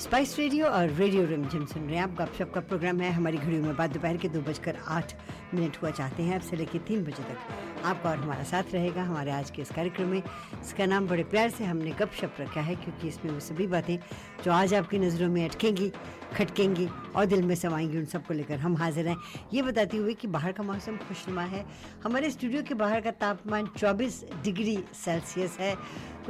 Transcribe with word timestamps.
Spice 0.00 0.38
radio 0.38 0.66
और 0.66 0.88
radio 0.88 1.24
रिमझिम 1.26 1.64
सुन 1.66 1.82
रहे 1.82 1.96
हैं 1.96 2.02
आप। 2.02 2.10
गपशप 2.10 2.52
का 2.54 2.60
प्रोग्राम 2.60 3.00
है। 3.00 3.10
हमारी 3.12 3.36
घड़ियों 3.36 3.62
में 3.62 3.76
बाद 3.76 3.90
दोपहर 3.90 4.16
के 4.16 4.28
दो 4.28 4.40
बजकर 4.40 4.76
आठ 4.88 5.12
मिनट 5.54 5.76
हुआ 5.82 5.90
चाहते 5.90 6.22
हैं। 6.22 6.34
अब 6.34 6.40
से 6.40 6.56
लेकर 6.56 6.78
तीन 6.78 7.02
बजे 7.04 7.22
तक 7.22 7.84
आपका 7.84 8.10
और 8.10 8.16
हमारा 8.16 8.42
साथ 8.42 8.62
रहेगा 8.72 9.02
हमारे 9.02 9.30
आज 9.30 9.50
के 9.50 9.62
इस 9.62 9.70
कार्यक्रम 9.70 10.08
में। 10.08 10.22
इसका 10.62 10.86
नाम 10.86 11.08
बड़े 11.08 11.24
प्यार 11.24 11.50
से 11.50 11.64
हमने 11.64 11.90
गपशप 11.90 12.34
रखा 12.40 12.60
है, 12.60 12.74
क्योंकि 12.74 13.08
इसमें 13.08 13.32
वो 13.32 13.40
सभी 13.40 13.66
बातें 13.66 13.98
जो 14.44 14.52
आज 14.52 14.74
आपकी 14.74 14.98
नज़रों 14.98 15.28
में 15.28 15.44
अटकेंगी, 15.48 15.92
खटकेंगी 16.36 16.88
और 17.16 17.26
दिल 17.26 17.42
में 17.42 17.54
समाएँगी, 17.54 17.98
उन 17.98 18.04
सबको 18.04 18.34
लेकर 18.34 18.58
हम 18.58 18.76
हाजिर 18.76 19.08
हैं। 19.08 19.16
ये 19.54 19.62
बताते 19.62 19.96
हुए 19.96 20.14
कि 20.14 20.28
बाहर 20.28 20.52
का 20.52 20.62
मौसम 20.62 20.96
खुशनुमा 20.96 21.42
है। 21.42 21.64
हमारे 22.04 22.30
स्टूडियो 22.30 22.62
के 22.62 22.74
बाहर 22.74 23.00
का 23.00 23.10
तापमान 23.10 23.68
24 23.76 24.24
डिग्री 24.44 24.78
सेल्सियस 24.94 25.58
है। 25.60 25.76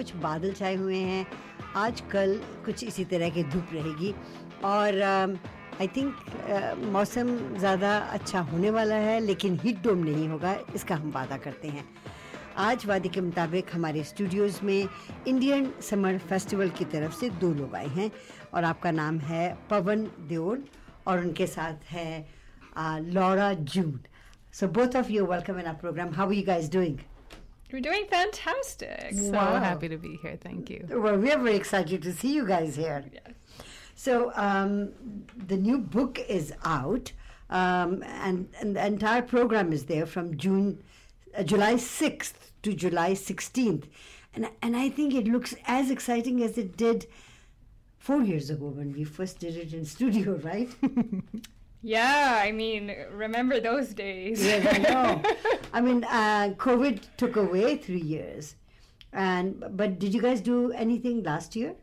कुछ 0.00 0.14
बादल 0.16 0.52
छाए 0.52 0.74
हुए 0.76 0.96
हैं। 0.96 1.26
आज 1.76 2.00
कल 2.12 2.34
कुछ 2.64 2.84
इसी 2.84 3.04
तरह 3.04 3.30
की 3.30 3.42
धूप 3.44 3.72
रहेगी। 3.72 4.14
और 4.64 5.00
आई 5.80 5.88
थिंक 5.88 6.84
मौसम 6.92 7.36
ज़्यादा 7.58 7.96
अच्छा 7.98 8.40
होने 8.42 8.70
वाला 8.70 8.94
है, 8.96 9.18
लेकिन 9.20 9.58
हीट 9.62 9.82
डोम 9.82 9.98
नहीं 10.04 10.28
होगा, 10.28 10.56
इसका 10.74 10.94
हम 10.94 11.10
वादा 11.10 11.36
करते 11.36 11.68
हैं। 11.68 11.84
आज 12.58 12.86
वादे 12.86 13.08
के 13.08 13.20
मुताबिक 13.20 13.74
हमारे 13.74 14.04
स्टूडियोज़ 14.04 14.58
में 14.64 14.88
इंडियन 15.28 15.70
समर 15.90 16.18
फेस्टिवल 16.30 16.68
की 16.78 16.84
तरफ़ 16.86 17.14
से 17.20 17.30
दो 17.40 17.52
लोग 17.54 17.74
आए 17.74 17.88
हैं, 17.88 18.10
और 18.54 18.64
आपका 18.64 18.90
नाम 18.92 19.18
है 19.20 19.56
पवन 19.70 20.06
देओल, 20.28 20.64
और 21.06 21.20
उनके 21.20 21.46
साथ 21.48 21.84
है 21.90 22.26
Laura 23.12 23.52
June. 23.54 23.98
So 24.54 24.68
both 24.68 24.96
of 24.96 25.12
you 25.12 25.26
welcome 25.26 25.60
in 25.60 25.66
our 25.66 25.74
programme 25.80 26.14
how 26.14 26.30
you 26.30 26.42
guys 26.46 26.72
doing 26.72 26.98
We're 27.72 27.80
doing 27.80 28.06
fantastic. 28.10 29.12
So 29.14 29.30
Wow. 29.32 29.60
happy 29.60 29.88
to 29.88 29.96
be 29.96 30.18
here. 30.22 30.36
Thank 30.40 30.70
you. 30.70 30.86
Well, 30.90 31.16
we 31.16 31.30
are 31.30 31.38
very 31.38 31.56
excited 31.56 32.02
to 32.02 32.12
see 32.12 32.32
you 32.34 32.46
guys 32.46 32.76
here. 32.76 33.04
Yes. 33.12 33.34
So 33.94 34.32
um, 34.34 34.92
the 35.36 35.56
new 35.56 35.78
book 35.78 36.18
is 36.28 36.52
out, 36.64 37.12
um, 37.50 38.02
and, 38.02 38.48
and 38.60 38.74
the 38.76 38.84
entire 38.86 39.22
program 39.22 39.72
is 39.72 39.84
there 39.84 40.06
from 40.06 40.36
June, 40.36 40.82
uh, 41.36 41.42
July 41.42 41.76
sixth 41.76 42.50
to 42.62 42.72
July 42.74 43.14
sixteenth, 43.14 43.86
and 44.34 44.48
and 44.62 44.76
I 44.76 44.88
think 44.88 45.14
it 45.14 45.26
looks 45.28 45.54
as 45.66 45.90
exciting 45.90 46.42
as 46.42 46.56
it 46.58 46.76
did 46.76 47.06
four 47.98 48.22
years 48.22 48.48
ago 48.50 48.66
when 48.68 48.92
we 48.92 49.04
first 49.04 49.38
did 49.38 49.56
it 49.56 49.74
in 49.74 49.84
studio, 49.84 50.36
right? 50.44 50.70
Yeah, 51.82 52.40
I 52.42 52.52
mean, 52.52 52.94
remember 53.12 53.60
those 53.60 53.94
days. 53.94 54.44
yes, 54.44 54.66
I 54.74 54.78
know. 54.78 55.22
I 55.72 55.80
mean, 55.80 56.04
uh, 56.04 56.54
COVID 56.56 57.00
took 57.16 57.36
away 57.36 57.76
three 57.76 58.00
years, 58.00 58.56
and 59.12 59.64
but 59.76 59.98
did 59.98 60.12
you 60.12 60.20
guys 60.20 60.40
do 60.40 60.72
anything 60.72 61.22
last 61.22 61.56
year? 61.56 61.74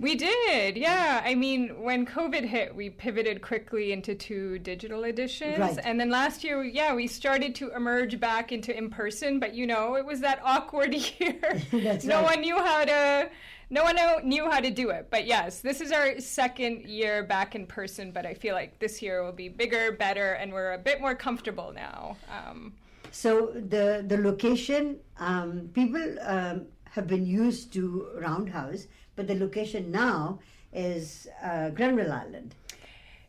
we 0.00 0.14
did, 0.14 0.76
yeah. 0.76 1.22
I 1.24 1.34
mean, 1.34 1.82
when 1.82 2.06
COVID 2.06 2.44
hit, 2.44 2.74
we 2.74 2.88
pivoted 2.88 3.42
quickly 3.42 3.90
into 3.90 4.14
two 4.14 4.60
digital 4.60 5.04
editions. 5.04 5.58
Right. 5.58 5.78
And 5.82 5.98
then 5.98 6.08
last 6.08 6.44
year, 6.44 6.62
yeah, 6.62 6.94
we 6.94 7.08
started 7.08 7.54
to 7.56 7.74
emerge 7.74 8.20
back 8.20 8.52
into 8.52 8.76
in 8.76 8.90
person, 8.90 9.40
but 9.40 9.54
you 9.54 9.66
know, 9.66 9.96
it 9.96 10.06
was 10.06 10.20
that 10.20 10.40
awkward 10.44 10.94
year. 11.18 11.40
No 12.04 12.22
right. 12.22 12.24
one 12.24 12.40
knew 12.40 12.56
how 12.56 12.84
to. 12.84 13.30
No 13.70 13.82
one 13.84 13.96
knew 14.24 14.50
how 14.50 14.60
to 14.60 14.70
do 14.70 14.88
it, 14.90 15.08
but 15.10 15.26
yes, 15.26 15.60
this 15.60 15.80
is 15.82 15.92
our 15.92 16.18
second 16.20 16.88
year 16.88 17.22
back 17.22 17.54
in 17.54 17.66
person. 17.66 18.12
But 18.12 18.24
I 18.24 18.32
feel 18.32 18.54
like 18.54 18.78
this 18.78 19.02
year 19.02 19.22
will 19.22 19.32
be 19.32 19.48
bigger, 19.48 19.92
better, 19.92 20.32
and 20.32 20.52
we're 20.52 20.72
a 20.72 20.78
bit 20.78 21.00
more 21.00 21.14
comfortable 21.14 21.72
now. 21.74 22.16
Um, 22.32 22.72
So 23.10 23.52
the 23.54 24.04
the 24.06 24.18
location, 24.18 25.00
um, 25.18 25.70
people 25.74 26.04
um, 26.22 26.66
have 26.94 27.06
been 27.06 27.26
used 27.26 27.72
to 27.74 28.08
Roundhouse, 28.20 28.86
but 29.16 29.26
the 29.26 29.34
location 29.34 29.90
now 29.90 30.40
is 30.72 31.26
uh, 31.42 31.70
Granville 31.70 32.12
Island. 32.12 32.54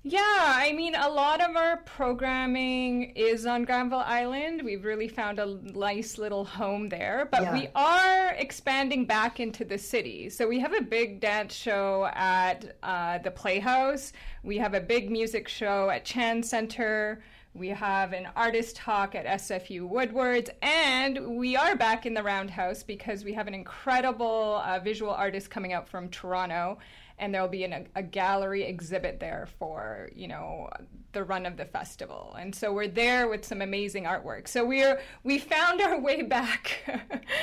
Yeah, 0.02 0.22
I 0.24 0.72
mean, 0.72 0.96
a 0.96 1.10
lot 1.10 1.42
of 1.42 1.58
our 1.58 1.78
programming 1.78 3.12
is 3.18 3.46
on 3.46 3.66
Granville 3.66 4.00
Island. 4.00 4.62
We've 4.64 4.86
really 4.86 5.10
found 5.10 5.40
a 5.40 5.58
nice 5.74 6.18
little 6.18 6.46
home 6.46 6.88
there, 6.88 7.28
but 7.30 7.42
Yeah. 7.42 7.54
we 7.54 7.68
are 7.76 8.28
expanding 8.38 9.04
back 9.06 9.42
into 9.42 9.66
the 9.66 9.78
city. 9.78 10.30
So 10.30 10.48
we 10.48 10.60
have 10.60 10.74
a 10.74 10.82
big 10.82 11.20
dance 11.20 11.54
show 11.54 12.10
at 12.14 12.78
uh, 12.82 13.18
the 13.18 13.32
Playhouse. 13.32 14.14
We 14.42 14.58
have 14.60 14.74
a 14.74 14.80
big 14.80 15.12
music 15.12 15.50
show 15.50 15.90
at 15.90 16.06
Chan 16.06 16.44
Center. 16.44 17.22
We 17.54 17.70
have 17.70 18.14
an 18.14 18.28
artist 18.36 18.76
talk 18.76 19.16
at 19.16 19.26
SFU 19.26 19.88
Woodwards, 19.88 20.52
and 20.62 21.36
we 21.36 21.56
are 21.56 21.76
back 21.76 22.06
in 22.06 22.14
the 22.14 22.22
Roundhouse 22.22 22.84
because 22.84 23.24
we 23.24 23.34
have 23.34 23.48
an 23.48 23.56
incredible 23.56 24.62
uh, 24.64 24.80
visual 24.80 25.12
artist 25.12 25.50
coming 25.50 25.74
out 25.74 25.90
from 25.90 26.10
Toronto, 26.10 26.78
and 27.18 27.34
there 27.34 27.42
will 27.42 27.50
be 27.50 27.64
an, 27.64 27.88
a 27.96 28.04
gallery 28.04 28.64
exhibit 28.64 29.20
there 29.20 29.48
for 29.58 30.10
you 30.16 30.28
know 30.28 30.70
the 31.12 31.24
run 31.24 31.48
of 31.48 31.58
the 31.58 31.66
festival. 31.66 32.36
And 32.40 32.54
so 32.54 32.72
we're 32.72 32.88
there 32.88 33.28
with 33.28 33.44
some 33.44 33.64
amazing 33.64 34.04
artwork. 34.04 34.48
So 34.48 34.64
we're 34.64 35.02
we 35.24 35.40
found 35.40 35.82
our 35.82 36.00
way 36.00 36.22
back 36.22 36.88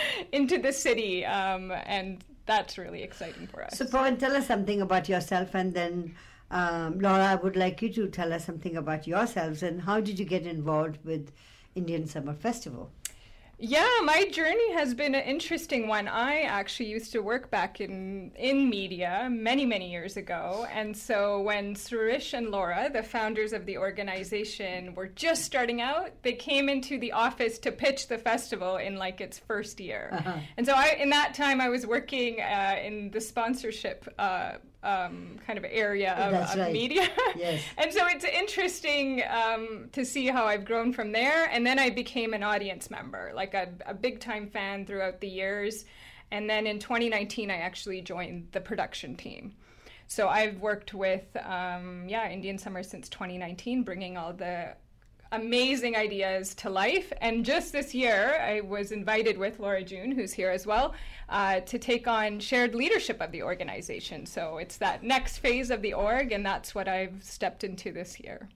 into 0.32 0.58
the 0.58 0.72
city, 0.72 1.26
um, 1.26 1.72
and 1.84 2.22
that's 2.46 2.78
really 2.78 3.02
exciting 3.02 3.48
for 3.48 3.64
us. 3.64 3.76
So, 3.76 3.86
Pawan, 3.86 4.20
tell 4.20 4.36
us 4.36 4.46
something 4.46 4.80
about 4.80 5.08
yourself, 5.08 5.54
and 5.54 5.74
then 5.74 6.14
um, 6.50 7.00
Laura, 7.00 7.26
I 7.26 7.34
would 7.34 7.56
like 7.56 7.82
you 7.82 7.88
to 7.94 8.08
tell 8.08 8.32
us 8.32 8.44
something 8.44 8.76
about 8.76 9.06
yourselves 9.06 9.62
and 9.62 9.82
how 9.82 10.00
did 10.00 10.18
you 10.18 10.24
get 10.24 10.46
involved 10.46 10.98
with 11.04 11.32
Indian 11.74 12.06
Summer 12.06 12.34
Festival? 12.34 12.90
Yeah, 13.58 13.88
my 14.04 14.26
journey 14.26 14.74
has 14.74 14.92
been 14.92 15.14
an 15.14 15.22
interesting 15.22 15.88
one. 15.88 16.08
I 16.08 16.42
actually 16.42 16.90
used 16.90 17.12
to 17.12 17.20
work 17.20 17.50
back 17.50 17.80
in 17.80 18.32
in 18.36 18.68
media 18.68 19.28
many 19.30 19.64
many 19.64 19.90
years 19.90 20.18
ago, 20.18 20.66
and 20.70 20.94
so 20.94 21.40
when 21.40 21.74
Sirish 21.74 22.34
and 22.34 22.50
Laura, 22.50 22.90
the 22.92 23.02
founders 23.02 23.54
of 23.54 23.64
the 23.64 23.78
organization, 23.78 24.94
were 24.94 25.06
just 25.06 25.44
starting 25.44 25.80
out, 25.80 26.22
they 26.22 26.34
came 26.34 26.68
into 26.68 26.98
the 26.98 27.12
office 27.12 27.58
to 27.60 27.72
pitch 27.72 28.08
the 28.08 28.18
festival 28.18 28.76
in 28.76 28.96
like 28.96 29.22
its 29.22 29.38
first 29.38 29.80
year. 29.80 30.10
Uh-huh. 30.12 30.34
And 30.58 30.66
so 30.66 30.74
I, 30.74 30.88
in 31.00 31.08
that 31.10 31.32
time, 31.32 31.58
I 31.58 31.70
was 31.70 31.86
working 31.86 32.42
uh, 32.42 32.76
in 32.84 33.10
the 33.10 33.22
sponsorship 33.22 34.06
uh, 34.18 34.56
um, 34.86 35.36
kind 35.44 35.58
of 35.58 35.66
area 35.68 36.14
of, 36.14 36.32
of 36.32 36.56
right. 36.56 36.72
media. 36.72 37.08
Yes. 37.36 37.62
And 37.76 37.92
so 37.92 38.06
it's 38.06 38.24
interesting 38.24 39.22
um, 39.28 39.90
to 39.92 40.04
see 40.06 40.26
how 40.26 40.46
I've 40.46 40.64
grown 40.64 40.92
from 40.92 41.12
there. 41.12 41.50
And 41.50 41.66
then 41.66 41.78
I 41.78 41.90
became 41.90 42.32
an 42.32 42.42
audience 42.42 42.88
member, 42.88 43.32
like 43.34 43.52
a, 43.52 43.68
a 43.84 43.92
big 43.92 44.20
time 44.20 44.48
fan 44.48 44.86
throughout 44.86 45.20
the 45.20 45.28
years. 45.28 45.84
And 46.30 46.48
then 46.48 46.66
in 46.66 46.78
2019, 46.78 47.50
I 47.50 47.56
actually 47.56 48.00
joined 48.00 48.48
the 48.52 48.60
production 48.60 49.16
team. 49.16 49.54
So 50.06 50.28
I've 50.28 50.60
worked 50.60 50.94
with, 50.94 51.24
um, 51.44 52.04
yeah, 52.08 52.30
Indian 52.30 52.58
Summer 52.58 52.82
since 52.82 53.08
2019, 53.08 53.82
bringing 53.82 54.16
all 54.16 54.32
the 54.32 54.74
amazing 55.32 55.96
ideas 55.96 56.54
to 56.56 56.70
life. 56.70 57.12
And 57.20 57.44
just 57.44 57.72
this 57.72 57.94
year, 57.94 58.38
I 58.40 58.60
was 58.60 58.92
invited 58.92 59.38
with 59.38 59.58
Laura 59.58 59.82
June, 59.82 60.12
who's 60.12 60.32
here 60.32 60.50
as 60.50 60.66
well, 60.66 60.94
uh, 61.28 61.60
to 61.60 61.78
take 61.78 62.06
on 62.06 62.40
shared 62.40 62.74
leadership 62.74 63.20
of 63.20 63.32
the 63.32 63.42
organization. 63.42 64.26
So 64.26 64.58
it's 64.58 64.76
that 64.78 65.02
next 65.02 65.38
phase 65.38 65.70
of 65.70 65.82
the 65.82 65.92
org, 65.92 66.32
and 66.32 66.44
that's 66.44 66.74
what 66.74 66.88
I've 66.88 67.22
stepped 67.22 67.64
into 67.64 67.92
this 67.92 68.20
year. 68.20 68.48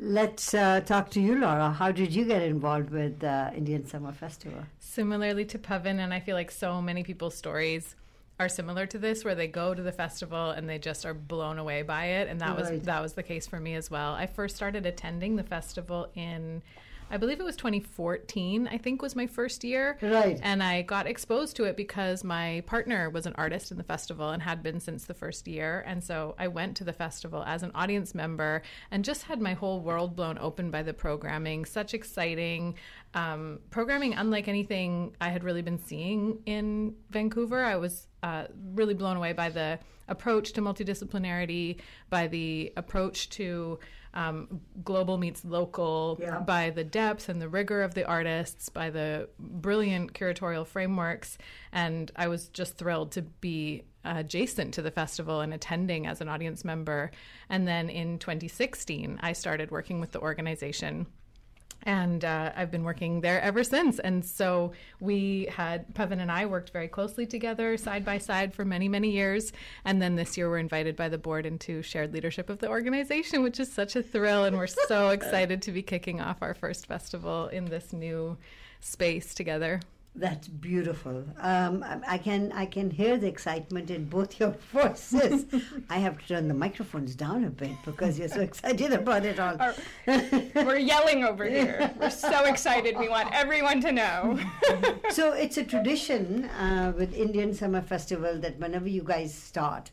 Let's 0.00 0.54
uh, 0.54 0.80
talk 0.80 1.10
to 1.10 1.20
you, 1.20 1.34
Laura. 1.34 1.72
How 1.72 1.90
did 1.90 2.14
you 2.14 2.24
get 2.24 2.42
involved 2.42 2.90
with 2.90 3.24
uh, 3.24 3.50
Indian 3.56 3.84
Summer 3.84 4.12
Festival? 4.12 4.62
Similarly 4.78 5.44
to 5.46 5.58
Pawan, 5.58 5.98
and 5.98 6.14
I 6.14 6.20
feel 6.20 6.36
like 6.36 6.52
so 6.52 6.80
many 6.80 7.02
people's 7.02 7.34
stories 7.34 7.96
are 8.38 8.48
similar 8.48 8.86
to 8.86 8.98
this, 8.98 9.24
where 9.24 9.34
they 9.34 9.48
go 9.48 9.74
to 9.74 9.82
the 9.82 9.92
festival 9.92 10.50
and 10.50 10.68
they 10.68 10.78
just 10.78 11.04
are 11.04 11.14
blown 11.14 11.58
away 11.58 11.82
by 11.82 12.04
it, 12.06 12.28
and 12.28 12.40
that 12.40 12.56
Right. 12.56 12.72
was 12.72 12.82
that 12.82 13.02
was 13.02 13.14
the 13.14 13.22
case 13.22 13.46
for 13.46 13.58
me 13.58 13.74
as 13.74 13.90
well. 13.90 14.14
I 14.14 14.26
first 14.26 14.54
started 14.56 14.86
attending 14.86 15.36
the 15.36 15.42
festival 15.42 16.08
in. 16.14 16.62
I 17.10 17.16
believe 17.16 17.40
it 17.40 17.44
was 17.44 17.56
2014, 17.56 18.68
I 18.70 18.78
think 18.78 19.02
was 19.02 19.16
my 19.16 19.26
first 19.26 19.64
year. 19.64 19.98
Right. 20.02 20.38
And 20.42 20.62
I 20.62 20.82
got 20.82 21.06
exposed 21.06 21.56
to 21.56 21.64
it 21.64 21.76
because 21.76 22.24
my 22.24 22.62
partner 22.66 23.10
was 23.10 23.26
an 23.26 23.34
artist 23.36 23.70
in 23.70 23.78
the 23.78 23.84
festival 23.84 24.30
and 24.30 24.42
had 24.42 24.62
been 24.62 24.80
since 24.80 25.04
the 25.04 25.14
first 25.14 25.48
year. 25.48 25.84
And 25.86 26.02
so 26.02 26.34
I 26.38 26.48
went 26.48 26.76
to 26.78 26.84
the 26.84 26.92
festival 26.92 27.42
as 27.46 27.62
an 27.62 27.70
audience 27.74 28.14
member 28.14 28.62
and 28.90 29.04
just 29.04 29.24
had 29.24 29.40
my 29.40 29.54
whole 29.54 29.80
world 29.80 30.16
blown 30.16 30.38
open 30.38 30.70
by 30.70 30.82
the 30.82 30.92
programming. 30.92 31.64
Such 31.64 31.94
exciting 31.94 32.74
um, 33.14 33.60
programming, 33.70 34.14
unlike 34.14 34.48
anything 34.48 35.14
I 35.20 35.30
had 35.30 35.44
really 35.44 35.62
been 35.62 35.78
seeing 35.78 36.40
in 36.46 36.94
Vancouver. 37.10 37.64
I 37.64 37.76
was 37.76 38.06
uh, 38.22 38.44
really 38.74 38.94
blown 38.94 39.16
away 39.16 39.32
by 39.32 39.48
the 39.48 39.78
approach 40.08 40.52
to 40.54 40.62
multidisciplinarity, 40.62 41.80
by 42.10 42.26
the 42.26 42.72
approach 42.76 43.28
to 43.30 43.78
um, 44.14 44.60
global 44.84 45.18
meets 45.18 45.44
local, 45.44 46.18
Yeah. 46.20 46.40
by 46.40 46.70
the 46.70 46.84
depth 46.84 47.28
and 47.28 47.40
the 47.40 47.48
rigor 47.48 47.82
of 47.82 47.94
the 47.94 48.06
artists, 48.06 48.68
by 48.68 48.90
the 48.90 49.28
brilliant 49.38 50.14
curatorial 50.14 50.66
frameworks. 50.66 51.38
And 51.72 52.10
I 52.16 52.28
was 52.28 52.48
just 52.48 52.76
thrilled 52.76 53.12
to 53.12 53.22
be 53.22 53.84
adjacent 54.04 54.74
to 54.74 54.82
the 54.82 54.90
festival 54.90 55.40
and 55.40 55.52
attending 55.52 56.06
as 56.06 56.20
an 56.20 56.28
audience 56.28 56.64
member. 56.64 57.10
And 57.48 57.68
then 57.68 57.90
in 57.90 58.18
2016, 58.18 59.18
I 59.22 59.32
started 59.32 59.70
working 59.70 60.00
with 60.00 60.12
the 60.12 60.20
organization 60.20 61.06
and 61.84 62.24
uh, 62.24 62.52
I've 62.56 62.70
been 62.70 62.84
working 62.84 63.20
there 63.20 63.40
ever 63.40 63.62
since. 63.64 63.98
And 63.98 64.24
so 64.24 64.72
we 65.00 65.48
had 65.50 65.94
Pawan 65.94 66.20
and 66.20 66.30
I 66.30 66.46
worked 66.46 66.70
very 66.70 66.88
closely 66.88 67.26
together, 67.26 67.76
side 67.76 68.04
by 68.04 68.18
side, 68.18 68.54
for 68.54 68.64
many, 68.64 68.88
many 68.88 69.10
years. 69.10 69.52
And 69.84 70.02
then 70.02 70.16
this 70.16 70.36
year, 70.36 70.48
we're 70.48 70.58
invited 70.58 70.96
by 70.96 71.08
the 71.08 71.18
board 71.18 71.46
into 71.46 71.82
shared 71.82 72.12
leadership 72.12 72.50
of 72.50 72.58
the 72.58 72.68
organization, 72.68 73.42
which 73.42 73.60
is 73.60 73.72
such 73.72 73.96
a 73.96 74.02
thrill. 74.02 74.44
And 74.44 74.56
we're 74.56 74.66
so 74.66 75.08
excited 75.10 75.62
to 75.62 75.72
be 75.72 75.82
kicking 75.82 76.20
off 76.20 76.42
our 76.42 76.54
first 76.54 76.86
festival 76.86 77.48
in 77.48 77.66
this 77.66 77.92
new 77.92 78.36
space 78.80 79.34
together. 79.34 79.80
That's 80.14 80.48
beautiful. 80.48 81.24
Um, 81.38 81.84
I 82.06 82.18
can 82.18 82.50
I 82.52 82.66
can 82.66 82.90
hear 82.90 83.16
the 83.18 83.28
excitement 83.28 83.88
in 83.88 84.06
both 84.06 84.40
your 84.40 84.50
voices. 84.72 85.44
I 85.88 85.98
have 85.98 86.18
to 86.18 86.26
turn 86.26 86.48
the 86.48 86.54
microphones 86.54 87.14
down 87.14 87.44
a 87.44 87.50
bit 87.50 87.76
because 87.84 88.18
you're 88.18 88.28
so 88.28 88.40
excited 88.40 88.92
about 88.92 89.24
it 89.24 89.38
all. 89.38 89.56
We're 90.06 90.78
yelling 90.78 91.22
over 91.24 91.44
here. 91.44 91.94
We're 92.00 92.10
so 92.10 92.46
excited. 92.46 92.98
We 92.98 93.08
want 93.08 93.32
everyone 93.32 93.80
to 93.82 93.92
know. 93.92 94.40
so 95.10 95.32
it's 95.34 95.56
a 95.56 95.64
tradition 95.64 96.46
uh, 96.46 96.92
with 96.96 97.14
Indian 97.14 97.54
Summer 97.54 97.82
Festival 97.82 98.38
that 98.40 98.58
whenever 98.58 98.88
you 98.88 99.02
guys 99.02 99.32
start, 99.32 99.92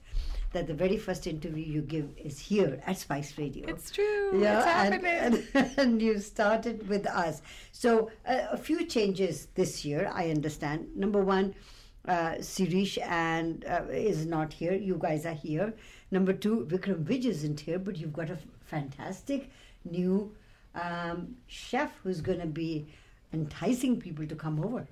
that 0.55 0.67
the 0.67 0.73
very 0.73 0.97
first 0.97 1.27
interview 1.27 1.65
you 1.65 1.81
give 1.81 2.09
is 2.17 2.39
here 2.39 2.81
at 2.87 2.97
Spice 2.97 3.37
Radio. 3.37 3.67
It's 3.67 3.91
true. 3.91 4.41
Yeah, 4.41 4.57
it's 4.57 4.65
happening. 4.65 5.43
And, 5.53 5.71
and, 5.77 6.01
you 6.01 6.19
started 6.19 6.87
with 6.87 7.05
us. 7.07 7.41
So 7.73 8.09
uh, 8.25 8.47
a 8.51 8.57
few 8.57 8.85
changes 8.85 9.47
this 9.55 9.83
year, 9.83 10.09
I 10.13 10.29
understand. 10.29 10.95
Number 10.95 11.21
one, 11.21 11.55
uh, 12.07 12.35
Sirish 12.39 12.97
and 12.99 13.65
uh, 13.65 13.83
is 13.91 14.25
not 14.25 14.53
here. 14.53 14.73
You 14.73 14.97
guys 14.97 15.25
are 15.25 15.33
here. 15.33 15.73
Number 16.09 16.31
two, 16.31 16.65
Vikram 16.69 17.03
Vij 17.03 17.25
isn't 17.25 17.59
here, 17.59 17.79
but 17.79 17.97
you've 17.97 18.13
got 18.13 18.29
a 18.29 18.33
f- 18.33 18.45
fantastic 18.63 19.49
new 19.83 20.33
um, 20.73 21.35
chef 21.47 21.91
who's 22.01 22.21
going 22.21 22.39
to 22.39 22.47
be 22.47 22.87
enticing 23.33 23.99
people 23.99 24.25
to 24.25 24.35
come 24.35 24.63
over. 24.63 24.87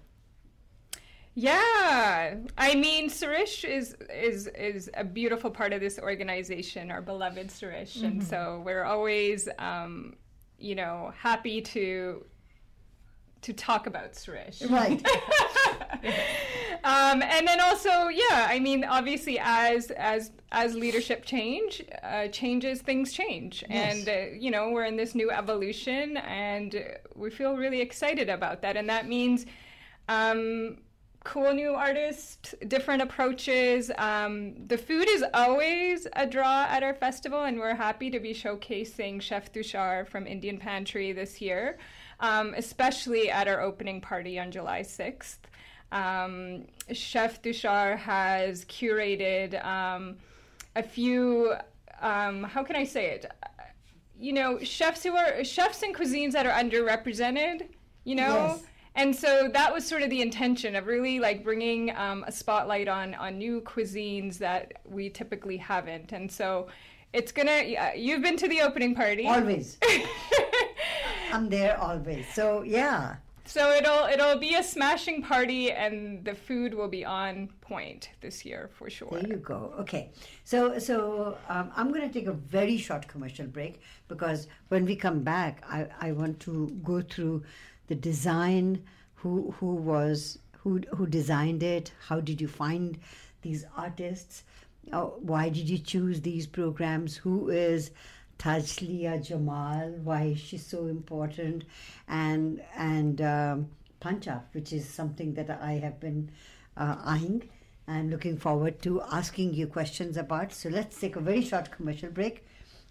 Yeah, 1.36 2.36
I 2.58 2.76
mean, 2.76 3.10
Sirish 3.10 3.64
is 3.64 3.96
is 4.14 4.48
is 4.48 4.90
a 4.94 5.04
beautiful 5.04 5.50
part 5.50 5.74
of 5.74 5.82
this 5.82 5.98
organization, 5.98 6.92
our 6.92 7.02
beloved 7.02 7.50
Sirish, 7.50 7.96
mm-hmm. 7.96 8.06
and 8.06 8.24
so 8.24 8.62
we're 8.64 8.84
always, 8.84 9.50
um, 9.58 10.16
you 10.60 10.76
know, 10.76 11.12
happy 11.18 11.60
to 11.62 12.24
to 13.42 13.54
talk 13.54 13.88
about 13.88 14.16
Sirish. 14.16 14.62
Right. 14.62 15.04
um, 16.84 17.24
and 17.24 17.48
then 17.48 17.60
also, 17.60 18.10
yeah, 18.10 18.48
I 18.48 18.60
mean, 18.60 18.84
obviously, 18.84 19.40
as 19.42 19.90
as 19.90 20.32
as 20.52 20.76
leadership 20.76 21.26
change 21.26 21.84
uh, 22.04 22.28
changes, 22.28 22.84
things 22.84 23.12
change, 23.12 23.64
yes. 23.68 23.96
and 23.96 24.10
uh, 24.10 24.36
you 24.40 24.52
know, 24.52 24.70
we're 24.70 24.86
in 24.86 24.98
this 24.98 25.16
new 25.16 25.32
evolution, 25.32 26.18
and 26.18 26.96
we 27.16 27.32
feel 27.32 27.58
really 27.58 27.82
excited 27.82 28.30
about 28.30 28.62
that, 28.62 28.78
and 28.78 28.88
that 28.90 29.08
means. 29.08 29.48
Um, 30.10 30.78
cool 31.24 31.54
new 31.54 31.74
artists, 31.74 32.54
different 32.68 33.02
approaches. 33.02 33.90
Um, 33.98 34.68
the 34.68 34.78
food 34.78 35.08
is 35.10 35.24
always 35.34 36.06
a 36.14 36.28
draw 36.28 36.66
at 36.70 36.84
our 36.84 36.94
festival, 36.94 37.44
and 37.44 37.58
we're 37.58 37.76
happy 37.76 38.10
to 38.10 38.20
be 38.20 38.34
showcasing 38.34 39.22
Chef 39.22 39.52
Tushar 39.52 40.08
from 40.08 40.28
Indian 40.28 40.58
Pantry 40.58 41.14
this 41.14 41.40
year, 41.40 41.78
um, 42.20 42.54
especially 42.58 43.30
at 43.30 43.48
our 43.48 43.62
opening 43.62 44.02
party 44.02 44.38
on 44.38 44.52
July 44.52 44.82
6th. 44.82 45.38
Um, 45.92 46.66
Chef 46.92 47.42
Tushar 47.42 47.98
has 47.98 48.66
curated 48.66 49.64
um, 49.66 50.18
a 50.76 50.84
few, 50.84 51.54
um, 52.02 52.44
how 52.44 52.64
can 52.64 52.76
I 52.76 52.84
say 52.84 53.12
it? 53.12 53.32
You 54.20 54.34
know, 54.34 54.60
chefs 54.60 55.04
who 55.04 55.16
are 55.16 55.44
chefs 55.44 55.84
and 55.84 55.96
cuisines 55.96 56.34
that 56.34 56.46
are 56.46 56.52
underrepresented, 56.52 57.68
you 58.04 58.16
know? 58.16 58.58
Yes 58.58 58.64
and 58.96 59.16
so 59.16 59.50
that 59.54 59.74
was 59.74 59.86
sort 59.86 60.04
of 60.04 60.10
the 60.10 60.22
intention 60.22 60.76
of 60.76 60.86
really 60.86 61.20
like 61.20 61.44
bringing 61.44 61.96
um, 61.96 62.24
a 62.28 62.32
spotlight 62.32 62.88
on 62.88 63.16
on 63.16 63.38
new 63.38 63.62
cuisines 63.62 64.38
that 64.38 64.74
we 64.86 65.10
typically 65.10 65.58
haven't. 65.58 66.12
And 66.12 66.32
so 66.32 66.68
it's 67.12 67.32
gonna 67.32 67.64
yeah, 67.66 67.94
you've 67.94 68.22
been 68.22 68.38
to 68.38 68.48
the 68.48 68.62
opening 68.62 68.94
party. 68.94 69.28
Always. 69.28 69.78
I'm 71.32 71.50
there 71.50 71.80
always. 71.80 72.26
So 72.34 72.62
yeah. 72.62 73.16
So 73.46 73.72
it'll 73.72 74.06
it'll 74.06 74.38
be 74.38 74.56
a 74.56 74.64
smashing 74.64 75.24
party 75.24 75.72
and 75.72 76.24
the 76.24 76.36
food 76.36 76.74
will 76.74 76.88
be 76.88 77.04
on 77.04 77.50
point 77.62 78.10
this 78.22 78.46
year 78.46 78.70
for 78.74 78.90
sure. 78.92 79.10
There 79.12 79.28
you 79.28 79.38
go. 79.38 79.74
Okay. 79.80 80.12
So 80.44 80.78
so 80.78 81.38
um, 81.50 81.72
i'm 81.76 81.90
going 81.90 82.08
to 82.08 82.14
take 82.14 82.28
a 82.28 82.34
very 82.34 82.78
short 82.78 83.08
commercial 83.08 83.48
break 83.48 83.82
because 84.08 84.48
when 84.68 84.86
we 84.86 84.96
come 84.96 85.24
back 85.24 85.64
i 85.68 85.88
i 86.00 86.12
want 86.12 86.40
to 86.42 86.70
go 86.84 87.02
through 87.02 87.44
the 87.88 87.96
design, 87.96 88.84
who 89.16 89.54
who 89.60 89.76
was 89.76 90.40
who 90.60 90.82
who 90.96 91.06
designed 91.08 91.64
it, 91.64 91.92
how 92.08 92.20
did 92.20 92.40
you 92.42 92.48
find 92.48 93.00
these 93.42 93.66
artists, 93.76 94.44
oh, 94.92 95.14
why 95.20 95.50
did 95.50 95.70
you 95.70 95.78
choose 95.78 96.22
these 96.22 96.48
programs, 96.48 97.16
who 97.18 97.50
is 97.50 97.92
Tajlia 98.40 99.24
Jamal, 99.24 99.90
why 100.04 100.24
is 100.24 100.40
she 100.40 100.58
so 100.58 100.88
important, 100.88 101.64
and 102.08 102.62
and 102.76 103.22
um, 103.22 103.70
Pancha, 104.00 104.44
which 104.54 104.74
is 104.74 104.88
something 104.90 105.34
that 105.36 105.50
I 105.50 105.74
have 105.74 106.00
been 106.00 106.32
uh, 106.76 106.98
eyeing. 107.04 107.50
I'm 107.88 108.10
looking 108.10 108.38
forward 108.38 108.82
to 108.84 109.02
asking 109.02 109.54
you 109.54 109.68
questions 109.68 110.16
about. 110.16 110.54
So 110.54 110.70
let's 110.70 111.00
take 111.00 111.18
a 111.18 111.20
very 111.20 111.42
short 111.42 111.70
commercial 111.72 112.10
break 112.10 112.46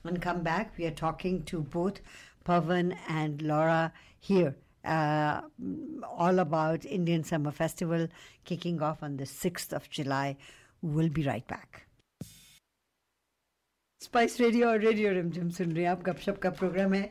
and 0.05 0.21
come 0.21 0.43
back. 0.43 0.75
We 0.77 0.87
are 0.87 0.91
talking 0.91 1.45
to 1.45 1.63
both 1.63 2.01
Pawan 2.45 2.97
and 3.09 3.41
Laura 3.41 3.93
here 4.21 4.55
uh, 4.85 5.41
all 6.09 6.39
about 6.39 6.85
Indian 6.85 7.25
Summer 7.25 7.51
Festival 7.51 8.09
kicking 8.45 8.83
off 8.83 9.03
on 9.03 9.17
the 9.17 9.25
6th 9.25 9.73
of 9.73 9.89
July. 9.91 10.37
We'll 10.83 11.09
be 11.09 11.25
right 11.25 11.47
back. 11.47 11.87
Spice 14.01 14.41
Radio 14.41 14.77
Radio 14.77 15.15
Rimjim 15.15 15.53
Sun 15.55 15.75
Riyab 15.75 16.03
Gapshap 16.03 16.41
Ka 16.41 16.51
program. 16.51 17.09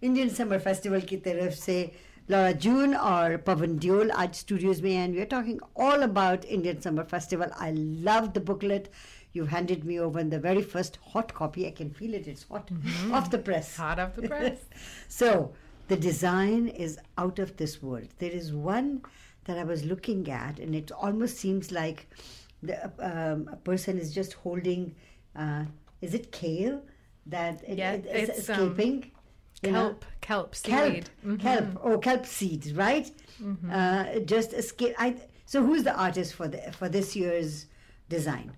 Indian 0.00 0.28
Summer 0.28 0.58
Festival 0.58 1.00
ki 1.00 1.18
taraf 1.18 1.54
se 1.54 1.94
Laura 2.28 2.52
June 2.52 2.94
or 2.94 3.38
Pawan 3.38 3.78
Deol 3.78 4.10
aaj 4.10 4.34
studios 4.34 4.82
mein 4.82 5.12
we 5.12 5.20
are 5.20 5.30
talking 5.34 5.60
all 5.76 6.02
about 6.02 6.44
Indian 6.44 6.80
Summer 6.80 7.04
Festival. 7.04 7.48
I 7.56 7.70
love 8.08 8.32
the 8.34 8.40
booklet. 8.40 8.88
You've 9.32 9.48
handed 9.48 9.84
me 9.84 10.00
over 10.00 10.18
in 10.18 10.30
the 10.30 10.38
very 10.38 10.62
first 10.62 10.98
hot 11.12 11.32
copy. 11.32 11.66
I 11.66 11.70
can 11.70 11.90
feel 11.90 12.14
it. 12.14 12.26
It's 12.26 12.42
hot 12.42 12.66
mm-hmm. 12.66 13.14
off 13.14 13.30
the 13.30 13.38
press. 13.38 13.76
Hot 13.76 13.98
off 13.98 14.16
the 14.16 14.28
press. 14.28 14.58
so, 15.08 15.52
the 15.88 15.96
design 15.96 16.68
is 16.68 16.98
out 17.18 17.38
of 17.38 17.56
this 17.56 17.82
world. 17.82 18.08
There 18.18 18.30
is 18.30 18.52
one 18.52 19.02
that 19.44 19.58
I 19.58 19.64
was 19.64 19.84
looking 19.84 20.30
at, 20.30 20.58
and 20.58 20.74
it 20.74 20.92
almost 20.92 21.38
seems 21.38 21.72
like 21.72 22.08
the, 22.62 22.84
um, 23.00 23.48
a 23.52 23.56
person 23.56 23.98
is 23.98 24.14
just 24.14 24.34
holding. 24.34 24.94
Uh, 25.34 25.64
is 26.00 26.14
it 26.14 26.32
kale 26.32 26.82
that 27.26 27.62
it, 27.66 27.78
yeah, 27.78 27.92
it, 27.92 28.06
it's 28.06 28.48
um, 28.48 28.54
escaping? 28.54 29.10
Um, 29.64 29.72
kelp, 29.72 30.04
kelp 30.20 30.54
seed. 30.54 30.72
Kelp, 30.72 31.04
mm-hmm. 31.24 31.36
kelp, 31.36 31.64
oh, 31.82 31.98
kelp 31.98 32.26
seeds, 32.26 32.72
right? 32.74 33.10
Mm-hmm. 33.40 33.70
Uh, 33.70 34.20
just 34.20 34.52
escape. 34.52 34.94
I, 34.98 35.16
so, 35.46 35.64
who's 35.64 35.84
the 35.84 35.94
artist 35.94 36.34
for 36.34 36.48
the 36.48 36.72
for 36.72 36.88
this 36.88 37.14
year's 37.16 37.66
design? 38.08 38.52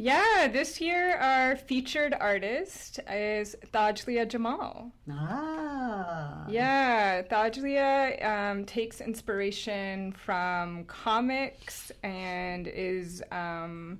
Yeah, 0.00 0.46
this 0.46 0.80
year 0.80 1.16
our 1.16 1.56
featured 1.56 2.14
artist 2.14 3.00
is 3.10 3.56
Tajlia 3.72 4.28
Jamal. 4.28 4.92
Ah. 5.10 6.46
Yeah, 6.48 7.22
Tajlia 7.22 8.24
um, 8.24 8.64
takes 8.64 9.00
inspiration 9.00 10.12
from 10.12 10.84
comics 10.84 11.90
and 12.04 12.68
is, 12.68 13.24
um, 13.32 13.98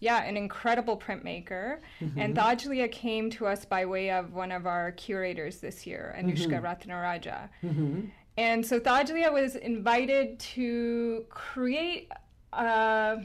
yeah, 0.00 0.24
an 0.24 0.36
incredible 0.36 0.96
printmaker. 0.96 1.78
Mm-hmm. 2.00 2.18
And 2.18 2.36
Tajlia 2.36 2.90
came 2.90 3.30
to 3.30 3.46
us 3.46 3.64
by 3.64 3.86
way 3.86 4.10
of 4.10 4.32
one 4.32 4.50
of 4.50 4.66
our 4.66 4.90
curators 4.90 5.58
this 5.58 5.86
year, 5.86 6.16
Anushka 6.18 6.60
mm-hmm. 6.60 6.66
Ratnaraja. 6.66 7.48
Mm-hmm. 7.62 8.06
And 8.38 8.66
so 8.66 8.80
Tajlia 8.80 9.32
was 9.32 9.54
invited 9.54 10.40
to 10.40 11.26
create. 11.30 12.10
Uh, 12.52 13.18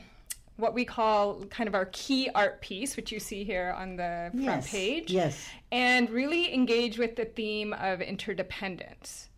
what 0.58 0.74
we 0.74 0.86
call 0.86 1.44
kind 1.46 1.68
of 1.68 1.76
our 1.76 1.86
key 1.92 2.30
art 2.36 2.62
piece, 2.62 2.96
which 2.96 3.12
you 3.12 3.20
see 3.20 3.44
here 3.44 3.76
on 3.78 3.96
the 3.96 4.30
front 4.34 4.44
yes, 4.44 4.72
page. 4.72 5.12
Yes. 5.12 5.48
And 5.72 6.10
really 6.10 6.54
engage 6.54 6.98
with 6.98 7.16
the 7.16 7.26
theme 7.26 7.74
of 7.74 8.02
interdependence. 8.02 9.30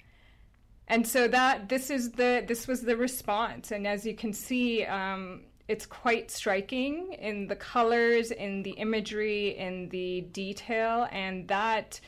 And 0.87 1.07
so 1.07 1.27
that 1.29 1.69
this 1.69 1.89
is 1.89 2.11
the 2.11 2.43
this 2.47 2.67
was 2.67 2.81
the 2.81 2.95
response, 2.95 3.71
and 3.71 3.87
as 3.87 4.05
you 4.05 4.13
can 4.13 4.33
see, 4.33 4.83
um, 4.85 5.41
it's 5.67 5.87
quite 5.87 6.29
striking 6.29 7.13
in 7.13 7.47
the 7.47 7.55
colors, 7.55 8.29
in 8.29 8.61
the 8.61 8.71
imagery, 8.71 9.57
in 9.57 9.89
the 9.89 10.21
detail, 10.21 11.07
and 11.11 11.47
that 11.47 11.99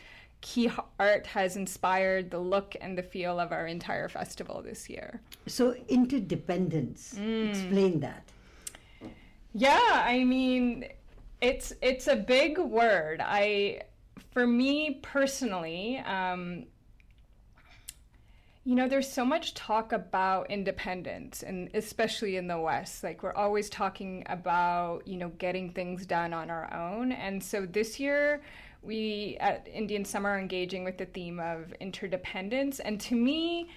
key 0.41 0.69
art 0.99 1.25
has 1.25 1.55
inspired 1.55 2.29
the 2.29 2.37
look 2.37 2.75
and 2.79 2.95
the 2.95 3.01
feel 3.01 3.39
of 3.39 3.51
our 3.51 3.65
entire 3.65 4.07
festival 4.07 4.61
this 4.61 4.87
year. 4.87 5.21
So 5.47 5.75
interdependence, 5.87 7.15
mm. 7.17 7.49
explain 7.49 7.99
that. 8.01 8.23
Yeah, 9.59 10.03
I 10.05 10.23
mean, 10.23 10.85
it's 11.41 11.73
it's 11.81 12.07
a 12.07 12.15
big 12.15 12.59
word. 12.59 13.21
I, 13.23 13.81
for 14.31 14.45
me 14.45 14.99
personally, 15.01 15.97
um, 16.05 16.67
You 18.67 18.75
know, 18.75 18.89
there's 18.89 19.09
so 19.09 19.23
much 19.23 19.53
talk 19.53 19.93
about 19.93 20.51
independence, 20.51 21.41
and 21.41 21.69
especially 21.73 22.35
in 22.35 22.47
the 22.47 22.59
West. 22.59 23.01
Like, 23.01 23.23
we're 23.23 23.33
always 23.33 23.69
talking 23.69 24.25
about, 24.27 25.07
you 25.07 25.15
know, 25.15 25.29
getting 25.29 25.71
things 25.71 26.05
done 26.05 26.33
on 26.33 26.49
our 26.49 26.73
own. 26.73 27.13
And 27.13 27.41
so 27.41 27.65
this 27.65 27.97
year, 27.97 28.41
we 28.81 29.37
at 29.39 29.69
Indian 29.73 30.03
Summer 30.03 30.31
are 30.31 30.37
engaging 30.37 30.83
with 30.83 30.97
the 30.97 31.05
theme 31.05 31.39
of 31.39 31.71
interdependence. 31.79 32.81
And 32.81 32.99
to 32.99 33.15
me, 33.15 33.69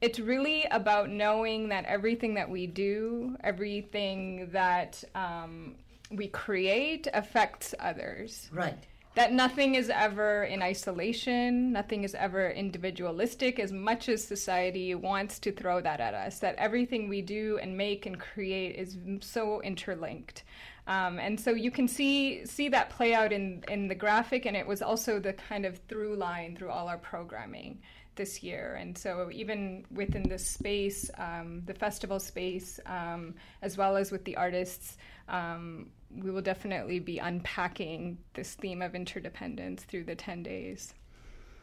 it's 0.00 0.18
really 0.18 0.64
about 0.70 1.10
knowing 1.10 1.68
that 1.68 1.84
everything 1.86 2.34
that 2.34 2.48
we 2.48 2.66
do, 2.66 3.36
everything 3.42 4.48
that 4.52 5.02
um, 5.14 5.76
we 6.10 6.28
create 6.28 7.08
affects 7.12 7.74
others. 7.78 8.48
Right. 8.52 8.76
That 9.14 9.32
nothing 9.32 9.76
is 9.76 9.90
ever 9.90 10.42
in 10.42 10.60
isolation, 10.60 11.72
nothing 11.72 12.02
is 12.02 12.16
ever 12.16 12.50
individualistic, 12.50 13.60
as 13.60 13.70
much 13.70 14.08
as 14.08 14.24
society 14.24 14.96
wants 14.96 15.38
to 15.40 15.52
throw 15.52 15.80
that 15.82 16.00
at 16.00 16.14
us. 16.14 16.40
That 16.40 16.56
everything 16.56 17.08
we 17.08 17.22
do 17.22 17.58
and 17.62 17.76
make 17.76 18.06
and 18.06 18.18
create 18.18 18.74
is 18.74 18.98
so 19.20 19.60
interlinked. 19.62 20.42
Um, 20.88 21.20
and 21.20 21.38
so 21.38 21.52
you 21.52 21.70
can 21.70 21.86
see 21.86 22.44
see 22.44 22.68
that 22.70 22.90
play 22.90 23.14
out 23.14 23.32
in 23.32 23.62
in 23.68 23.86
the 23.86 23.94
graphic, 23.94 24.46
and 24.46 24.56
it 24.56 24.66
was 24.66 24.82
also 24.82 25.20
the 25.20 25.32
kind 25.32 25.64
of 25.64 25.78
through 25.88 26.16
line 26.16 26.56
through 26.56 26.70
all 26.70 26.88
our 26.88 26.98
programming 26.98 27.78
this 28.16 28.42
year. 28.42 28.76
And 28.80 28.96
so, 28.96 29.30
even 29.32 29.84
within 29.90 30.22
the 30.28 30.38
space, 30.38 31.10
um, 31.18 31.62
the 31.66 31.74
festival 31.74 32.20
space, 32.20 32.80
um, 32.86 33.34
as 33.62 33.76
well 33.76 33.96
as 33.96 34.10
with 34.10 34.24
the 34.24 34.36
artists, 34.36 34.96
um, 35.28 35.90
we 36.10 36.30
will 36.30 36.42
definitely 36.42 37.00
be 37.00 37.18
unpacking 37.18 38.18
this 38.34 38.54
theme 38.54 38.82
of 38.82 38.94
interdependence 38.94 39.84
through 39.84 40.04
the 40.04 40.14
10 40.14 40.42
days. 40.42 40.94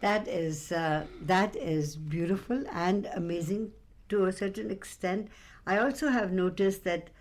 That 0.02 0.28
is 0.28 0.72
uh, 0.72 1.06
that 1.22 1.56
is 1.56 1.96
beautiful 1.96 2.64
and 2.72 3.08
amazing 3.16 3.72
to 4.10 4.26
a 4.26 4.32
certain 4.32 4.72
extent. 4.72 5.30
I 5.68 5.78
also 5.78 6.10
have 6.10 6.32
noticed 6.32 6.84
that 6.86 7.12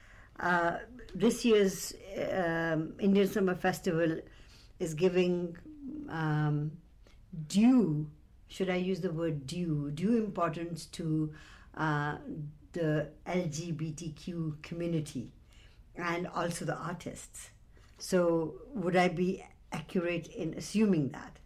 uh, 0.41 0.79
this 1.15 1.45
year's 1.45 1.93
um, 2.33 2.95
Indian 2.99 3.29
Summer 3.29 3.55
Festival 3.55 4.19
is 4.79 4.95
giving 4.95 5.57
um, 6.09 6.73
due 7.49 8.07
should 8.51 8.69
I 8.69 8.77
use 8.77 9.01
the 9.01 9.13
word 9.13 9.47
due, 9.47 9.91
due 9.93 10.19
importance 10.19 10.85
to 10.87 11.33
uh, 11.77 12.17
the 12.73 13.09
LGBTQ 13.27 14.63
community 14.63 15.31
and 15.97 16.27
also 16.27 16.65
the 16.65 16.77
artists. 16.77 17.51
So, 17.99 18.55
would 18.75 18.97
I 18.97 19.09
be 19.09 19.45
accurate 19.73 20.27
in 20.29 20.55
assuming 20.55 21.11
that? 21.11 21.39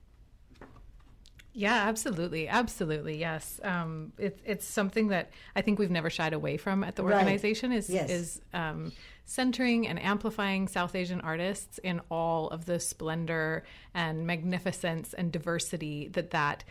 Yeah, 1.56 1.88
absolutely, 1.88 2.48
absolutely, 2.48 3.18
yes. 3.18 3.60
Um, 3.62 4.12
it's 4.18 4.40
it's 4.44 4.66
something 4.66 5.08
that 5.08 5.30
I 5.54 5.62
think 5.62 5.78
we've 5.78 5.90
never 5.90 6.10
shied 6.10 6.32
away 6.32 6.56
from 6.56 6.82
at 6.82 6.96
the 6.96 7.02
organization. 7.02 7.70
Right. 7.70 7.78
Is 7.78 7.90
yes. 7.90 8.10
is 8.10 8.40
um, 8.52 8.92
centering 9.24 9.86
and 9.86 10.02
amplifying 10.02 10.66
South 10.66 10.96
Asian 10.96 11.20
artists 11.20 11.78
in 11.78 12.00
all 12.10 12.48
of 12.48 12.66
the 12.66 12.80
splendor 12.80 13.62
and 13.94 14.26
magnificence 14.26 15.14
and 15.14 15.30
diversity 15.30 16.08
that 16.08 16.30
that 16.32 16.64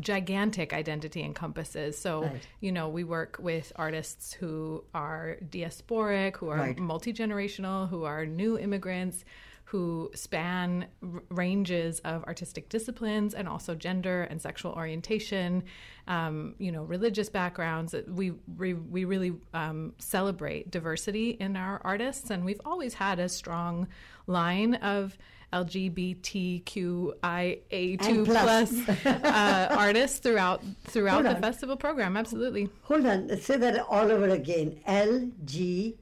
gigantic 0.00 0.72
identity 0.72 1.22
encompasses. 1.22 1.98
So, 1.98 2.22
right. 2.24 2.46
you 2.60 2.72
know, 2.72 2.88
we 2.88 3.04
work 3.04 3.38
with 3.40 3.72
artists 3.76 4.32
who 4.32 4.84
are 4.94 5.38
diasporic, 5.48 6.36
who 6.36 6.48
are 6.48 6.58
right. 6.58 6.78
multi 6.78 7.12
generational, 7.12 7.88
who 7.88 8.04
are 8.04 8.26
new 8.26 8.58
immigrants 8.58 9.24
who 9.72 10.10
span 10.14 10.86
r- 11.02 11.22
ranges 11.30 11.98
of 12.00 12.22
artistic 12.24 12.68
disciplines 12.68 13.32
and 13.32 13.48
also 13.48 13.74
gender 13.74 14.24
and 14.24 14.42
sexual 14.42 14.72
orientation, 14.72 15.62
um, 16.08 16.54
you 16.58 16.70
know, 16.70 16.82
religious 16.82 17.30
backgrounds. 17.30 17.94
We 18.06 18.32
we, 18.58 18.74
we 18.74 19.06
really 19.06 19.32
um, 19.54 19.94
celebrate 19.98 20.70
diversity 20.70 21.30
in 21.30 21.56
our 21.56 21.80
artists, 21.84 22.28
and 22.28 22.44
we've 22.44 22.60
always 22.66 22.92
had 22.92 23.18
a 23.18 23.30
strong 23.30 23.88
line 24.26 24.74
of 24.74 25.16
LGBTQIA2 25.52 28.24
plus 28.24 28.72
uh, 29.06 29.68
artists 29.70 30.18
throughout 30.18 30.62
throughout 30.84 31.24
the 31.24 31.36
festival 31.36 31.76
program. 31.76 32.16
Absolutely. 32.16 32.68
Hold 32.82 33.06
on. 33.06 33.28
Let's 33.28 33.44
say 33.44 33.56
that 33.58 33.78
all 33.88 34.10
over 34.10 34.28
again. 34.28 34.80
LGBTQ 34.88 35.96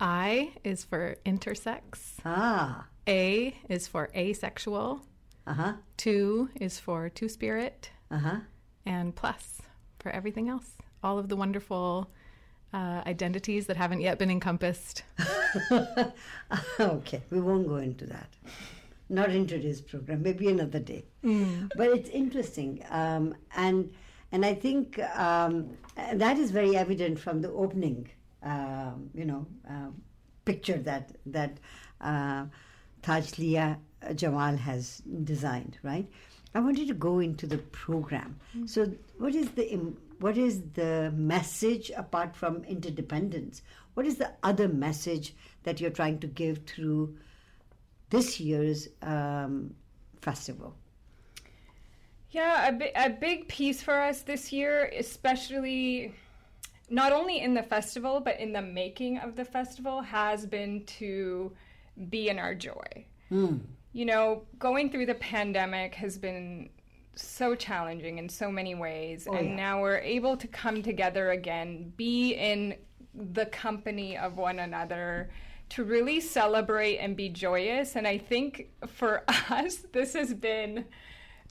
I 0.00 0.52
is 0.64 0.84
for 0.84 1.16
intersex. 1.24 2.14
Ah. 2.24 2.86
A 3.08 3.56
is 3.68 3.86
for 3.86 4.10
asexual. 4.16 5.00
Uh 5.46 5.54
huh. 5.54 5.72
Two 5.96 6.50
is 6.60 6.80
for 6.80 7.08
two 7.08 7.28
spirit. 7.28 7.90
Uh 8.10 8.18
huh. 8.18 8.36
And 8.84 9.14
plus 9.14 9.62
for 10.00 10.10
everything 10.10 10.48
else. 10.48 10.72
All 11.04 11.18
of 11.18 11.28
the 11.28 11.36
wonderful 11.36 12.10
uh, 12.72 13.02
identities 13.06 13.66
that 13.66 13.76
haven't 13.76 14.00
yet 14.00 14.18
been 14.18 14.30
encompassed. 14.30 15.02
okay, 16.80 17.22
we 17.30 17.40
won't 17.40 17.68
go 17.68 17.76
into 17.76 18.06
that. 18.06 18.28
Not 19.08 19.30
in 19.30 19.46
today's 19.46 19.80
program, 19.80 20.22
maybe 20.22 20.48
another 20.48 20.78
day. 20.78 21.04
Mm. 21.24 21.70
But 21.76 21.88
it's 21.88 22.08
interesting, 22.08 22.82
um, 22.90 23.34
and 23.56 23.92
and 24.30 24.44
I 24.44 24.54
think 24.54 24.98
um, 25.16 25.76
that 26.14 26.38
is 26.38 26.50
very 26.50 26.76
evident 26.76 27.18
from 27.20 27.42
the 27.42 27.50
opening 27.50 28.08
um, 28.42 29.10
you 29.14 29.24
know, 29.24 29.46
uh, 29.68 29.90
picture 30.44 30.78
that 30.78 31.12
that 31.26 31.58
uh, 32.00 32.46
Tajlia 33.02 33.78
Jamal 34.14 34.56
has 34.56 35.02
designed, 35.24 35.78
right? 35.82 36.08
I 36.54 36.60
wanted 36.60 36.88
to 36.88 36.94
go 36.94 37.20
into 37.20 37.46
the 37.46 37.58
program. 37.58 38.38
Mm-hmm. 38.54 38.66
So, 38.66 38.92
what 39.18 39.34
is 39.34 39.50
the 39.50 39.72
what 40.22 40.38
is 40.38 40.62
the 40.74 41.12
message 41.16 41.90
apart 41.96 42.36
from 42.36 42.62
interdependence? 42.64 43.62
What 43.94 44.06
is 44.06 44.16
the 44.16 44.30
other 44.44 44.68
message 44.68 45.34
that 45.64 45.80
you're 45.80 45.90
trying 45.90 46.20
to 46.20 46.28
give 46.28 46.64
through 46.64 47.16
this 48.10 48.38
year's 48.38 48.88
um, 49.02 49.74
festival? 50.20 50.76
Yeah, 52.30 52.68
a, 52.68 52.72
bi- 52.72 52.92
a 52.94 53.10
big 53.10 53.48
piece 53.48 53.82
for 53.82 54.00
us 54.00 54.22
this 54.22 54.52
year, 54.52 54.90
especially 54.96 56.14
not 56.88 57.12
only 57.12 57.40
in 57.40 57.52
the 57.52 57.62
festival, 57.62 58.20
but 58.20 58.38
in 58.38 58.52
the 58.52 58.62
making 58.62 59.18
of 59.18 59.34
the 59.34 59.44
festival, 59.44 60.02
has 60.02 60.46
been 60.46 60.84
to 60.84 61.52
be 62.10 62.28
in 62.28 62.38
our 62.38 62.54
joy. 62.54 63.06
Mm. 63.30 63.60
You 63.92 64.04
know, 64.06 64.42
going 64.58 64.90
through 64.90 65.06
the 65.06 65.16
pandemic 65.16 65.94
has 65.96 66.16
been 66.16 66.70
so 67.14 67.54
challenging 67.54 68.18
in 68.18 68.28
so 68.28 68.50
many 68.50 68.74
ways. 68.74 69.26
Oh, 69.30 69.34
and 69.34 69.50
yeah. 69.50 69.56
now 69.56 69.80
we're 69.80 69.98
able 69.98 70.36
to 70.36 70.48
come 70.48 70.82
together 70.82 71.30
again, 71.30 71.92
be 71.96 72.32
in 72.34 72.76
the 73.14 73.46
company 73.46 74.16
of 74.16 74.36
one 74.36 74.58
another 74.58 75.30
to 75.70 75.84
really 75.84 76.20
celebrate 76.20 76.98
and 76.98 77.16
be 77.16 77.28
joyous. 77.28 77.96
And 77.96 78.06
I 78.06 78.18
think 78.18 78.68
for 78.86 79.24
us, 79.50 79.78
this 79.92 80.14
has 80.14 80.34
been 80.34 80.84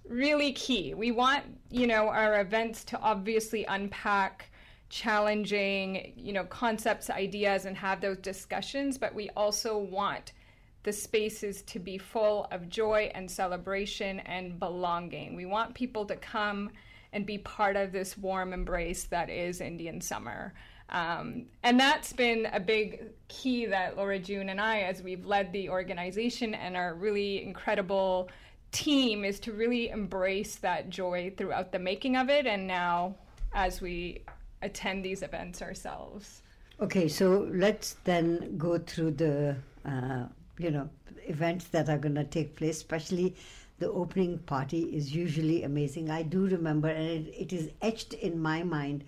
really 0.07 0.53
key. 0.53 0.93
We 0.93 1.11
want, 1.11 1.43
you 1.69 1.87
know, 1.87 2.07
our 2.09 2.41
events 2.41 2.83
to 2.85 2.99
obviously 2.99 3.65
unpack 3.65 4.51
challenging, 4.89 6.13
you 6.17 6.33
know, 6.33 6.43
concepts, 6.43 7.09
ideas, 7.09 7.65
and 7.65 7.77
have 7.77 8.01
those 8.01 8.17
discussions, 8.17 8.97
but 8.97 9.15
we 9.15 9.29
also 9.31 9.77
want 9.77 10.33
the 10.83 10.93
spaces 10.93 11.61
to 11.63 11.79
be 11.79 11.97
full 11.97 12.47
of 12.51 12.69
joy 12.69 13.11
and 13.13 13.29
celebration 13.29 14.19
and 14.21 14.59
belonging. 14.59 15.35
We 15.35 15.45
want 15.45 15.75
people 15.75 16.05
to 16.05 16.15
come 16.15 16.71
and 17.13 17.25
be 17.25 17.37
part 17.37 17.75
of 17.75 17.91
this 17.91 18.17
warm 18.17 18.53
embrace 18.53 19.03
that 19.05 19.29
is 19.29 19.61
Indian 19.61 20.01
summer. 20.01 20.53
Um, 20.89 21.45
and 21.63 21.79
that's 21.79 22.13
been 22.13 22.47
a 22.51 22.59
big 22.59 23.03
key 23.27 23.65
that 23.67 23.95
Laura 23.95 24.19
June 24.19 24.49
and 24.49 24.59
I, 24.59 24.81
as 24.81 25.01
we've 25.01 25.25
led 25.25 25.53
the 25.53 25.69
organization 25.69 26.53
and 26.53 26.75
our 26.75 26.95
really 26.95 27.43
incredible 27.43 28.29
team, 28.71 29.23
is 29.23 29.39
to 29.41 29.53
really 29.53 29.89
embrace 29.89 30.55
that 30.57 30.89
joy 30.89 31.33
throughout 31.37 31.71
the 31.71 31.79
making 31.79 32.17
of 32.17 32.29
it. 32.29 32.45
And 32.45 32.67
now, 32.67 33.15
as 33.53 33.81
we 33.81 34.23
attend 34.61 35.03
these 35.03 35.21
events 35.21 35.61
ourselves. 35.61 36.41
Okay, 36.79 37.07
so 37.07 37.47
let's 37.51 37.95
then 38.03 38.57
go 38.57 38.77
through 38.77 39.11
the 39.11 39.55
uh, 39.85 40.25
you 40.61 40.71
know 40.71 40.89
events 41.27 41.65
that 41.65 41.89
are 41.89 41.97
going 41.97 42.15
to 42.15 42.23
take 42.23 42.55
place, 42.55 42.77
especially 42.77 43.35
the 43.79 43.89
opening 43.91 44.37
party 44.39 44.83
is 44.95 45.13
usually 45.13 45.63
amazing. 45.63 46.09
I 46.09 46.21
do 46.23 46.45
remember, 46.45 46.87
and 46.87 47.27
it, 47.27 47.33
it 47.35 47.53
is 47.53 47.71
etched 47.81 48.13
in 48.13 48.39
my 48.39 48.63
mind 48.63 49.03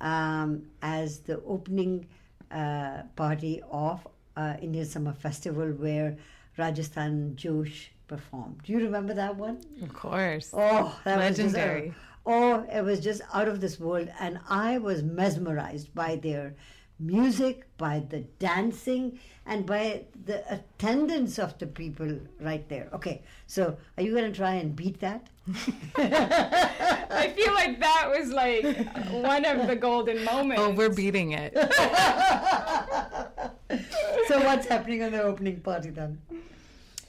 um, 0.00 0.62
as 0.82 1.20
the 1.20 1.42
opening 1.46 2.06
uh, 2.50 3.02
party 3.14 3.62
of 3.70 4.06
uh, 4.36 4.54
Indian 4.60 4.86
Summer 4.86 5.12
Festival 5.12 5.68
where 5.68 6.16
Rajasthan 6.56 7.36
Josh 7.36 7.90
performed. 8.08 8.60
Do 8.64 8.72
you 8.72 8.80
remember 8.80 9.14
that 9.14 9.36
one? 9.36 9.60
Of 9.82 9.92
course. 9.92 10.50
Oh, 10.52 10.98
that 11.04 11.18
legendary. 11.18 11.88
Was 11.88 11.94
just, 11.94 11.98
oh, 12.26 12.66
it 12.72 12.84
was 12.84 13.00
just 13.00 13.22
out 13.34 13.48
of 13.48 13.60
this 13.60 13.78
world, 13.78 14.08
and 14.20 14.38
I 14.48 14.78
was 14.78 15.02
mesmerized 15.02 15.94
by 15.94 16.16
their 16.16 16.54
music, 16.98 17.66
by 17.76 18.02
the 18.08 18.20
dancing, 18.38 19.18
and 19.44 19.66
by 19.66 20.04
the 20.24 20.42
attendance 20.52 21.38
of 21.38 21.56
the 21.58 21.66
people 21.66 22.18
right 22.40 22.68
there. 22.68 22.88
Okay, 22.92 23.22
so 23.46 23.76
are 23.96 24.02
you 24.02 24.12
going 24.12 24.30
to 24.30 24.36
try 24.36 24.54
and 24.54 24.74
beat 24.74 24.98
that? 25.00 25.28
I 25.96 27.32
feel 27.36 27.54
like 27.54 27.78
that 27.80 28.10
was 28.16 28.30
like 28.30 28.64
one 29.12 29.44
of 29.44 29.68
the 29.68 29.76
golden 29.76 30.24
moments. 30.24 30.62
Oh, 30.62 30.70
we're 30.70 30.90
beating 30.90 31.32
it. 31.32 31.52
so 34.28 34.40
what's 34.40 34.66
happening 34.66 35.04
on 35.04 35.12
the 35.12 35.22
opening 35.22 35.60
party 35.60 35.90
then? 35.90 36.18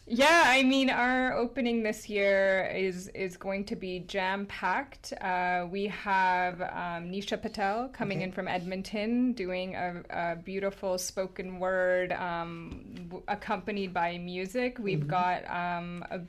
Yeah, 0.10 0.44
I 0.46 0.64
mean, 0.64 0.90
our 0.90 1.34
opening 1.34 1.84
this 1.84 2.08
year 2.08 2.72
is 2.74 3.10
is 3.10 3.36
going 3.36 3.66
to 3.66 3.76
be 3.76 4.00
jam 4.00 4.46
packed. 4.46 5.12
Uh, 5.20 5.68
we 5.70 5.88
have 5.88 6.62
um, 6.62 7.12
Nisha 7.12 7.42
Patel 7.42 7.90
coming 7.90 8.20
Okay. 8.20 8.24
in 8.24 8.32
from 8.32 8.48
Edmonton, 8.48 9.34
doing 9.34 9.76
a, 9.76 10.02
a 10.10 10.36
beautiful 10.38 10.98
spoken 10.98 11.60
word, 11.60 12.14
um, 12.14 12.86
w- 13.10 13.24
accompanied 13.28 13.94
by 13.94 14.18
music. 14.18 14.78
We've 14.80 15.00
Mm-hmm. 15.00 15.10
got 15.10 15.50
um, 15.50 16.06
a, 16.10 16.22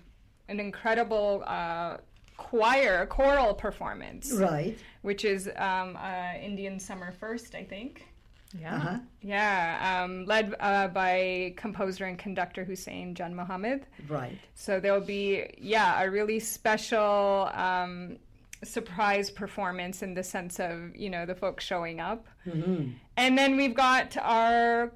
an 0.49 0.58
incredible 0.58 1.44
uh, 1.47 1.99
choir 2.37 3.06
choral 3.06 3.54
performance, 3.54 4.32
Right. 4.32 4.76
which 5.02 5.25
is 5.25 5.49
um, 5.54 5.97
uh, 5.97 6.32
Indian 6.42 6.80
Summer 6.80 7.12
First, 7.12 7.54
I 7.54 7.62
think. 7.62 8.08
Yeah. 8.57 8.76
Uh-huh. 8.76 8.99
Yeah, 9.21 10.02
um, 10.05 10.25
led 10.25 10.55
uh, 10.61 10.88
by 10.88 11.55
composer 11.57 12.07
and 12.07 12.19
conductor 12.19 12.64
Hussein 12.64 13.14
Janmohamed. 13.14 13.87
Right. 14.09 14.38
So 14.55 14.81
there'll 14.81 15.00
be, 15.00 15.45
yeah, 15.59 16.02
a 16.02 16.11
really 16.11 16.40
special 16.40 17.50
um, 17.52 18.17
surprise 18.64 19.31
performance 19.31 20.02
in 20.02 20.14
the 20.14 20.23
sense 20.23 20.59
of, 20.61 20.97
you 20.97 21.11
know, 21.11 21.26
the 21.26 21.35
folks 21.35 21.64
showing 21.64 22.00
up. 22.00 22.26
Mm-hmm. 22.47 22.93
And 23.17 23.37
then 23.37 23.57
we've 23.57 23.75
got 23.75 24.17
our 24.17 24.93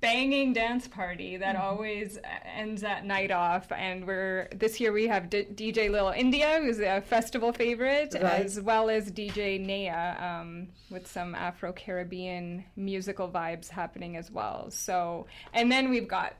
banging 0.00 0.52
dance 0.52 0.88
party 0.88 1.36
that 1.36 1.56
Mm-hmm. 1.56 1.64
always 1.64 2.18
ends 2.56 2.82
that 2.82 3.04
night 3.04 3.30
off. 3.30 3.70
And 3.72 4.06
we're, 4.06 4.48
this 4.54 4.80
year 4.80 4.92
we 4.92 5.06
have 5.08 5.28
D- 5.30 5.46
DJ 5.52 5.90
Little 5.90 6.10
India, 6.10 6.58
who's 6.62 6.80
a 6.80 7.00
festival 7.02 7.52
favorite, 7.52 8.14
Right. 8.14 8.44
as 8.44 8.60
well 8.60 8.88
as 8.88 9.10
DJ 9.12 9.60
Naya 9.60 10.40
um, 10.40 10.68
with 10.90 11.06
some 11.06 11.34
Afro 11.34 11.72
Caribbean 11.72 12.64
musical 12.76 13.28
vibes 13.28 13.68
happening 13.68 14.16
as 14.16 14.30
well. 14.30 14.70
So, 14.70 15.26
and 15.52 15.70
then 15.70 15.90
we've 15.90 16.08
got 16.08 16.34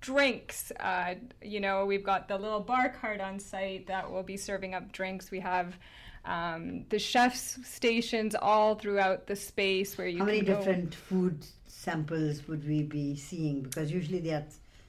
drinks. 0.00 0.72
Uh, 0.80 1.14
you 1.40 1.60
know, 1.60 1.86
we've 1.86 2.04
got 2.04 2.28
the 2.28 2.36
little 2.38 2.60
bar 2.60 2.88
cart 2.88 3.20
on 3.20 3.38
site 3.38 3.86
that 3.86 4.10
will 4.10 4.22
be 4.24 4.36
serving 4.36 4.74
up 4.74 4.90
drinks. 4.92 5.30
We 5.30 5.40
have 5.40 5.76
um, 6.24 6.84
the 6.88 6.98
chef's 6.98 7.58
stations 7.66 8.34
all 8.34 8.74
throughout 8.76 9.26
the 9.26 9.36
space 9.36 9.96
where 9.98 10.06
you 10.06 10.18
How 10.18 10.24
can 10.24 10.34
many 10.34 10.40
different 10.46 10.94
food 10.94 11.44
samples 11.82 12.46
would 12.48 12.66
we 12.66 12.82
be 12.82 13.16
seeing? 13.16 13.62
Because 13.62 13.90
usually 13.92 14.20
they 14.20 14.30
are 14.34 14.44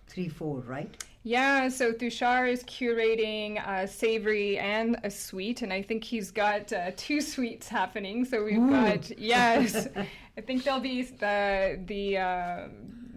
three, 0.08 0.30
four, 0.30 0.60
right? 0.62 0.92
Yeah, 1.24 1.70
so 1.70 1.94
Tushar 1.94 2.52
is 2.52 2.64
curating 2.66 3.66
a 3.66 3.88
savory 3.88 4.58
and 4.58 4.98
a 5.04 5.10
sweet, 5.10 5.62
and 5.62 5.72
I 5.72 5.82
think 5.82 6.04
he's 6.04 6.32
got 6.32 6.72
uh, 6.74 6.92
two 6.98 7.22
sweets 7.34 7.68
happening. 7.68 8.26
So 8.26 8.44
we've 8.44 8.58
Ooh. 8.58 8.70
got 8.70 9.10
yes, 9.18 9.88
I 10.38 10.42
think 10.42 10.64
they'll 10.64 10.82
be 10.82 11.02
the 11.04 11.80
the 11.86 12.18
uh, 12.18 12.68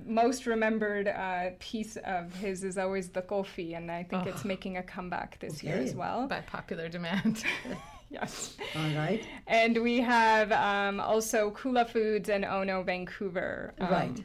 most 0.07 0.47
remembered 0.47 1.09
uh, 1.09 1.51
piece 1.59 1.97
of 2.05 2.33
his 2.37 2.63
is 2.63 2.79
always 2.79 3.09
the 3.09 3.23
coffee, 3.23 3.75
and 3.75 3.91
I 3.91 4.05
think 4.05 4.27
it's 4.27 4.45
Oh. 4.45 4.49
making 4.49 4.77
a 4.77 4.83
comeback 4.85 5.39
this 5.41 5.63
year 5.65 5.77
as 5.79 5.95
well. 5.95 6.29
By 6.29 6.41
popular 6.43 6.89
demand. 6.89 7.43
yes. 8.11 8.57
All 8.75 8.91
right. 8.95 9.27
And 9.47 9.83
we 9.83 10.01
have 10.01 10.53
um, 10.53 11.01
also 11.01 11.51
Kula 11.51 11.89
Foods 11.89 12.29
and 12.29 12.45
Ono 12.45 12.83
Vancouver. 12.83 13.75
um, 13.81 13.91
Right. 13.91 14.25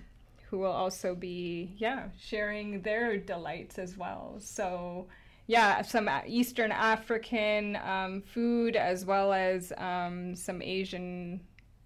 Who 0.50 0.60
will 0.60 0.72
also 0.72 1.16
be, 1.16 1.76
yeah, 1.78 2.10
sharing 2.20 2.82
their 2.82 3.18
delights 3.18 3.80
as 3.80 3.98
well. 3.98 4.36
So, 4.40 5.08
yeah, 5.48 5.82
some 5.82 6.10
Eastern 6.28 6.72
African 6.74 7.78
um, 7.78 8.22
food 8.22 8.76
as 8.76 9.06
well 9.06 9.32
as 9.32 9.72
um, 9.78 10.36
some 10.36 10.62
Asian 10.62 11.40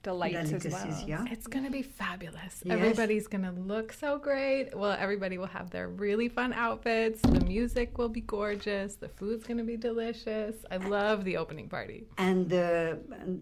delights 0.06 0.52
as 0.54 0.66
well. 0.72 1.04
Yeah. 1.08 1.34
It's 1.34 1.48
going 1.54 1.66
to 1.66 1.72
be 1.80 1.82
fabulous. 1.82 2.54
Yes. 2.64 2.76
Everybody's 2.78 3.28
going 3.34 3.46
to 3.52 3.56
look 3.74 3.88
so 4.04 4.10
great. 4.30 4.66
Well, 4.82 4.96
everybody 5.06 5.36
will 5.42 5.54
have 5.60 5.68
their 5.76 5.88
really 6.06 6.30
fun 6.30 6.52
outfits. 6.54 7.20
The 7.22 7.44
music 7.56 7.98
will 8.00 8.14
be 8.20 8.24
gorgeous. 8.38 8.90
The 9.06 9.12
food's 9.20 9.44
going 9.50 9.62
to 9.64 9.70
be 9.74 9.78
delicious. 9.90 10.56
I 10.76 10.78
love 10.78 11.18
the 11.30 11.36
opening 11.44 11.68
party. 11.78 12.00
And 12.18 12.48
the 12.56 13.00
and 13.22 13.42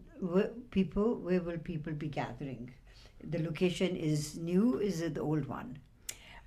people, 0.71 1.08
where 1.26 1.41
will 1.41 1.62
people 1.71 1.93
be 2.06 2.10
gathering? 2.21 2.63
The 3.34 3.39
location 3.49 3.91
is 4.12 4.38
new. 4.38 4.65
Is 4.80 5.02
it 5.02 5.13
the 5.15 5.21
old 5.21 5.45
one? 5.60 5.69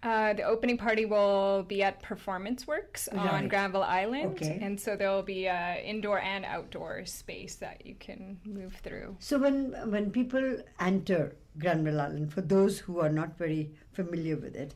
Uh, 0.03 0.35
the 0.35 0.43
opening 0.43 0.77
party 0.77 1.05
will 1.05 1.65
be 1.65 1.83
at 1.83 2.01
Performance 2.03 2.67
Works 2.67 3.09
on 3.09 3.49
Granville 3.49 3.83
Island. 3.83 4.37
Okay. 4.37 4.59
And 4.63 4.79
so 4.79 4.95
there 4.95 5.11
will 5.11 5.23
be 5.23 5.49
uh, 5.49 5.77
indoor 5.77 6.21
and 6.21 6.45
outdoor 6.45 7.05
space 7.07 7.57
that 7.57 7.85
you 7.85 7.95
can 7.99 8.39
move 8.45 8.75
through. 8.85 9.17
So 9.19 9.39
when 9.39 9.73
when 9.91 10.11
people 10.11 10.59
enter 10.79 11.35
Granville 11.59 12.01
Island, 12.01 12.33
for 12.33 12.43
those 12.43 12.79
who 12.79 13.01
are 13.01 13.09
not 13.09 13.37
very 13.37 13.73
familiar 13.93 14.37
with 14.37 14.55
it, 14.55 14.75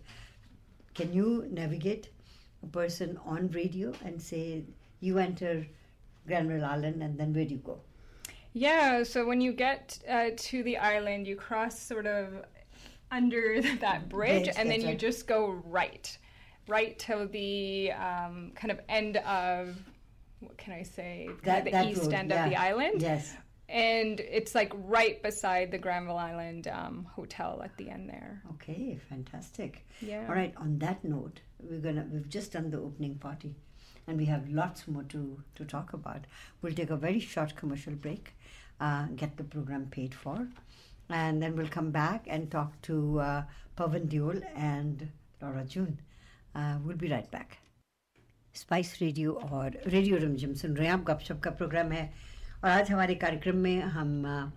can 0.95 1.13
you 1.13 1.47
navigate 1.51 2.09
a 2.63 2.67
person 2.67 3.19
on 3.25 3.51
radio 3.51 3.93
and 4.05 4.21
say 4.21 4.65
you 5.01 5.19
enter 5.19 5.67
Granville 6.27 6.65
Island 6.65 7.03
and 7.03 7.19
then 7.19 7.33
where 7.33 7.45
do 7.45 7.55
you 7.55 7.61
go? 7.61 7.81
Yeah, 8.53 9.05
so 9.05 9.25
when 9.25 9.41
you 9.41 9.53
get 9.53 9.99
uh, 10.09 10.31
to 10.37 10.63
the 10.65 10.77
island, 10.77 11.27
you 11.27 11.37
cross 11.37 11.79
sort 11.79 12.07
of 12.07 12.45
under 13.11 13.61
that 13.81 14.09
bridge, 14.09 14.45
Bridge, 14.45 14.57
and 14.57 14.71
then 14.71 14.81
you 14.81 14.89
right. 14.89 14.99
just 14.99 15.27
go 15.27 15.61
right, 15.65 16.17
right 16.69 16.99
till 16.99 17.27
the 17.29 17.93
um, 17.93 18.53
kind 18.55 18.71
of 18.71 18.81
end 18.89 19.17
of 19.19 19.77
what 20.41 20.57
can 20.57 20.73
I 20.73 20.83
say, 20.83 21.29
of 21.29 21.43
the 21.43 21.89
east 21.89 22.03
road, 22.03 22.15
end 22.15 22.31
yeah. 22.31 22.45
of 22.45 22.51
the 22.51 22.57
island, 22.57 23.03
Yes. 23.03 23.35
and 23.69 24.21
it's 24.21 24.55
like 24.55 24.73
right 24.75 25.23
beside 25.23 25.71
the 25.71 25.79
Granville 25.79 26.17
Island 26.17 26.67
um, 26.69 27.07
Hotel 27.15 27.61
at 27.63 27.77
the 27.77 27.91
end 27.91 28.09
there. 28.09 28.43
Okay, 28.55 28.99
fantastic. 29.09 29.87
Yeah. 30.01 30.25
All 30.29 30.35
right. 30.35 30.55
On 30.57 30.79
that 30.79 31.05
note, 31.05 31.41
we're 31.59 31.79
gonna 31.81 32.07
we've 32.11 32.29
just 32.29 32.53
done 32.53 32.71
the 32.71 32.79
opening 32.79 33.17
party, 33.17 33.55
and 34.07 34.17
we 34.17 34.25
have 34.27 34.49
lots 34.49 34.89
more 34.89 35.03
to 35.05 35.43
to 35.57 35.65
talk 35.65 35.93
about. 35.93 36.27
We'll 36.63 36.73
take 36.73 36.91
a 36.91 36.97
very 36.97 37.21
short 37.21 37.55
commercial 37.55 37.93
break, 37.95 38.33
uh, 38.81 39.07
get 39.17 39.37
the 39.37 39.45
program 39.45 39.89
paid 39.91 40.15
for, 40.15 40.49
and 41.11 41.43
then 41.43 41.57
we'll 41.57 41.69
come 41.69 41.91
back 41.91 42.27
and 42.29 42.51
talk 42.51 42.81
to 42.83 43.21
uh, 43.21 43.43
Pavan 43.77 44.09
Deol 44.09 44.43
and 44.57 45.09
Laura 45.43 45.65
June. 45.65 45.99
Uh, 46.55 46.77
we'll 46.85 46.97
be 46.97 47.09
right 47.09 47.31
back. 47.31 47.59
Spice 48.55 48.97
Radio 49.01 49.33
और 49.53 49.77
radio 49.87 50.17
Rimjhim 50.19 50.53
सुन 50.61 50.75
रहे 50.77 50.87
हैं 50.87 50.93
आप 50.95 51.03
गपशप 51.11 51.41
का 51.45 51.51
programme 51.59 51.93
है 51.93 52.03
और 52.65 52.71
आज 52.71 52.91
हमारे 52.91 53.15
कार्यक्रम 53.25 53.57
में 53.67 53.81
हम 53.97 54.25
अ, 54.27 54.51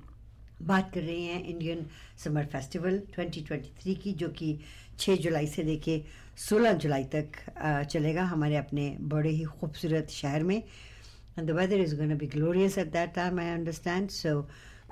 बात 0.68 0.92
कर 0.94 1.02
रहे 1.02 1.22
हैं 1.22 1.44
इंडियन 1.54 1.86
समर 2.24 2.46
फेस्टिवल 2.54 3.00
2023 3.20 3.96
की 4.04 4.13
जो 4.22 4.30
कि 4.39 4.50
6 5.00 5.18
जुलाई 5.22 5.48
से 5.48 5.63
लेके 5.63 6.02
16 6.50 6.74
जुलाई 6.86 7.04
तक 7.16 7.38
अ, 7.58 7.84
चलेगा 7.84 8.24
हमारे 8.34 8.56
अपने 8.58 8.89
बड़े 9.13 9.30
ही 9.30 9.44
खूबसूरत 9.60 10.10
शहर 10.22 10.44
में 10.52 10.62
the 11.38 11.54
weather 11.60 11.78
is 11.86 11.94
going 12.00 12.10
to 12.10 12.20
be 12.24 12.28
glorious 12.38 12.78
at 12.86 12.92
that 12.96 13.13
time 13.20 13.39
i 13.44 13.48
understand 13.60 14.12
so 14.18 14.34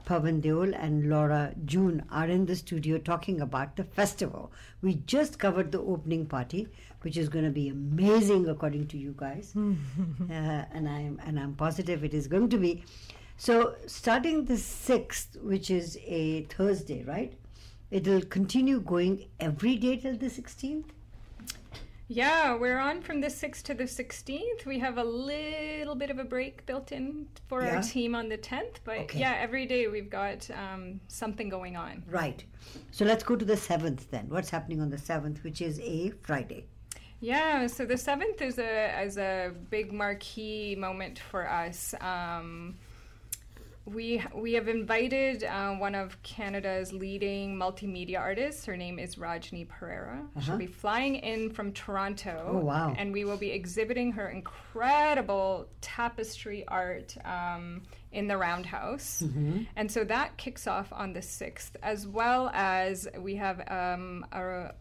pawan 0.05 0.41
deol 0.41 0.73
and 0.85 1.09
laura 1.09 1.53
june 1.65 2.03
are 2.09 2.27
in 2.27 2.45
the 2.45 2.55
studio 2.55 2.97
talking 2.97 3.41
about 3.41 3.75
the 3.75 3.83
festival. 3.83 4.51
We 4.81 4.95
just 5.13 5.37
covered 5.39 5.71
the 5.71 5.79
opening 5.79 6.25
party 6.25 6.67
which 7.01 7.17
is 7.17 7.29
going 7.29 7.45
to 7.45 7.51
be 7.51 7.69
amazing 7.69 8.47
according 8.47 8.87
to 8.87 8.97
you 8.97 9.13
guys. 9.17 9.53
Uh, 10.31 10.65
and 10.73 10.87
i'm 10.87 11.19
and 11.25 11.39
i'm 11.39 11.53
positive 11.55 12.03
it 12.03 12.13
is 12.13 12.27
going 12.27 12.49
to 12.49 12.57
be. 12.57 12.83
So 13.37 13.75
starting 13.87 14.45
the 14.45 14.53
6th 14.53 15.41
which 15.43 15.69
is 15.69 15.97
a 16.05 16.43
thursday 16.43 17.03
right? 17.03 17.33
It'll 17.89 18.21
continue 18.21 18.79
going 18.79 19.25
every 19.39 19.75
day 19.75 19.97
till 19.97 20.17
the 20.17 20.27
16th 20.27 20.85
Yeah, 22.15 22.55
we're 22.57 22.77
on 22.77 23.01
from 23.01 23.21
the 23.21 23.27
6th 23.27 23.63
to 23.63 23.73
the 23.73 23.85
16th. 23.85 24.65
We 24.65 24.79
have 24.79 24.97
a 24.97 25.03
little 25.03 25.95
bit 25.95 26.09
of 26.09 26.19
a 26.19 26.25
break 26.25 26.65
built 26.65 26.91
in 26.91 27.27
for 27.47 27.63
Yeah. 27.63 27.77
our 27.77 27.81
team 27.81 28.15
on 28.15 28.27
the 28.27 28.37
10th, 28.37 28.81
but 28.83 28.97
Okay. 28.97 29.19
yeah, 29.19 29.35
every 29.39 29.65
day 29.65 29.87
we've 29.87 30.09
got 30.09 30.49
um, 30.51 30.99
something 31.07 31.47
going 31.47 31.77
on. 31.77 32.03
right 32.09 32.43
so 32.91 33.05
let's 33.05 33.23
go 33.23 33.35
to 33.37 33.45
the 33.45 33.55
7th 33.55 34.09
then 34.09 34.25
what's 34.29 34.49
happening 34.49 34.81
on 34.81 34.89
the 34.89 34.97
7th 34.97 35.41
which 35.43 35.61
is 35.61 35.79
a 35.79 36.11
friday 36.21 36.65
Yeah, 37.21 37.67
so 37.67 37.85
the 37.85 37.95
7th 38.09 38.41
is 38.41 38.57
a 38.59 39.01
is 39.07 39.17
a 39.17 39.53
big 39.69 39.93
marquee 39.93 40.75
moment 40.75 41.17
for 41.19 41.47
us. 41.49 41.93
Um, 42.01 42.75
we 43.85 44.23
we 44.35 44.53
have 44.53 44.67
invited 44.67 45.43
uh, 45.43 45.71
one 45.71 45.95
of 45.95 46.21
Canada's 46.21 46.93
leading 46.93 47.55
multimedia 47.55 48.19
artists. 48.19 48.65
Her 48.65 48.77
name 48.77 48.99
is 48.99 49.15
Rajni 49.15 49.67
Perera. 49.67 50.19
Uh-huh. 50.19 50.41
She'll 50.41 50.57
be 50.57 50.67
flying 50.67 51.15
in 51.15 51.49
from 51.49 51.73
Toronto. 51.73 52.51
Oh, 52.53 52.57
wow. 52.59 52.93
And 52.95 53.11
we 53.11 53.25
will 53.25 53.37
be 53.37 53.51
exhibiting 53.51 54.11
her 54.13 54.29
incredible 54.29 55.67
tapestry 55.81 56.63
art 56.67 57.17
um, 57.25 57.81
in 58.11 58.27
the 58.27 58.37
Roundhouse. 58.37 59.21
And 59.75 59.91
so 59.91 60.03
that 60.03 60.37
kicks 60.37 60.67
off 60.67 60.93
on 60.93 61.13
the 61.13 61.19
6th, 61.21 61.71
as 61.81 62.07
well 62.07 62.51
as 62.53 63.07
we 63.17 63.35
have 63.35 63.61
um, 63.69 64.25
a, 64.31 64.73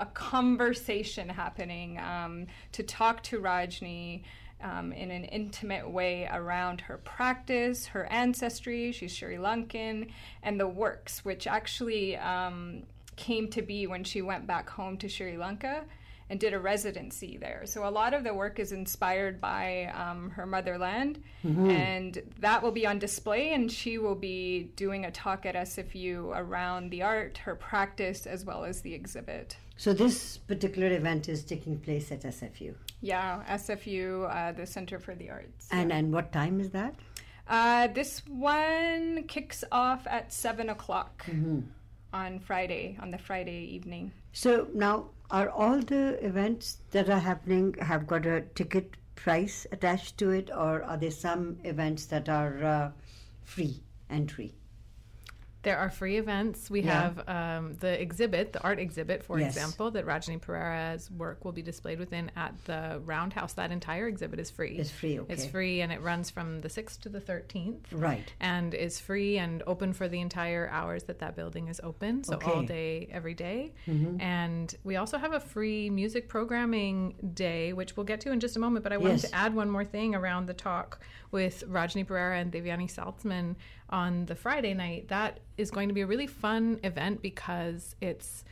a 0.00 0.06
conversation 0.06 1.28
happening 1.28 1.98
um, 1.98 2.46
to 2.72 2.82
talk 2.82 3.22
to 3.24 3.40
Rajni. 3.40 4.22
Um, 4.60 4.92
in 4.92 5.12
an 5.12 5.24
intimate 5.24 5.88
way 5.88 6.28
around 6.32 6.80
her 6.80 6.98
practice, 6.98 7.86
her 7.86 8.06
ancestry. 8.06 8.90
She's 8.90 9.12
Sri 9.12 9.36
Lankan, 9.36 10.10
and 10.42 10.58
the 10.58 10.66
works, 10.66 11.24
which 11.24 11.46
actually 11.46 12.16
um, 12.16 12.82
came 13.14 13.48
to 13.50 13.62
be 13.62 13.86
when 13.86 14.02
she 14.02 14.20
went 14.20 14.48
back 14.48 14.68
home 14.68 14.96
to 14.98 15.08
Sri 15.08 15.36
Lanka 15.36 15.84
and 16.30 16.38
did 16.38 16.52
a 16.52 16.58
residency 16.58 17.38
there. 17.38 17.62
So 17.64 17.88
a 17.88 17.90
lot 17.90 18.12
of 18.14 18.22
the 18.22 18.34
work 18.34 18.58
is 18.58 18.72
inspired 18.72 19.40
by 19.40 19.86
um, 19.94 20.30
her 20.30 20.44
motherland, 20.46 21.22
and 21.70 22.22
that 22.40 22.62
will 22.62 22.70
be 22.70 22.86
on 22.86 22.98
display. 22.98 23.54
And 23.54 23.70
she 23.70 23.98
will 23.98 24.14
be 24.14 24.70
doing 24.76 25.06
a 25.06 25.10
talk 25.10 25.46
at 25.46 25.54
SFU 25.54 26.32
around 26.36 26.90
the 26.90 27.02
art, 27.02 27.38
her 27.38 27.54
practice, 27.54 28.26
as 28.26 28.44
well 28.44 28.64
as 28.64 28.82
the 28.82 28.94
exhibit. 28.94 29.56
So 29.78 29.92
this 29.92 30.38
particular 30.38 30.90
event 30.90 31.28
is 31.28 31.44
taking 31.44 31.78
place 31.78 32.10
at 32.10 32.22
SFU. 32.22 32.74
Yeah, 33.00 33.44
SFU, 33.48 34.28
uh, 34.28 34.50
the 34.50 34.66
Center 34.66 34.98
for 34.98 35.14
the 35.14 35.30
Arts. 35.30 35.68
And 35.70 35.92
and 35.92 36.12
what 36.12 36.32
time 36.32 36.60
is 36.60 36.70
that? 36.70 36.96
Uh, 37.46 37.86
this 37.86 38.22
one 38.26 39.22
kicks 39.28 39.62
off 39.70 40.04
at 40.08 40.32
seven 40.32 40.68
o'clock 40.68 41.24
Mm-hmm. 41.26 41.60
on 42.12 42.40
Friday, 42.40 42.98
on 43.00 43.12
the 43.12 43.18
Friday 43.18 43.60
evening. 43.76 44.10
So 44.32 44.66
now, 44.74 45.10
are 45.30 45.48
all 45.48 45.78
the 45.80 46.18
events 46.26 46.78
that 46.90 47.08
are 47.08 47.20
happening 47.20 47.74
have 47.80 48.06
got 48.06 48.26
a 48.26 48.40
ticket 48.56 48.96
price 49.14 49.64
attached 49.70 50.18
to 50.18 50.30
it, 50.30 50.50
or 50.50 50.82
are 50.82 50.96
there 50.96 51.12
some 51.12 51.58
events 51.62 52.06
that 52.06 52.28
are 52.28 52.64
uh, 52.64 52.90
free 53.44 53.80
entry? 54.10 54.54
There 55.68 55.76
are 55.78 55.90
free 55.90 56.16
events. 56.16 56.70
We 56.70 56.80
Yeah. 56.80 57.02
have 57.02 57.28
um, 57.28 57.74
the 57.74 58.00
exhibit, 58.00 58.54
the 58.54 58.62
art 58.62 58.78
exhibit, 58.78 59.22
for 59.22 59.38
Yes. 59.38 59.54
example, 59.54 59.90
that 59.90 60.06
Rajni 60.06 60.40
Perera's 60.40 61.10
work 61.10 61.44
will 61.44 61.52
be 61.52 61.60
displayed 61.60 61.98
within 61.98 62.30
at 62.36 62.54
the 62.64 63.02
Roundhouse. 63.04 63.52
That 63.52 63.70
entire 63.70 64.08
exhibit 64.08 64.40
is 64.40 64.50
free. 64.50 64.78
It's 64.78 64.90
free, 64.90 65.18
okay. 65.20 65.30
It's 65.30 65.44
free, 65.44 65.82
and 65.82 65.92
it 65.92 66.00
runs 66.00 66.30
from 66.30 66.62
the 66.62 66.70
6th 66.70 67.02
to 67.02 67.10
the 67.10 67.20
13th. 67.20 67.84
Right. 67.92 68.32
And 68.40 68.72
is 68.72 68.98
free 68.98 69.36
and 69.36 69.62
open 69.66 69.92
for 69.92 70.08
the 70.08 70.20
entire 70.22 70.70
hours 70.70 71.02
that 71.02 71.18
that 71.18 71.36
building 71.36 71.68
is 71.68 71.80
open. 71.84 72.24
So 72.24 72.38
all 72.46 72.62
day, 72.62 73.08
every 73.12 73.34
day. 73.34 73.74
Mm-hmm. 73.86 74.22
And 74.22 74.74
we 74.84 74.96
also 74.96 75.18
have 75.18 75.34
a 75.34 75.40
free 75.40 75.90
music 75.90 76.30
programming 76.30 77.14
day, 77.34 77.74
which 77.74 77.94
we'll 77.94 78.06
get 78.06 78.22
to 78.22 78.32
in 78.32 78.40
just 78.40 78.56
a 78.56 78.58
moment. 78.58 78.84
But 78.84 78.94
I 78.94 78.96
wanted 78.96 79.20
Yes. 79.20 79.30
to 79.30 79.34
add 79.36 79.54
one 79.54 79.68
more 79.70 79.84
thing 79.84 80.14
around 80.14 80.46
the 80.46 80.54
talk 80.54 81.00
with 81.30 81.62
Rajni 81.68 82.06
Perera 82.06 82.40
and 82.40 82.50
Devyani 82.50 82.88
Saltzman 82.90 83.56
on 83.90 84.26
the 84.26 84.34
Friday 84.34 84.74
night. 84.74 85.08
That 85.08 85.40
is 85.56 85.70
going 85.70 85.88
to 85.88 85.94
be 85.94 86.02
a 86.02 86.06
really 86.06 86.26
fun 86.26 86.80
event 86.82 87.22
because 87.22 87.94
it's 88.00 88.44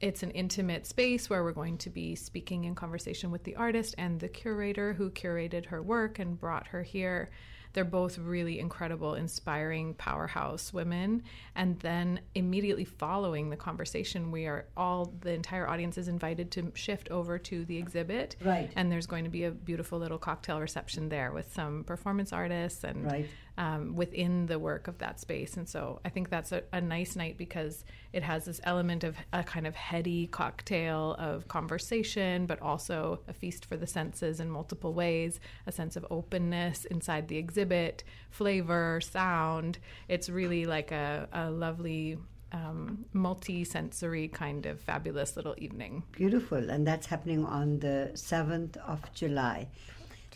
it's 0.00 0.22
an 0.22 0.30
intimate 0.32 0.86
space 0.86 1.30
where 1.30 1.42
we're 1.42 1.52
going 1.52 1.78
to 1.78 1.90
be 1.90 2.14
speaking 2.14 2.64
in 2.64 2.74
conversation 2.74 3.30
with 3.30 3.44
the 3.44 3.56
artist 3.56 3.94
and 3.96 4.20
the 4.20 4.28
curator 4.28 4.92
who 4.92 5.10
curated 5.10 5.66
her 5.66 5.82
work 5.82 6.18
and 6.18 6.38
brought 6.38 6.66
her 6.66 6.82
here. 6.82 7.30
They're 7.72 7.84
both 7.84 8.16
really 8.16 8.58
incredible, 8.58 9.16
inspiring 9.16 9.92
powerhouse 9.94 10.72
women. 10.72 11.22
And 11.54 11.78
then 11.80 12.20
immediately 12.34 12.86
following 12.86 13.50
the 13.50 13.56
conversation, 13.56 14.30
we 14.30 14.46
are 14.46 14.64
all, 14.78 15.12
the 15.20 15.32
entire 15.32 15.68
audience 15.68 15.98
is 15.98 16.08
invited 16.08 16.50
to 16.52 16.72
shift 16.74 17.10
over 17.10 17.38
to 17.38 17.66
the 17.66 17.76
exhibit. 17.76 18.36
Right. 18.42 18.72
And 18.76 18.90
there's 18.90 19.06
going 19.06 19.24
to 19.24 19.30
be 19.30 19.44
a 19.44 19.50
beautiful 19.50 19.98
little 19.98 20.16
cocktail 20.16 20.58
reception 20.58 21.10
there 21.10 21.32
with 21.32 21.52
some 21.52 21.84
performance 21.84 22.32
artists 22.32 22.82
and 22.82 23.04
Right. 23.04 23.26
Um, 23.58 23.96
within 23.96 24.46
the 24.46 24.58
work 24.58 24.88
of 24.88 24.98
that 24.98 25.18
space. 25.20 25.56
And 25.56 25.68
so 25.68 26.00
I 26.04 26.08
think 26.08 26.28
that's 26.28 26.52
a, 26.52 26.62
a 26.72 26.80
nice 26.80 27.16
night 27.16 27.38
because 27.38 27.84
it 28.12 28.22
has 28.22 28.44
this 28.44 28.60
element 28.64 29.04
of 29.04 29.16
a 29.32 29.42
kind 29.42 29.66
of 29.66 29.74
heady 29.74 30.26
cocktail 30.26 31.16
of 31.18 31.48
conversation, 31.48 32.46
but 32.46 32.60
also 32.60 33.20
a 33.28 33.32
feast 33.32 33.64
for 33.64 33.76
the 33.76 33.86
senses 33.86 34.40
in 34.40 34.50
multiple 34.50 34.92
ways, 34.92 35.40
a 35.66 35.72
sense 35.72 35.96
of 35.96 36.06
openness 36.10 36.84
inside 36.86 37.28
the 37.28 37.38
exhibit, 37.38 38.04
flavor, 38.30 39.00
sound. 39.00 39.78
It's 40.08 40.28
really 40.28 40.66
like 40.66 40.92
a, 40.92 41.28
a 41.32 41.50
lovely. 41.50 42.18
Um, 42.52 43.04
multi-sensory 43.12 44.28
kind 44.28 44.66
of 44.66 44.80
fabulous 44.80 45.36
little 45.36 45.56
evening. 45.58 46.04
Beautiful, 46.12 46.70
and 46.70 46.86
that's 46.86 47.06
happening 47.06 47.44
on 47.44 47.80
the 47.80 48.12
seventh 48.14 48.76
of 48.86 49.02
July. 49.12 49.68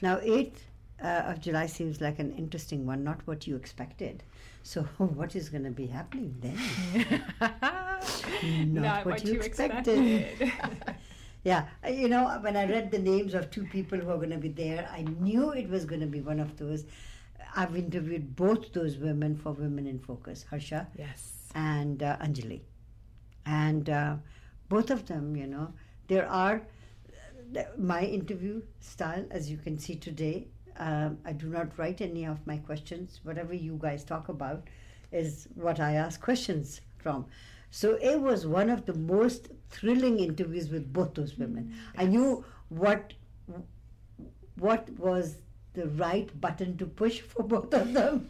Now, 0.03 0.19
eighth 0.21 0.67
uh, 1.03 1.25
of 1.27 1.41
July 1.41 1.67
seems 1.67 2.01
like 2.01 2.19
an 2.19 2.33
interesting 2.33 2.87
one, 2.87 3.03
not 3.05 3.27
what 3.27 3.47
you 3.47 3.57
expected. 3.57 4.23
So, 4.63 4.83
what 4.99 5.35
is 5.37 5.49
going 5.49 5.65
to 5.65 5.71
be 5.71 5.87
happening 5.87 6.37
then? 6.41 7.25
Not, 8.73 9.07
what, 9.07 9.25
you 9.25 9.41
expected. 9.41 10.53
Yeah, 11.43 11.69
uh, 11.85 11.89
you 11.89 12.09
know, 12.09 12.39
when 12.43 12.57
I 12.57 12.67
read 12.67 12.91
the 12.91 12.99
names 12.99 13.33
of 13.33 13.51
two 13.51 13.65
people 13.65 13.99
who 13.99 14.11
are 14.11 14.17
going 14.17 14.31
to 14.31 14.37
be 14.37 14.49
there, 14.49 14.89
I 14.93 15.03
knew 15.03 15.51
it 15.53 15.69
was 15.69 15.87
going 15.87 16.03
to 16.03 16.07
be 16.07 16.21
one 16.21 16.39
of 16.39 16.59
those. 16.59 16.85
I've 17.57 17.75
interviewed 17.77 18.37
both 18.37 18.73
those 18.73 18.99
women 18.99 19.35
for 19.37 19.53
Women 19.53 19.87
in 19.87 19.99
Focus, 19.99 20.45
Harsha 20.49 20.87
yes. 20.99 21.49
and 21.55 22.03
uh, 22.03 22.19
Anjali. 22.19 22.61
And 23.47 23.89
uh, 23.89 24.17
both 24.69 24.91
of 24.91 25.07
them, 25.07 25.35
you 25.35 25.47
know, 25.47 25.73
there 26.09 26.29
are 26.29 26.63
my 27.79 28.03
interview 28.03 28.63
style, 28.81 29.25
as 29.31 29.51
you 29.51 29.57
can 29.57 29.79
see 29.79 29.97
today. 29.97 30.49
Um, 30.79 31.19
I 31.25 31.33
do 31.33 31.47
not 31.47 31.79
write 31.79 32.01
any 32.01 32.25
of 32.25 32.47
my 32.47 32.59
questions. 32.59 33.21
Whatever 33.23 33.55
you 33.55 33.79
guys 33.81 34.05
talk 34.05 34.29
about 34.29 34.69
is 35.13 35.49
what 35.55 35.81
I 35.81 35.93
ask 35.95 36.21
questions 36.21 36.81
from. 36.99 37.27
So 37.71 37.99
it 38.01 38.21
was 38.21 38.47
one 38.47 38.69
of 38.69 38.87
the 38.87 38.95
most 38.95 39.49
thrilling 39.71 40.19
interviews 40.19 40.71
with 40.71 40.93
both 40.93 41.15
those 41.15 41.39
women. 41.39 41.75
I 41.97 42.07
knew 42.07 42.45
what 42.69 43.15
what 44.57 44.91
was 44.99 45.37
the 45.75 45.87
right 45.89 46.39
button 46.41 46.77
to 46.77 46.87
push 46.87 47.21
for 47.21 47.43
both 47.43 47.73
of 47.73 47.93
them. 47.93 48.29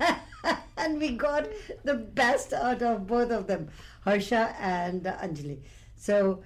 and 0.76 0.98
we 0.98 1.10
got 1.10 1.46
the 1.84 1.94
best 1.94 2.52
out 2.52 2.82
of 2.82 3.06
both 3.06 3.30
of 3.30 3.46
them, 3.46 3.68
Harsha 4.04 4.54
and 4.58 5.02
Anjali. 5.04 5.58
So, 5.96 6.42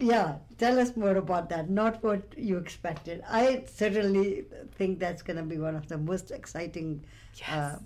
yeah, 0.00 0.36
tell 0.58 0.78
us 0.78 0.96
more 0.96 1.16
about 1.16 1.48
that. 1.50 1.68
Not 1.70 2.02
what 2.02 2.22
you 2.36 2.56
expected. 2.58 3.22
I 3.28 3.64
certainly 3.66 4.44
think 4.76 4.98
that's 4.98 5.22
going 5.22 5.36
to 5.36 5.42
be 5.42 5.58
one 5.58 5.76
of 5.76 5.88
the 5.88 5.98
most 5.98 6.30
exciting, 6.30 7.04
uh, 7.50 7.76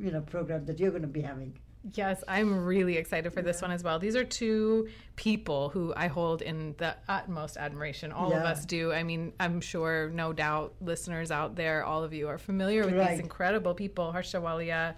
you 0.00 0.10
know, 0.10 0.20
programs 0.20 0.66
that 0.66 0.78
you're 0.78 0.90
going 0.90 1.02
to 1.02 1.08
be 1.08 1.22
having. 1.22 1.56
Yes, 1.94 2.22
I'm 2.28 2.62
really 2.66 2.98
excited 2.98 3.32
for 3.32 3.40
this 3.40 3.62
one 3.62 3.70
as 3.70 3.82
well. 3.82 3.98
These 3.98 4.14
are 4.14 4.24
two 4.24 4.88
people 5.16 5.70
who 5.70 5.94
I 5.96 6.08
hold 6.08 6.42
in 6.42 6.74
the 6.76 6.94
utmost 7.08 7.56
admiration. 7.56 8.12
All 8.12 8.34
of 8.34 8.42
us 8.42 8.66
do. 8.66 8.92
I 8.92 9.02
mean, 9.02 9.32
I'm 9.40 9.62
sure, 9.62 10.10
no 10.10 10.34
doubt, 10.34 10.74
listeners 10.82 11.30
out 11.30 11.56
there, 11.56 11.82
all 11.82 12.04
of 12.04 12.12
you 12.12 12.28
are 12.28 12.36
familiar 12.36 12.84
with 12.84 12.96
Right. 12.96 13.12
these 13.12 13.20
incredible 13.20 13.72
people, 13.74 14.12
Harsha 14.12 14.36
Walia 14.36 14.94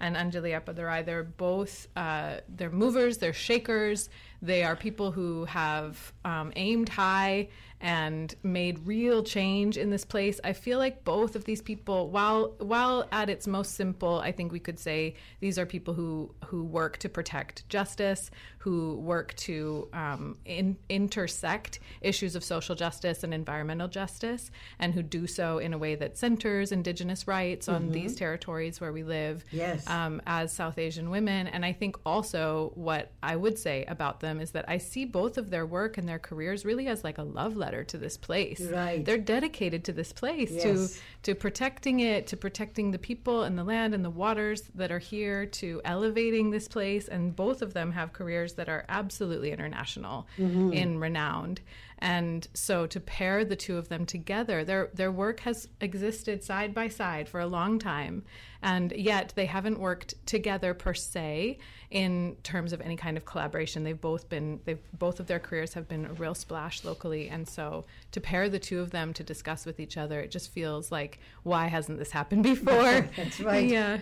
and 0.00 0.16
Anjali 0.16 0.60
Appadurai. 0.60 1.06
They're 1.06 1.22
both, 1.22 1.86
uh, 1.94 2.38
they're 2.48 2.70
movers, 2.70 3.18
they're 3.18 3.32
shakers. 3.32 4.10
They 4.42 4.64
are 4.64 4.76
people 4.76 5.12
who 5.12 5.44
have 5.46 6.12
um, 6.24 6.52
aimed 6.56 6.88
high 6.88 7.48
and 7.78 8.34
made 8.42 8.86
real 8.86 9.22
change 9.22 9.76
in 9.76 9.90
this 9.90 10.04
place. 10.04 10.40
I 10.42 10.54
feel 10.54 10.78
like 10.78 11.04
both 11.04 11.36
of 11.36 11.44
these 11.44 11.60
people, 11.60 12.08
while 12.08 12.54
while 12.58 13.06
at 13.12 13.28
its 13.28 13.46
most 13.46 13.74
simple, 13.74 14.18
I 14.18 14.32
think 14.32 14.50
we 14.50 14.60
could 14.60 14.78
say 14.78 15.14
these 15.40 15.58
are 15.58 15.66
people 15.66 15.92
who 15.92 16.34
who 16.46 16.64
work 16.64 16.96
to 16.98 17.10
protect 17.10 17.68
justice, 17.68 18.30
who 18.58 18.94
work 18.96 19.34
to 19.34 19.88
um, 19.92 20.38
in, 20.46 20.78
intersect 20.88 21.78
issues 22.00 22.34
of 22.34 22.42
social 22.42 22.74
justice 22.74 23.22
and 23.22 23.34
environmental 23.34 23.88
justice, 23.88 24.50
and 24.78 24.94
who 24.94 25.02
do 25.02 25.26
so 25.26 25.58
in 25.58 25.74
a 25.74 25.78
way 25.78 25.96
that 25.96 26.16
centers 26.16 26.72
Indigenous 26.72 27.28
rights 27.28 27.68
on 27.68 27.90
these 27.92 28.16
territories 28.16 28.80
where 28.80 28.92
we 28.92 29.02
live 29.02 29.44
Yes. 29.52 29.86
um, 29.88 30.22
as 30.26 30.50
South 30.50 30.78
Asian 30.78 31.10
women. 31.10 31.46
And 31.46 31.62
I 31.64 31.72
think 31.74 31.96
also 32.06 32.72
what 32.74 33.12
I 33.22 33.36
would 33.36 33.58
say 33.58 33.84
about 33.86 34.20
them 34.26 34.40
is 34.40 34.50
that 34.50 34.64
I 34.68 34.78
see 34.78 35.04
both 35.04 35.38
of 35.38 35.50
their 35.50 35.64
work 35.64 35.96
and 35.96 36.08
their 36.08 36.18
careers 36.18 36.64
really 36.64 36.88
as 36.88 37.04
like 37.04 37.18
a 37.18 37.22
love 37.22 37.56
letter 37.56 37.84
to 37.84 37.96
this 37.98 38.16
place. 38.16 38.60
Right. 38.60 39.04
They're 39.04 39.18
dedicated 39.18 39.84
to 39.84 39.92
this 39.92 40.12
place, 40.12 40.50
to 40.62 40.68
Yes. 40.68 41.00
to 41.22 41.34
protecting 41.34 42.00
it, 42.00 42.26
to 42.28 42.36
protecting 42.36 42.90
the 42.90 42.98
people 42.98 43.42
and 43.44 43.56
the 43.56 43.64
land 43.64 43.94
and 43.94 44.04
the 44.04 44.10
waters 44.10 44.62
that 44.74 44.90
are 44.90 44.98
here, 44.98 45.46
to 45.46 45.80
elevating 45.84 46.50
this 46.50 46.68
place. 46.68 47.08
And 47.08 47.34
both 47.34 47.62
of 47.62 47.72
them 47.72 47.92
have 47.92 48.12
careers 48.12 48.54
that 48.54 48.68
are 48.68 48.84
absolutely 48.88 49.50
international 49.52 50.26
mm-hmm. 50.38 50.72
in 50.72 50.98
renowned. 50.98 51.60
And 51.98 52.46
so 52.52 52.86
to 52.86 53.00
pair 53.00 53.44
the 53.44 53.56
two 53.56 53.78
of 53.78 53.88
them 53.88 54.04
together, 54.04 54.64
their 54.64 54.90
their 54.92 55.10
work 55.10 55.40
has 55.40 55.68
existed 55.80 56.44
side 56.44 56.74
by 56.74 56.88
side 56.88 57.28
for 57.28 57.40
a 57.40 57.46
long 57.46 57.78
time. 57.78 58.24
and 58.62 58.92
yet 58.92 59.32
they 59.36 59.46
haven't 59.46 59.78
worked 59.78 60.14
together 60.26 60.74
per 60.74 60.92
se 60.94 61.58
in 61.90 62.36
terms 62.42 62.72
of 62.72 62.80
any 62.80 62.96
kind 62.96 63.16
of 63.16 63.24
collaboration. 63.24 63.84
They've 63.84 64.00
both 64.00 64.28
been 64.28 64.60
they've 64.64 64.78
both 64.98 65.20
of 65.20 65.26
their 65.26 65.38
careers 65.38 65.74
have 65.74 65.88
been 65.88 66.04
a 66.06 66.12
real 66.14 66.34
splash 66.34 66.84
locally, 66.84 67.28
and 67.28 67.48
so 67.48 67.84
to 68.12 68.20
pair 68.20 68.48
the 68.48 68.58
two 68.58 68.80
of 68.80 68.90
them 68.90 69.12
to 69.14 69.22
discuss 69.22 69.64
with 69.64 69.78
each 69.80 69.96
other, 69.96 70.20
it 70.20 70.30
just 70.30 70.50
feels 70.52 70.90
like 70.92 71.18
why 71.44 71.66
hasn't 71.68 71.98
this 71.98 72.10
happened 72.10 72.42
before? 72.54 73.08
That's 73.16 73.40
right. 73.40 73.68
Yeah. 73.68 73.98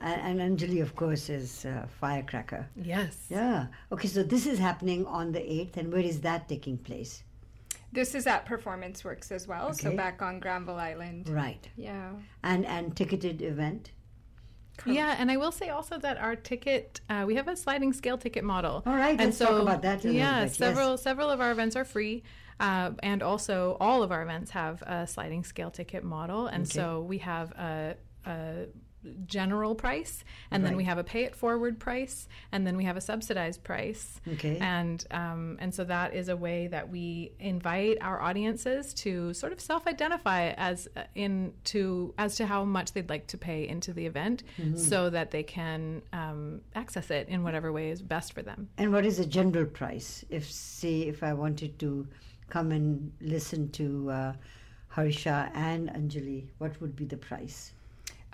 And, 0.00 0.40
and 0.40 0.58
Anjali, 0.58 0.82
of 0.82 0.94
course, 0.94 1.28
is 1.30 1.64
uh, 1.64 1.86
Firecracker. 2.00 2.68
Yes. 2.76 3.16
Yeah. 3.30 3.66
Okay, 3.92 4.08
so 4.08 4.22
this 4.22 4.46
is 4.46 4.58
happening 4.58 5.06
on 5.06 5.32
the 5.32 5.40
8th, 5.40 5.76
and 5.76 5.92
where 5.92 6.02
is 6.02 6.20
that 6.20 6.48
taking 6.48 6.78
place? 6.78 7.22
This 7.92 8.14
is 8.14 8.26
at 8.26 8.44
Performance 8.44 9.04
Works 9.04 9.30
as 9.32 9.46
well, 9.48 9.66
okay. 9.68 9.76
so 9.90 9.96
back 9.96 10.20
on 10.20 10.38
Granville 10.40 10.76
Island. 10.76 11.28
Right. 11.28 11.66
Yeah. 11.76 12.10
And 12.42 12.66
and 12.66 12.94
ticketed 12.94 13.40
event? 13.40 13.92
Yeah, 14.84 15.16
and 15.18 15.30
I 15.30 15.38
will 15.38 15.52
say 15.52 15.70
also 15.70 15.98
that 16.00 16.18
our 16.18 16.36
ticket, 16.36 17.00
uh, 17.08 17.24
we 17.26 17.36
have 17.36 17.48
a 17.48 17.56
sliding 17.56 17.94
scale 17.94 18.18
ticket 18.18 18.44
model. 18.44 18.82
All 18.84 18.94
right, 18.94 19.10
and 19.10 19.20
let's 19.20 19.38
talk 19.38 19.62
about 19.62 19.80
that 19.82 20.04
a 20.04 20.12
yeah, 20.12 20.40
bit, 20.40 20.48
yes. 20.48 20.56
several 20.58 20.98
several 20.98 21.30
of 21.30 21.40
our 21.40 21.50
events 21.50 21.76
are 21.76 21.84
free, 21.86 22.22
uh, 22.60 22.90
and 23.02 23.22
also 23.22 23.78
all 23.80 24.02
of 24.02 24.12
our 24.12 24.22
events 24.22 24.50
have 24.50 24.82
a 24.82 25.06
sliding 25.06 25.44
scale 25.44 25.70
ticket 25.70 26.04
model, 26.04 26.46
and 26.48 26.64
Okay. 26.64 26.78
so 26.78 27.00
we 27.00 27.18
have 27.18 27.52
a. 27.52 27.96
a 28.26 28.66
general 29.26 29.74
price 29.74 30.24
and 30.50 30.64
then 30.64 30.76
we 30.76 30.84
have 30.84 30.98
a 30.98 31.04
pay 31.04 31.24
it 31.24 31.34
forward 31.34 31.78
price 31.78 32.28
and 32.52 32.66
then 32.66 32.76
we 32.76 32.84
have 32.84 32.96
a 32.96 33.00
subsidized 33.00 33.62
price 33.64 34.20
Okay. 34.34 34.58
and 34.60 35.04
um, 35.10 35.56
and 35.60 35.74
so 35.74 35.84
that 35.84 36.14
is 36.14 36.28
a 36.28 36.36
way 36.36 36.66
that 36.68 36.88
we 36.90 37.32
invite 37.38 37.98
our 38.00 38.20
audiences 38.20 38.92
to 38.94 39.32
sort 39.34 39.52
of 39.52 39.60
self-identify 39.60 40.50
as 40.56 40.88
uh, 40.96 41.02
in 41.14 41.52
to 41.64 42.14
as 42.18 42.36
to 42.36 42.46
how 42.46 42.64
much 42.64 42.92
they'd 42.92 43.08
like 43.10 43.26
to 43.28 43.38
pay 43.38 43.66
into 43.68 43.92
the 43.92 44.06
event, 44.06 44.42
Mm-hmm. 44.58 44.76
so 44.76 45.10
that 45.10 45.30
they 45.30 45.42
can 45.42 46.02
um, 46.12 46.60
access 46.74 47.10
it 47.10 47.28
in 47.28 47.42
whatever 47.42 47.72
way 47.72 47.90
is 47.90 48.00
best 48.02 48.32
for 48.32 48.42
them. 48.42 48.68
And 48.78 48.92
what 48.92 49.04
is 49.04 49.16
the 49.18 49.26
general 49.26 49.66
price? 49.66 50.24
If, 50.30 50.50
say, 50.50 51.02
if 51.02 51.22
I 51.22 51.32
wanted 51.34 51.78
to 51.80 52.06
come 52.48 52.72
and 52.72 53.12
listen 53.20 53.70
to 53.72 54.10
uh, 54.10 54.32
Harsha 54.88 55.50
and 55.54 55.88
Anjali, 55.90 56.46
what 56.58 56.80
would 56.80 56.96
be 56.96 57.04
the 57.04 57.16
price? 57.16 57.72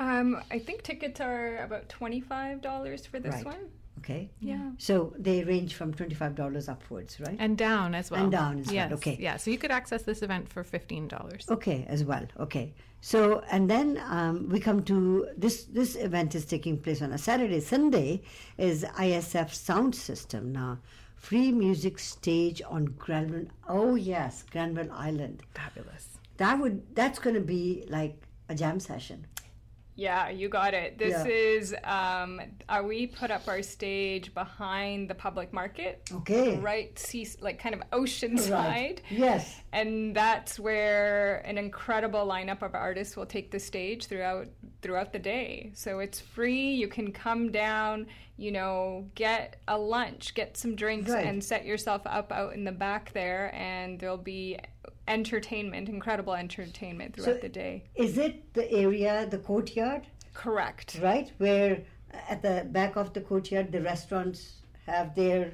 Um, 0.02 0.42
I 0.50 0.58
think 0.58 0.82
tickets 0.82 1.20
are 1.20 1.58
about 1.58 1.88
$25 1.88 3.06
for 3.06 3.20
this 3.20 3.34
Right. 3.34 3.44
one. 3.44 3.70
Okay. 3.98 4.30
Yeah. 4.40 4.70
So 4.78 5.14
they 5.16 5.44
range 5.44 5.74
from 5.74 5.94
$25 5.94 6.68
upwards, 6.68 7.20
right? 7.20 7.36
And 7.38 7.56
down 7.56 7.94
as 7.94 8.10
well. 8.10 8.22
And 8.22 8.32
down 8.32 8.58
as 8.58 8.72
well, 8.72 8.92
okay. 8.94 9.16
Yeah. 9.20 9.36
So 9.36 9.50
you 9.52 9.58
could 9.58 9.70
access 9.70 10.02
this 10.02 10.22
event 10.22 10.48
for 10.48 10.64
fifteen 10.64 11.06
dollars. 11.06 11.46
Okay, 11.48 11.84
as 11.88 12.02
well. 12.04 12.26
Okay. 12.40 12.74
So, 13.00 13.44
and 13.50 13.70
then 13.70 14.02
um, 14.08 14.48
we 14.48 14.58
come 14.58 14.82
to 14.84 15.28
this. 15.36 15.64
This 15.78 15.94
event 15.94 16.34
is 16.34 16.44
taking 16.46 16.78
place 16.78 17.00
on 17.00 17.12
a 17.12 17.18
Saturday. 17.18 17.60
Sunday 17.60 18.22
is 18.58 18.84
ISF 18.98 19.50
Sound 19.54 19.94
System 19.94 20.50
now. 20.52 20.78
Free 21.14 21.52
music 21.52 22.00
stage 22.00 22.60
on 22.68 22.86
Granville. 22.98 23.46
Oh 23.68 23.94
yes, 23.94 24.44
Granville 24.50 24.90
Island. 24.90 25.42
Fabulous. 25.54 26.18
That 26.38 26.58
would. 26.58 26.82
That's 26.96 27.20
going 27.20 27.36
to 27.36 27.46
be 27.58 27.84
like 27.88 28.16
a 28.48 28.54
jam 28.56 28.80
session. 28.80 29.26
Yeah, 29.94 30.30
you 30.30 30.48
got 30.48 30.72
it. 30.74 30.98
This 30.98 31.12
Yeah. 31.26 31.32
is 31.32 31.74
um, 31.84 32.40
uh, 32.68 32.82
we 32.86 33.06
put 33.06 33.30
up 33.30 33.46
our 33.46 33.62
stage 33.62 34.32
behind 34.34 35.08
the 35.10 35.14
public 35.14 35.52
market, 35.52 36.08
Okay. 36.12 36.58
right, 36.58 36.98
sea, 36.98 37.28
like 37.40 37.58
kind 37.58 37.74
of 37.74 37.82
oceanside, 37.90 38.98
Yes. 39.10 39.60
And 39.72 40.14
that's 40.14 40.58
where 40.60 41.36
an 41.46 41.56
incredible 41.58 42.26
lineup 42.26 42.62
of 42.62 42.74
artists 42.74 43.16
will 43.16 43.26
take 43.26 43.50
the 43.50 43.58
stage 43.58 44.06
throughout 44.06 44.48
throughout 44.82 45.12
the 45.12 45.18
day. 45.18 45.72
So 45.74 46.00
it's 46.00 46.20
free. 46.20 46.72
You 46.72 46.88
can 46.88 47.12
come 47.12 47.50
down, 47.52 48.06
you 48.36 48.50
know, 48.50 49.08
get 49.14 49.56
a 49.68 49.78
lunch, 49.78 50.34
get 50.34 50.56
some 50.56 50.74
drinks, 50.74 51.10
Right. 51.10 51.24
and 51.26 51.42
set 51.42 51.64
yourself 51.64 52.02
up 52.04 52.32
out 52.32 52.52
in 52.54 52.64
the 52.64 52.72
back 52.72 53.12
there, 53.12 53.54
and 53.54 53.98
there'll 54.00 54.16
be 54.16 54.58
entertainment, 55.08 55.88
incredible 55.88 56.34
entertainment 56.34 57.14
throughout 57.14 57.36
So- 57.36 57.40
the 57.40 57.48
day. 57.48 57.84
Is 57.94 58.18
it 58.18 58.52
the 58.54 58.70
area, 58.70 59.26
the 59.30 59.38
courtyard, 59.38 60.06
Correct. 60.34 60.98
right, 61.02 61.30
where 61.38 61.82
at 62.28 62.42
the 62.42 62.66
back 62.70 62.96
of 62.96 63.12
the 63.14 63.20
courtyard 63.20 63.72
the 63.72 63.80
restaurants 63.80 64.62
have 64.86 65.14
their 65.14 65.52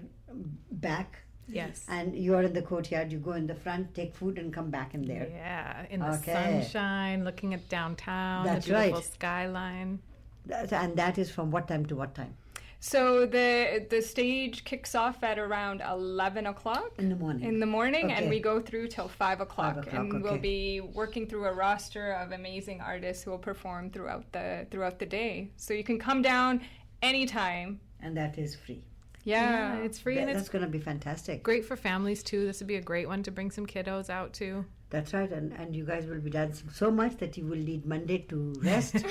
back, 0.70 1.18
Yes. 1.48 1.84
and 1.88 2.14
you 2.14 2.34
are 2.34 2.42
in 2.42 2.52
the 2.52 2.62
courtyard. 2.62 3.10
You 3.12 3.18
go 3.18 3.32
in 3.32 3.46
the 3.46 3.54
front, 3.54 3.94
take 3.94 4.14
food, 4.14 4.38
and 4.38 4.52
come 4.52 4.70
back 4.70 4.94
in 4.94 5.02
there. 5.06 5.28
Yeah, 5.30 5.86
in 5.90 6.00
the 6.00 6.12
Okay. 6.18 6.32
sunshine, 6.32 7.24
looking 7.24 7.54
at 7.54 7.68
downtown, 7.68 8.44
That's 8.46 8.66
the 8.66 8.72
beautiful 8.74 9.00
right. 9.00 9.04
skyline. 9.04 9.98
That- 10.46 10.72
and 10.72 10.96
that 10.96 11.18
is 11.18 11.30
from 11.30 11.50
what 11.50 11.68
time 11.68 11.86
to 11.86 11.96
what 11.96 12.14
time? 12.14 12.34
So 12.80 13.26
the 13.26 13.84
the 13.90 14.00
stage 14.00 14.62
kicks 14.64 14.94
off 14.94 15.24
at 15.24 15.36
around 15.36 15.80
eleven 15.80 16.46
o'clock 16.46 16.92
In 16.98 17.08
the 17.08 17.16
morning. 17.16 17.48
in 17.48 17.58
the 17.58 17.66
morning, 17.66 18.04
Okay. 18.06 18.14
and 18.14 18.30
we 18.30 18.38
go 18.38 18.60
through 18.60 18.86
till 18.88 19.08
five 19.08 19.40
o'clock. 19.40 19.78
o'clock, 19.78 19.94
and 19.94 20.22
we'll 20.22 20.38
be 20.38 20.80
working 20.80 21.26
through 21.26 21.46
a 21.46 21.52
roster 21.52 22.12
of 22.12 22.30
amazing 22.30 22.80
artists 22.80 23.24
who 23.24 23.32
will 23.32 23.38
perform 23.52 23.90
throughout 23.90 24.30
the 24.32 24.66
throughout 24.70 25.00
the 25.00 25.06
day. 25.06 25.50
So 25.56 25.74
you 25.74 25.82
can 25.82 25.98
come 25.98 26.22
down 26.22 26.60
anytime. 27.02 27.80
and 28.00 28.16
that 28.16 28.38
is 28.38 28.54
free. 28.54 28.84
Yeah, 29.24 29.76
Yeah, 29.78 29.84
it's 29.84 29.98
free 29.98 30.14
That- 30.14 30.20
and 30.22 30.30
it's 30.30 30.38
that's 30.40 30.48
going 30.48 30.64
to 30.64 30.70
be 30.70 30.78
fantastic. 30.78 31.42
great 31.42 31.64
for 31.64 31.76
families 31.76 32.22
too. 32.22 32.46
This 32.46 32.60
would 32.60 32.66
be 32.68 32.76
a 32.76 32.80
great 32.82 33.08
one 33.08 33.22
to 33.24 33.30
bring 33.30 33.50
some 33.50 33.66
kiddos 33.66 34.08
out 34.10 34.32
to. 34.34 34.64
That's 34.90 35.12
right, 35.12 35.30
and, 35.30 35.52
and 35.52 35.76
you 35.76 35.84
guys 35.84 36.06
will 36.06 36.20
be 36.20 36.30
dancing 36.30 36.70
so 36.72 36.90
much 36.90 37.18
that 37.18 37.36
you 37.36 37.44
will 37.44 37.58
need 37.58 37.84
Monday 37.84 38.18
to 38.30 38.54
rest. 38.62 38.96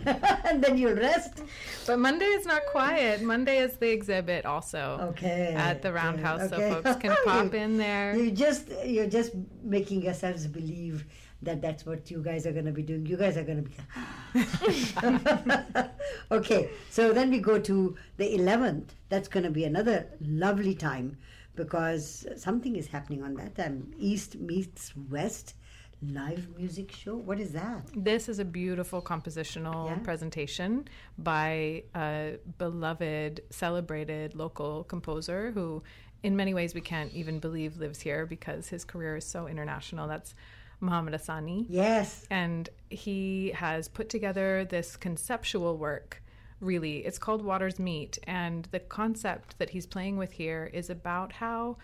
and 0.06 0.62
then 0.62 0.78
you'll 0.78 0.94
rest. 0.94 1.42
But 1.86 1.98
Monday 1.98 2.24
is 2.26 2.46
not 2.46 2.62
quiet. 2.70 3.20
Monday 3.20 3.58
is 3.58 3.76
the 3.76 3.90
exhibit 3.90 4.46
also 4.46 5.08
Okay. 5.10 5.52
at 5.54 5.82
the 5.82 5.92
Roundhouse, 5.92 6.52
okay. 6.52 6.70
so 6.70 6.82
folks 6.82 7.00
can 7.02 7.16
pop 7.26 7.52
in 7.52 7.76
there. 7.76 8.16
You 8.16 8.30
just 8.30 8.68
you're 8.86 9.08
just 9.08 9.32
making 9.62 10.02
yourselves 10.02 10.46
believe 10.46 11.04
that 11.42 11.62
that's 11.62 11.86
what 11.86 12.10
you 12.10 12.20
guys 12.22 12.46
are 12.46 12.52
going 12.52 12.64
to 12.66 12.72
be 12.72 12.82
doing. 12.82 13.06
You 13.06 13.16
guys 13.16 13.36
are 13.36 13.44
going 13.44 13.64
to 13.64 13.70
be 13.70 13.76
okay. 16.32 16.68
So 16.90 17.12
then 17.12 17.30
we 17.30 17.38
go 17.38 17.58
to 17.58 17.96
the 18.16 18.36
11th. 18.38 18.88
That's 19.08 19.28
going 19.28 19.44
to 19.44 19.50
be 19.50 19.64
another 19.64 20.06
lovely 20.20 20.74
time 20.74 21.16
because 21.54 22.26
something 22.36 22.76
is 22.76 22.86
happening 22.88 23.22
on 23.22 23.34
that 23.34 23.54
time. 23.56 23.92
East 23.98 24.36
meets 24.36 24.92
West 25.10 25.54
live 26.02 26.48
music 26.56 26.92
show. 26.92 27.16
What 27.16 27.40
is 27.40 27.52
that? 27.52 27.82
This 27.96 28.28
is 28.28 28.38
a 28.38 28.44
beautiful 28.44 29.02
compositional 29.02 29.88
Yeah. 29.88 29.98
presentation 29.98 30.86
by 31.18 31.82
a 31.94 32.36
beloved, 32.58 33.40
celebrated 33.50 34.34
local 34.36 34.84
composer 34.84 35.50
who, 35.52 35.82
in 36.22 36.36
many 36.36 36.54
ways, 36.54 36.72
we 36.74 36.80
can't 36.80 37.12
even 37.12 37.40
believe 37.40 37.78
lives 37.78 38.00
here 38.00 38.26
because 38.26 38.68
his 38.68 38.84
career 38.84 39.16
is 39.16 39.24
so 39.24 39.48
international. 39.48 40.06
That's 40.06 40.34
Mohamed 40.80 41.14
Assani. 41.14 41.66
Yes. 41.68 42.26
And 42.30 42.68
he 42.90 43.52
has 43.54 43.88
put 43.88 44.08
together 44.08 44.64
this 44.64 44.96
conceptual 44.96 45.76
work. 45.76 46.22
Really, 46.60 46.98
it's 47.06 47.18
called 47.18 47.42
Waters 47.42 47.78
Meet. 47.78 48.18
And 48.24 48.66
the 48.70 48.80
concept 48.80 49.58
that 49.58 49.70
he's 49.70 49.86
playing 49.86 50.16
with 50.16 50.32
here 50.32 50.70
is 50.72 50.90
about 50.90 51.32
how 51.32 51.76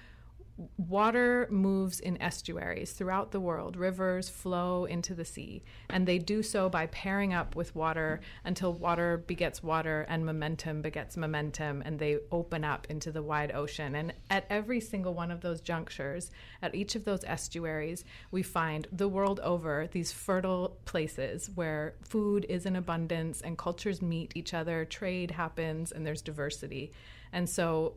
water 0.77 1.49
moves 1.51 1.99
in 1.99 2.21
estuaries 2.23 2.93
throughout 2.93 3.33
the 3.33 3.40
world. 3.40 3.77
Rivers 3.77 4.29
flow 4.29 4.85
into 4.85 5.14
the 5.14 5.25
sea, 5.25 5.64
and 5.90 6.07
they 6.07 6.19
do 6.19 6.43
so 6.43 6.69
by 6.69 6.87
pairing 6.87 7.35
up 7.35 7.57
with 7.57 7.75
water 7.75 8.21
until 8.45 8.73
water 8.73 9.25
begets 9.27 9.62
water 9.62 10.07
and 10.09 10.25
momentum 10.25 10.81
begets 10.81 11.17
momentum, 11.17 11.83
and 11.85 11.99
they 11.99 12.19
open 12.31 12.64
up 12.64 12.87
into 12.88 13.11
the 13.11 13.23
wide 13.23 13.53
ocean. 13.53 13.97
And 13.97 14.12
at 14.31 14.47
every 14.49 14.81
single 14.81 15.14
one 15.14 15.31
of 15.31 15.40
those 15.40 15.61
junctures, 15.61 16.31
at 16.62 16.75
each 16.75 16.95
of 16.95 17.05
those 17.05 17.25
estuaries, 17.25 18.05
we 18.31 18.43
find 18.43 18.87
the 18.93 19.09
world 19.09 19.40
over 19.40 19.88
these 19.90 20.12
fertile 20.12 20.79
places 20.85 21.51
where 21.55 21.95
food 22.03 22.47
is 22.49 22.64
in 22.64 22.77
abundance 22.77 23.40
and 23.40 23.59
cultures 23.59 24.01
meet 24.01 24.37
each 24.37 24.55
other, 24.55 24.85
trade 24.85 25.33
happens, 25.33 25.90
and 25.90 26.07
there's 26.07 26.23
diversity. 26.23 26.93
And 27.33 27.49
so 27.49 27.95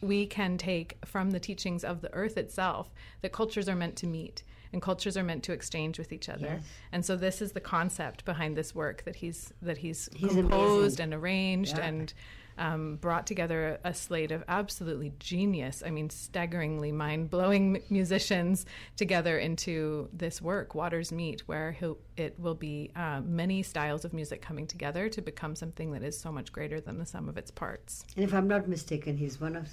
we 0.00 0.26
can 0.26 0.56
take 0.58 0.98
from 1.04 1.30
the 1.30 1.40
teachings 1.40 1.84
of 1.84 2.00
the 2.00 2.12
earth 2.14 2.36
itself 2.36 2.92
that 3.22 3.32
cultures 3.32 3.68
are 3.68 3.74
meant 3.76 3.96
to 3.96 4.06
meet 4.06 4.42
and 4.72 4.82
cultures 4.82 5.16
are 5.16 5.24
meant 5.24 5.42
to 5.44 5.52
exchange 5.52 5.98
with 5.98 6.12
each 6.12 6.28
other. 6.28 6.46
Yes. 6.60 6.64
And 6.92 7.04
so 7.04 7.16
this 7.16 7.40
is 7.40 7.52
the 7.52 7.60
concept 7.60 8.24
behind 8.26 8.56
this 8.56 8.74
work 8.74 9.02
that 9.04 9.16
he's 9.16 9.52
that 9.62 9.78
he's, 9.78 10.10
He's 10.14 10.32
composed 10.34 11.00
amazing. 11.00 11.02
and 11.04 11.14
arranged 11.14 11.78
Yeah. 11.78 11.86
and 11.86 12.14
um, 12.58 12.96
brought 12.96 13.24
together 13.24 13.78
a 13.84 13.94
slate 13.94 14.32
of 14.32 14.42
absolutely 14.48 15.12
genius, 15.20 15.80
I 15.86 15.90
mean, 15.90 16.10
staggeringly 16.10 16.90
mind 16.90 17.30
blowing 17.30 17.80
musicians 17.88 18.66
together 18.96 19.38
into 19.38 20.08
this 20.12 20.42
work, 20.42 20.74
Waters 20.74 21.12
Meet, 21.12 21.42
where 21.46 21.76
it 22.16 22.34
will 22.36 22.56
be 22.56 22.90
uh, 22.96 23.20
many 23.24 23.62
styles 23.62 24.04
of 24.04 24.12
music 24.12 24.42
coming 24.42 24.66
together 24.66 25.08
to 25.08 25.22
become 25.22 25.54
something 25.54 25.92
that 25.92 26.02
is 26.02 26.18
so 26.18 26.32
much 26.32 26.50
greater 26.50 26.80
than 26.80 26.98
the 26.98 27.06
sum 27.06 27.28
of 27.28 27.38
its 27.38 27.52
parts. 27.52 28.04
And 28.16 28.24
if 28.24 28.34
I'm 28.34 28.48
not 28.48 28.66
mistaken, 28.68 29.16
he's 29.16 29.40
one 29.40 29.54
of 29.54 29.68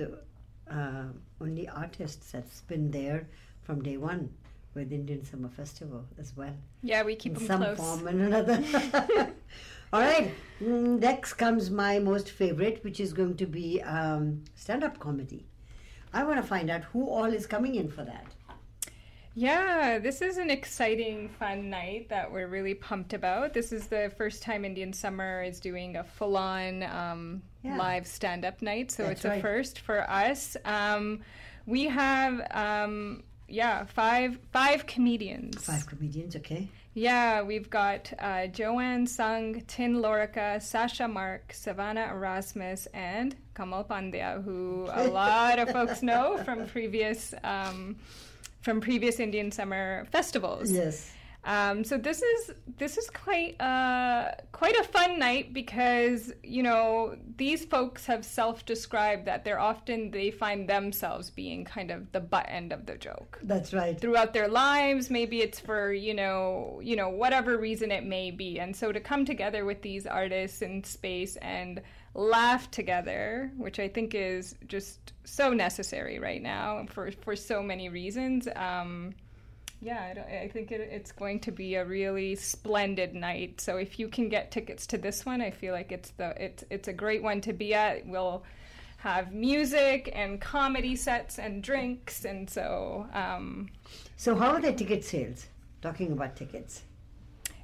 the 0.00 0.18
uh, 0.74 1.04
only 1.40 1.68
artists 1.68 2.32
that's 2.32 2.60
been 2.62 2.90
there 2.90 3.26
from 3.62 3.82
day 3.82 3.96
one 3.96 4.30
with 4.74 4.92
Indian 4.92 5.24
Summer 5.24 5.48
Festival 5.48 6.04
as 6.18 6.32
well. 6.36 6.54
Yeah, 6.82 7.02
we 7.02 7.16
keep 7.16 7.36
in 7.36 7.38
them 7.38 7.46
some 7.46 7.62
close. 7.62 7.76
form 7.78 8.06
and 8.08 8.20
another. 8.22 8.62
All 9.92 10.00
right. 10.00 10.30
mm, 10.62 11.00
Next 11.00 11.34
comes 11.34 11.70
my 11.70 11.98
most 11.98 12.30
favorite, 12.30 12.82
which 12.84 13.00
is 13.00 13.12
going 13.12 13.36
to 13.38 13.46
be 13.46 13.82
um, 13.82 14.44
stand-up 14.54 15.00
comedy. 15.00 15.44
I 16.12 16.22
want 16.24 16.40
to 16.40 16.46
find 16.46 16.70
out 16.70 16.84
who 16.84 17.08
all 17.08 17.32
is 17.32 17.46
coming 17.46 17.74
in 17.76 17.88
for 17.88 18.02
that. 18.04 18.26
Yeah, 19.40 19.98
this 19.98 20.20
is 20.20 20.36
an 20.36 20.50
exciting, 20.50 21.30
fun 21.30 21.70
night 21.70 22.10
that 22.10 22.30
we're 22.30 22.46
really 22.46 22.74
pumped 22.74 23.14
about. 23.14 23.54
This 23.54 23.72
is 23.72 23.86
the 23.86 24.12
first 24.18 24.42
time 24.42 24.66
Indian 24.66 24.92
Summer 24.92 25.42
is 25.42 25.60
doing 25.60 25.96
a 25.96 26.04
full 26.04 26.36
on 26.36 26.82
um, 26.82 27.42
Yeah. 27.62 27.78
live 27.78 28.06
stand 28.06 28.44
up 28.44 28.60
night, 28.60 28.90
so 28.90 29.04
That's 29.04 29.24
it's 29.24 29.38
a 29.38 29.40
first 29.40 29.78
for 29.78 30.08
us. 30.10 30.58
Um, 30.66 31.20
we 31.64 31.84
have, 31.84 32.46
um, 32.50 33.22
yeah, 33.48 33.86
five 33.86 34.38
five 34.52 34.84
comedians. 34.84 35.64
Five 35.64 35.86
comedians, 35.86 36.36
okay? 36.36 36.68
Yeah, 36.92 37.40
we've 37.40 37.70
got 37.70 38.12
uh, 38.18 38.48
Joanne 38.48 39.06
Sung, 39.06 39.62
Tin 39.62 40.02
Lorica, 40.02 40.60
Sasha 40.60 41.08
Mark, 41.08 41.54
Savannah 41.54 42.10
Erasmus, 42.12 42.88
and 42.92 43.34
Kamal 43.56 43.84
Pandya, 43.84 44.44
who 44.44 44.86
a 44.92 45.08
lot 45.08 45.58
of 45.58 45.70
folks 45.76 46.02
know 46.02 46.36
from 46.44 46.66
previous 46.66 47.32
um, 47.42 47.96
from 48.60 48.80
previous 48.80 49.20
Indian 49.20 49.50
summer 49.50 50.06
festivals. 50.10 50.70
Yes. 50.70 51.12
Um, 51.42 51.84
so 51.84 51.96
this 51.96 52.20
is 52.20 52.52
this 52.76 52.98
is 52.98 53.08
quite 53.08 53.58
uh, 53.60 54.32
quite 54.52 54.76
a 54.76 54.84
fun 54.84 55.18
night 55.18 55.54
because 55.54 56.32
you 56.42 56.62
know 56.62 57.16
these 57.36 57.64
folks 57.64 58.04
have 58.04 58.26
self-described 58.26 59.24
that 59.24 59.44
they're 59.44 59.58
often 59.58 60.10
they 60.10 60.30
find 60.30 60.68
themselves 60.68 61.30
being 61.30 61.64
kind 61.64 61.90
of 61.90 62.12
the 62.12 62.20
butt 62.20 62.44
end 62.48 62.74
of 62.74 62.84
the 62.84 62.96
joke 62.96 63.38
That's 63.42 63.72
right. 63.72 63.98
throughout 63.98 64.34
their 64.34 64.48
lives 64.48 65.08
maybe 65.08 65.40
it's 65.40 65.58
for 65.58 65.94
you 65.94 66.12
know 66.12 66.78
you 66.82 66.94
know 66.94 67.08
whatever 67.08 67.56
reason 67.56 67.90
it 67.90 68.04
may 68.04 68.30
be 68.30 68.60
and 68.60 68.76
so 68.76 68.92
to 68.92 69.00
come 69.00 69.24
together 69.24 69.64
with 69.64 69.80
these 69.80 70.06
artists 70.06 70.60
in 70.60 70.84
space 70.84 71.36
and 71.36 71.80
laugh 72.14 72.70
together 72.70 73.50
which 73.56 73.78
i 73.78 73.88
think 73.88 74.14
is 74.14 74.54
just 74.66 75.12
so 75.24 75.52
necessary 75.52 76.18
right 76.18 76.42
now 76.42 76.84
for 76.90 77.10
for 77.12 77.36
so 77.36 77.62
many 77.62 77.88
reasons 77.88 78.48
um 78.56 79.14
yeah, 79.82 80.14
I, 80.30 80.44
I 80.44 80.48
think 80.48 80.72
it, 80.72 80.80
it's 80.80 81.10
going 81.10 81.40
to 81.40 81.52
be 81.52 81.76
a 81.76 81.84
really 81.84 82.36
splendid 82.36 83.14
night. 83.14 83.60
So 83.60 83.78
if 83.78 83.98
you 83.98 84.08
can 84.08 84.28
get 84.28 84.50
tickets 84.50 84.86
to 84.88 84.98
this 84.98 85.24
one, 85.24 85.40
I 85.40 85.50
feel 85.50 85.72
like 85.72 85.90
it's 85.90 86.10
the 86.10 86.34
it's 86.42 86.64
it's 86.70 86.88
a 86.88 86.92
great 86.92 87.22
one 87.22 87.40
to 87.42 87.52
be 87.52 87.74
at. 87.74 88.06
We'll 88.06 88.44
have 88.98 89.32
music 89.32 90.12
and 90.14 90.40
comedy 90.40 90.94
sets 90.94 91.38
and 91.38 91.62
drinks, 91.62 92.26
and 92.26 92.48
so 92.48 93.06
um, 93.14 93.70
So, 94.16 94.36
how 94.36 94.50
are 94.50 94.60
the 94.60 94.74
ticket 94.74 95.04
sales? 95.04 95.46
Talking 95.80 96.12
about 96.12 96.36
tickets. 96.36 96.82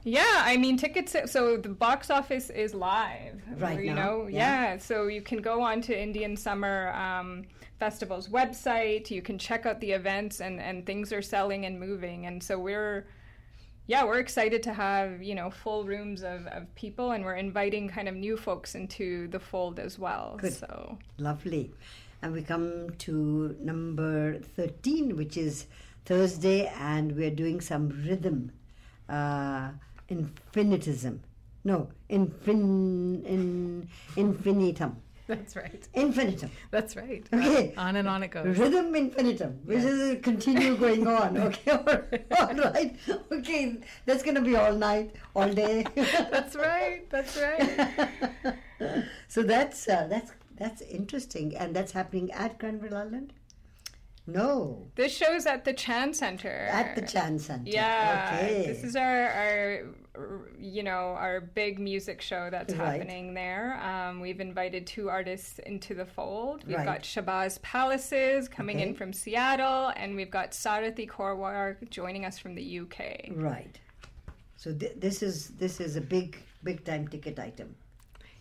Yeah, 0.06 0.42
I 0.44 0.56
mean 0.56 0.76
tickets. 0.76 1.14
So 1.26 1.56
the 1.56 1.68
box 1.68 2.10
office 2.10 2.48
is 2.50 2.74
live, 2.74 3.42
Right 3.56 3.82
You 3.82 3.92
now, 3.92 4.04
know, 4.04 4.26
yeah. 4.28 4.72
yeah. 4.72 4.78
So 4.78 5.08
you 5.08 5.20
can 5.20 5.42
go 5.42 5.60
on 5.62 5.80
to 5.82 6.00
Indian 6.00 6.36
Summer 6.36 6.92
um, 6.94 7.44
Festival's 7.78 8.28
website. 8.28 9.10
You 9.10 9.20
can 9.20 9.38
check 9.38 9.66
out 9.66 9.80
the 9.80 9.90
events, 9.92 10.40
and 10.40 10.60
and 10.60 10.86
things 10.86 11.12
are 11.12 11.22
selling 11.22 11.66
and 11.66 11.78
moving. 11.78 12.26
And 12.26 12.42
so 12.42 12.58
we're 12.58 13.06
yeah, 13.86 14.04
we're 14.04 14.18
excited 14.18 14.62
to 14.64 14.72
have 14.72 15.22
you 15.22 15.34
know 15.34 15.50
full 15.50 15.84
rooms 15.84 16.22
of, 16.22 16.46
of 16.46 16.72
people, 16.74 17.12
and 17.12 17.24
we're 17.24 17.36
inviting 17.36 17.88
kind 17.88 18.08
of 18.08 18.14
new 18.14 18.36
folks 18.36 18.74
into 18.74 19.28
the 19.28 19.40
fold 19.40 19.78
as 19.78 19.98
well. 19.98 20.36
Good. 20.40 20.54
So 20.54 20.98
Lovely. 21.18 21.72
And 22.22 22.32
we 22.32 22.42
come 22.42 22.90
to 22.98 23.54
number 23.60 24.38
13, 24.38 25.16
which 25.16 25.36
is 25.36 25.66
Thursday, 26.06 26.66
and 26.78 27.14
we're 27.14 27.30
doing 27.30 27.60
some 27.60 27.90
rhythm, 28.06 28.52
uh, 29.08 29.68
infinitism. 30.10 31.20
No, 31.64 31.88
infin, 32.08 33.24
in, 33.24 33.88
infinitum. 34.16 34.96
That's 35.26 35.56
right. 35.56 35.88
Infinitum. 35.94 36.50
That's 36.70 36.94
right. 36.94 37.26
Okay. 37.32 37.74
On 37.76 37.96
and 37.96 38.06
on 38.06 38.22
it 38.22 38.28
goes. 38.28 38.56
Rhythm 38.56 38.94
infinitum, 38.94 39.58
which 39.64 39.78
is 39.78 40.10
a 40.12 40.16
continue 40.16 40.76
going 40.76 41.06
on. 41.08 41.36
Okay, 41.46 41.70
all 41.72 41.82
right. 41.84 42.26
all 42.38 42.54
right. 42.70 42.96
Okay, 43.32 43.76
that's 44.04 44.22
going 44.22 44.36
to 44.36 44.40
be 44.40 44.54
all 44.54 44.72
night, 44.72 45.16
all 45.34 45.52
day. 45.52 45.84
That's 45.96 46.54
right. 46.54 47.10
That's 47.10 47.36
right. 47.36 48.08
so 49.28 49.42
that's 49.42 49.88
uh, 49.88 50.06
that's 50.08 50.32
that's 50.56 50.82
interesting, 50.82 51.56
and 51.56 51.74
that's 51.74 51.92
happening 51.92 52.30
at 52.32 52.58
Granville 52.58 52.96
Island. 52.96 53.32
No, 54.26 54.86
this 54.96 55.16
show's 55.16 55.46
at 55.46 55.64
the 55.64 55.72
Chan 55.72 56.14
Center. 56.14 56.50
at 56.72 56.96
the 56.96 57.02
Chan 57.02 57.38
Center. 57.38 57.70
Yeah, 57.70 58.32
Okay. 58.42 58.66
this 58.66 58.82
is 58.82 58.96
our, 58.96 59.28
our, 59.28 59.82
you 60.58 60.82
know, 60.82 61.14
our 61.16 61.40
big 61.40 61.78
music 61.78 62.20
show 62.20 62.48
that's 62.50 62.74
Right. 62.74 62.98
happening 63.00 63.34
there. 63.34 63.78
Um, 63.82 64.20
we've 64.20 64.40
invited 64.40 64.86
two 64.86 65.08
artists 65.08 65.60
into 65.60 65.94
the 65.94 66.04
fold. 66.06 66.64
We've 66.66 66.76
Right. 66.76 66.84
got 66.86 67.02
Shabazz 67.02 67.62
Palaces 67.62 68.48
coming 68.48 68.80
in 68.80 68.94
from 68.94 69.12
Seattle, 69.12 69.92
and 69.96 70.16
we've 70.16 70.30
got 70.30 70.50
Sarathy 70.50 71.08
Korwar 71.08 71.76
joining 71.90 72.24
us 72.24 72.38
from 72.38 72.54
the 72.56 72.62
UK. 72.80 73.30
right. 73.36 73.78
So 74.56 74.72
th- 74.72 74.94
this 74.96 75.22
is 75.22 75.50
this 75.58 75.80
is 75.80 75.94
a 75.96 76.00
big 76.00 76.38
big 76.64 76.84
time 76.84 77.06
ticket 77.06 77.38
item. 77.38 77.76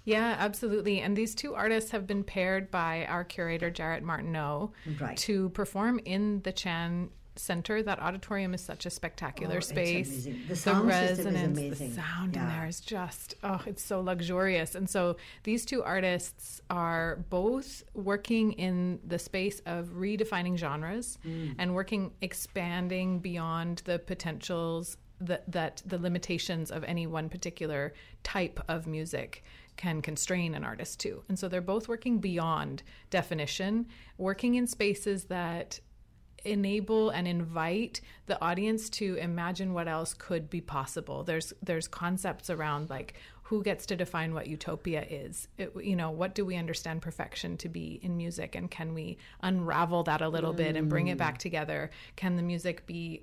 Yeah, 0.05 0.35
absolutely. 0.39 1.01
And 1.01 1.17
these 1.17 1.35
two 1.35 1.55
artists 1.55 1.91
have 1.91 2.05
been 2.07 2.23
paired 2.23 2.71
by 2.71 3.05
our 3.07 3.23
curator, 3.23 3.69
Jarrett 3.69 4.03
Martineau, 4.03 4.71
Right. 4.99 5.17
to 5.17 5.49
perform 5.49 5.99
in 6.05 6.41
the 6.43 6.51
Chan 6.51 7.09
Center. 7.37 7.83
That 7.83 7.99
auditorium 7.99 8.53
is 8.53 8.61
such 8.61 8.85
a 8.85 8.89
spectacular 8.89 9.55
Oh, 9.55 9.57
it's 9.57 9.67
space. 9.67 10.07
amazing. 10.07 10.41
The 10.47 10.55
sound 10.55 10.89
is 10.89 10.95
resonance, 11.17 11.57
amazing. 11.57 11.89
the 11.89 11.95
sound 11.95 12.37
in 12.37 12.47
there 12.47 12.65
is 12.67 12.79
just, 12.79 13.35
oh, 13.43 13.61
it's 13.65 13.83
so 13.83 13.99
luxurious. 13.99 14.73
And 14.75 14.89
so 14.89 15.17
these 15.43 15.65
two 15.65 15.83
artists 15.83 16.61
are 16.69 17.17
both 17.29 17.83
working 17.93 18.53
in 18.53 18.99
the 19.05 19.19
space 19.19 19.59
of 19.65 19.87
redefining 19.97 20.55
genres 20.55 21.17
Mm. 21.25 21.55
and 21.57 21.75
working, 21.75 22.13
expanding 22.21 23.19
beyond 23.19 23.81
the 23.85 23.99
potentials 23.99 24.95
that, 25.21 25.49
that 25.51 25.81
the 25.85 25.97
limitations 25.97 26.71
of 26.71 26.83
any 26.83 27.07
one 27.07 27.29
particular 27.29 27.93
type 28.23 28.59
of 28.67 28.87
music 28.87 29.43
can 29.77 30.01
constrain 30.01 30.55
an 30.55 30.63
artist 30.63 30.99
to. 31.01 31.23
And 31.27 31.37
so 31.37 31.47
they're 31.47 31.61
both 31.61 31.87
working 31.87 32.19
beyond 32.19 32.83
definition, 33.09 33.87
working 34.17 34.55
in 34.55 34.67
spaces 34.67 35.25
that 35.25 35.79
enable 36.45 37.09
and 37.09 37.27
invite 37.27 38.01
the 38.27 38.41
audience 38.41 38.89
to 38.91 39.15
imagine 39.15 39.73
what 39.73 39.87
else 39.87 40.13
could 40.13 40.49
be 40.49 40.61
possible. 40.61 41.23
There's 41.23 41.53
there's 41.61 41.87
concepts 41.87 42.49
around 42.49 42.89
like 42.89 43.15
who 43.49 43.61
gets 43.61 43.85
to 43.85 43.95
define 43.95 44.33
what 44.33 44.47
utopia 44.47 45.05
is. 45.07 45.47
It, 45.59 45.71
you 45.79 45.95
know, 45.95 46.09
what 46.09 46.33
do 46.33 46.43
we 46.43 46.55
understand 46.55 47.03
perfection 47.03 47.57
to 47.57 47.69
be 47.69 47.99
in 48.01 48.17
music, 48.17 48.55
and 48.55 48.71
can 48.71 48.95
we 48.95 49.19
unravel 49.43 50.01
that 50.03 50.21
a 50.21 50.29
little 50.29 50.51
bit 50.51 50.75
and 50.75 50.89
bring 50.89 51.09
it 51.09 51.19
back 51.19 51.37
together? 51.37 51.91
Can 52.15 52.37
the 52.37 52.41
music 52.41 52.87
be, 52.87 53.21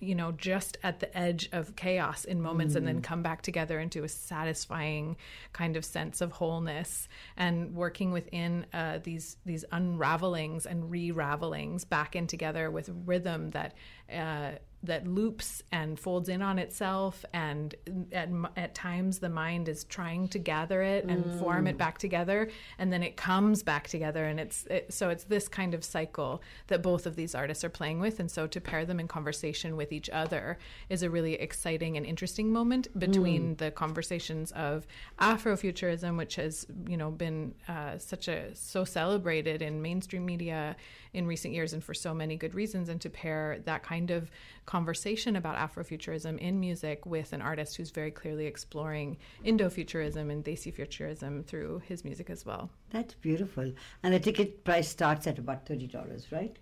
you 0.00 0.16
know, 0.16 0.32
just 0.32 0.76
at 0.82 0.98
the 0.98 1.16
edge 1.16 1.48
of 1.52 1.76
chaos 1.76 2.24
in 2.24 2.42
moments, 2.42 2.74
and 2.74 2.84
then 2.84 3.00
come 3.00 3.22
back 3.22 3.42
together 3.42 3.78
into 3.78 4.02
a 4.02 4.08
satisfying 4.08 5.16
kind 5.52 5.76
of 5.76 5.84
sense 5.84 6.20
of 6.20 6.32
wholeness? 6.32 7.06
And 7.36 7.72
working 7.72 8.10
within 8.10 8.66
uh, 8.72 8.98
these 9.04 9.36
these 9.46 9.64
unravelings 9.70 10.66
and 10.66 10.90
re-ravelings 10.90 11.88
back 11.88 12.16
in 12.16 12.26
together 12.26 12.72
with 12.72 12.90
rhythm 13.06 13.50
that. 13.50 13.74
Uh, 14.12 14.58
that 14.82 15.06
loops 15.06 15.62
and 15.72 15.98
folds 15.98 16.28
in 16.28 16.40
on 16.40 16.58
itself 16.58 17.24
and 17.34 17.74
at, 18.12 18.30
at 18.56 18.74
times 18.74 19.18
the 19.18 19.28
mind 19.28 19.68
is 19.68 19.84
trying 19.84 20.26
to 20.28 20.38
gather 20.38 20.80
it 20.80 21.04
and 21.04 21.38
form 21.38 21.66
it 21.66 21.76
back 21.76 21.98
together 21.98 22.48
and 22.78 22.90
then 22.90 23.02
it 23.02 23.16
comes 23.16 23.62
back 23.62 23.88
together 23.88 24.24
and 24.24 24.40
it's 24.40 24.66
it, 24.66 24.92
so 24.92 25.10
it's 25.10 25.24
this 25.24 25.48
kind 25.48 25.74
of 25.74 25.84
cycle 25.84 26.42
that 26.68 26.82
both 26.82 27.04
of 27.04 27.14
these 27.14 27.34
artists 27.34 27.62
are 27.62 27.68
playing 27.68 28.00
with. 28.00 28.20
And 28.20 28.30
so 28.30 28.46
to 28.46 28.60
pair 28.60 28.86
them 28.86 29.00
in 29.00 29.08
conversation 29.08 29.76
with 29.76 29.92
each 29.92 30.08
other 30.10 30.58
is 30.88 31.02
a 31.02 31.10
really 31.10 31.34
exciting 31.34 31.96
and 31.96 32.06
interesting 32.06 32.50
moment 32.50 32.98
between 32.98 33.56
the 33.56 33.70
conversations 33.70 34.50
of 34.52 34.86
afrofuturism 35.20 36.16
which 36.16 36.36
has 36.36 36.66
you 36.88 36.96
know 36.96 37.10
been 37.10 37.54
uh, 37.68 37.98
such 37.98 38.28
a 38.28 38.54
so 38.54 38.84
celebrated 38.84 39.60
in 39.60 39.82
mainstream 39.82 40.24
media 40.24 40.76
in 41.12 41.26
recent 41.26 41.52
years 41.52 41.72
and 41.72 41.82
for 41.82 41.94
so 41.94 42.14
many 42.14 42.36
good 42.36 42.54
reasons. 42.54 42.88
And 42.88 43.00
to 43.00 43.10
pair 43.10 43.58
that 43.64 43.82
kind 43.82 44.10
of 44.10 44.30
conversation 44.70 45.34
about 45.34 45.56
Afrofuturism 45.56 46.38
in 46.38 46.60
music 46.60 47.04
with 47.04 47.32
an 47.32 47.42
artist 47.42 47.76
who's 47.76 47.90
very 47.90 48.12
clearly 48.12 48.46
exploring 48.46 49.16
Indo-futurism 49.42 50.30
and 50.30 50.44
Desi 50.44 50.72
futurism 50.72 51.42
through 51.42 51.82
his 51.88 52.04
music 52.04 52.30
as 52.30 52.46
well. 52.46 52.70
That's 52.90 53.14
beautiful. 53.14 53.72
And 54.04 54.14
the 54.14 54.20
ticket 54.20 54.62
price 54.62 54.88
starts 54.88 55.26
at 55.26 55.38
about 55.38 55.66
thirty 55.66 55.88
dollars, 55.88 56.30
right? 56.30 56.56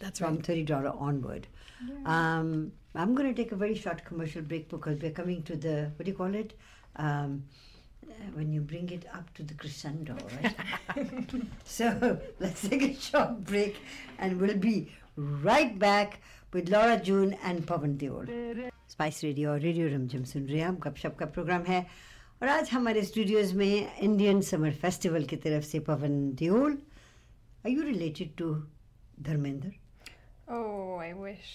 That's 0.00 0.18
From 0.18 0.38
thirty 0.38 0.64
dollar 0.64 0.92
onward. 0.98 1.46
Um, 2.04 2.72
I'm 2.96 3.14
going 3.14 3.32
to 3.32 3.42
take 3.42 3.52
a 3.52 3.56
very 3.56 3.76
short 3.76 4.04
commercial 4.04 4.42
break 4.42 4.68
because 4.68 4.98
we're 5.00 5.12
coming 5.12 5.44
to 5.44 5.56
the 5.56 5.92
what 5.94 6.04
do 6.04 6.10
you 6.10 6.16
call 6.16 6.34
it? 6.34 6.54
Um, 6.96 7.44
uh, 8.10 8.14
when 8.34 8.52
you 8.52 8.60
bring 8.60 8.90
it 8.90 9.06
up 9.14 9.32
to 9.34 9.44
the 9.44 9.54
crescendo, 9.54 10.16
right? 10.42 10.56
so 11.64 12.18
let's 12.40 12.68
take 12.68 12.82
a 12.82 12.94
short 13.00 13.44
break, 13.44 13.76
and 14.18 14.40
we'll 14.40 14.56
be 14.56 14.90
right 15.16 15.78
back 15.78 16.20
with 16.52 16.68
Laura 16.68 16.98
June 17.00 17.36
and 17.44 17.66
Pavan 17.66 17.96
Deol. 17.98 18.26
Spice 18.92 19.22
Radio 19.24 19.50
और 19.50 19.60
radio 19.60 19.86
Rimjhim 19.88 20.22
सुन 20.30 20.42
रहे 20.46 20.58
हैं 20.60 20.66
हम 20.66 20.76
गपशप 20.84 21.14
का 21.18 21.26
programme 21.34 21.62
है 21.68 21.80
और 22.42 22.48
आज 22.48 22.70
हमारे 22.70 23.02
स्टूडियोज 23.10 23.52
में 23.56 23.98
इंडियन 24.02 24.40
समर 24.48 24.72
फेस्टिवल 24.82 25.24
की 25.30 25.36
तरफ़ 25.44 25.64
से 25.64 25.78
Pavan 25.86 26.18
Deol 26.40 26.72
are 27.64 27.70
you 27.70 27.82
related 27.82 28.36
to 28.38 28.54
Dharmendra 29.30 29.72
Oh, 30.54 30.96
I 31.02 31.12
wish. 31.18 31.50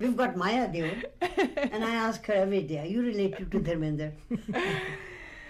We've 0.00 0.16
got 0.20 0.36
Maya 0.42 0.62
Deol, 0.72 1.02
and 1.74 1.84
I 1.88 1.90
ask 2.04 2.26
her 2.30 2.38
every 2.44 2.62
day, 2.70 2.78
"Are 2.82 2.86
you 2.92 3.02
related 3.08 3.52
to 3.52 3.60
Dharmender?" 3.68 4.08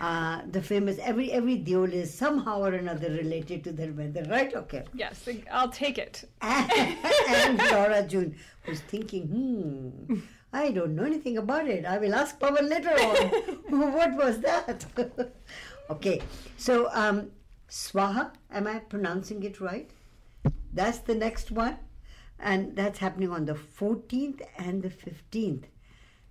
Uh, 0.01 0.41
the 0.51 0.63
famous 0.63 0.99
every 1.03 1.31
every 1.31 1.59
Deol 1.59 1.93
is 1.93 2.13
somehow 2.13 2.63
or 2.63 2.73
another 2.73 3.11
related 3.11 3.65
to 3.65 3.73
Dharmender, 3.73 4.29
right? 4.31 4.55
Okay. 4.55 4.85
Yes, 4.95 5.29
I'll 5.53 5.69
take 5.69 5.99
it. 5.99 6.25
and 6.43 7.59
Laura 7.59 8.03
June 8.03 8.37
was 8.67 8.81
thinking, 8.81 9.29
"Hmm, 9.29 10.21
I 10.53 10.71
don't 10.71 10.95
know 10.95 11.05
anything 11.05 11.37
about 11.39 11.69
it. 11.69 11.85
I 11.85 11.99
will 11.99 12.15
ask 12.15 12.39
Pawan 12.39 12.69
later 12.69 12.91
on. 12.91 13.91
what 13.93 14.15
was 14.17 14.41
that?" 14.41 14.87
okay, 15.91 16.23
so 16.57 16.89
um, 16.93 17.31
Swaha, 17.69 18.31
am 18.51 18.67
I 18.67 18.79
pronouncing 18.79 19.43
it 19.43 19.61
right? 19.61 19.91
That's 20.73 20.99
the 20.99 21.15
next 21.15 21.51
one, 21.51 21.77
and 22.39 22.75
that's 22.75 23.01
happening 23.01 23.31
on 23.31 23.45
the 23.45 23.55
14th 23.55 24.41
and 24.57 24.83
the 24.83 24.89
15th. 24.89 25.65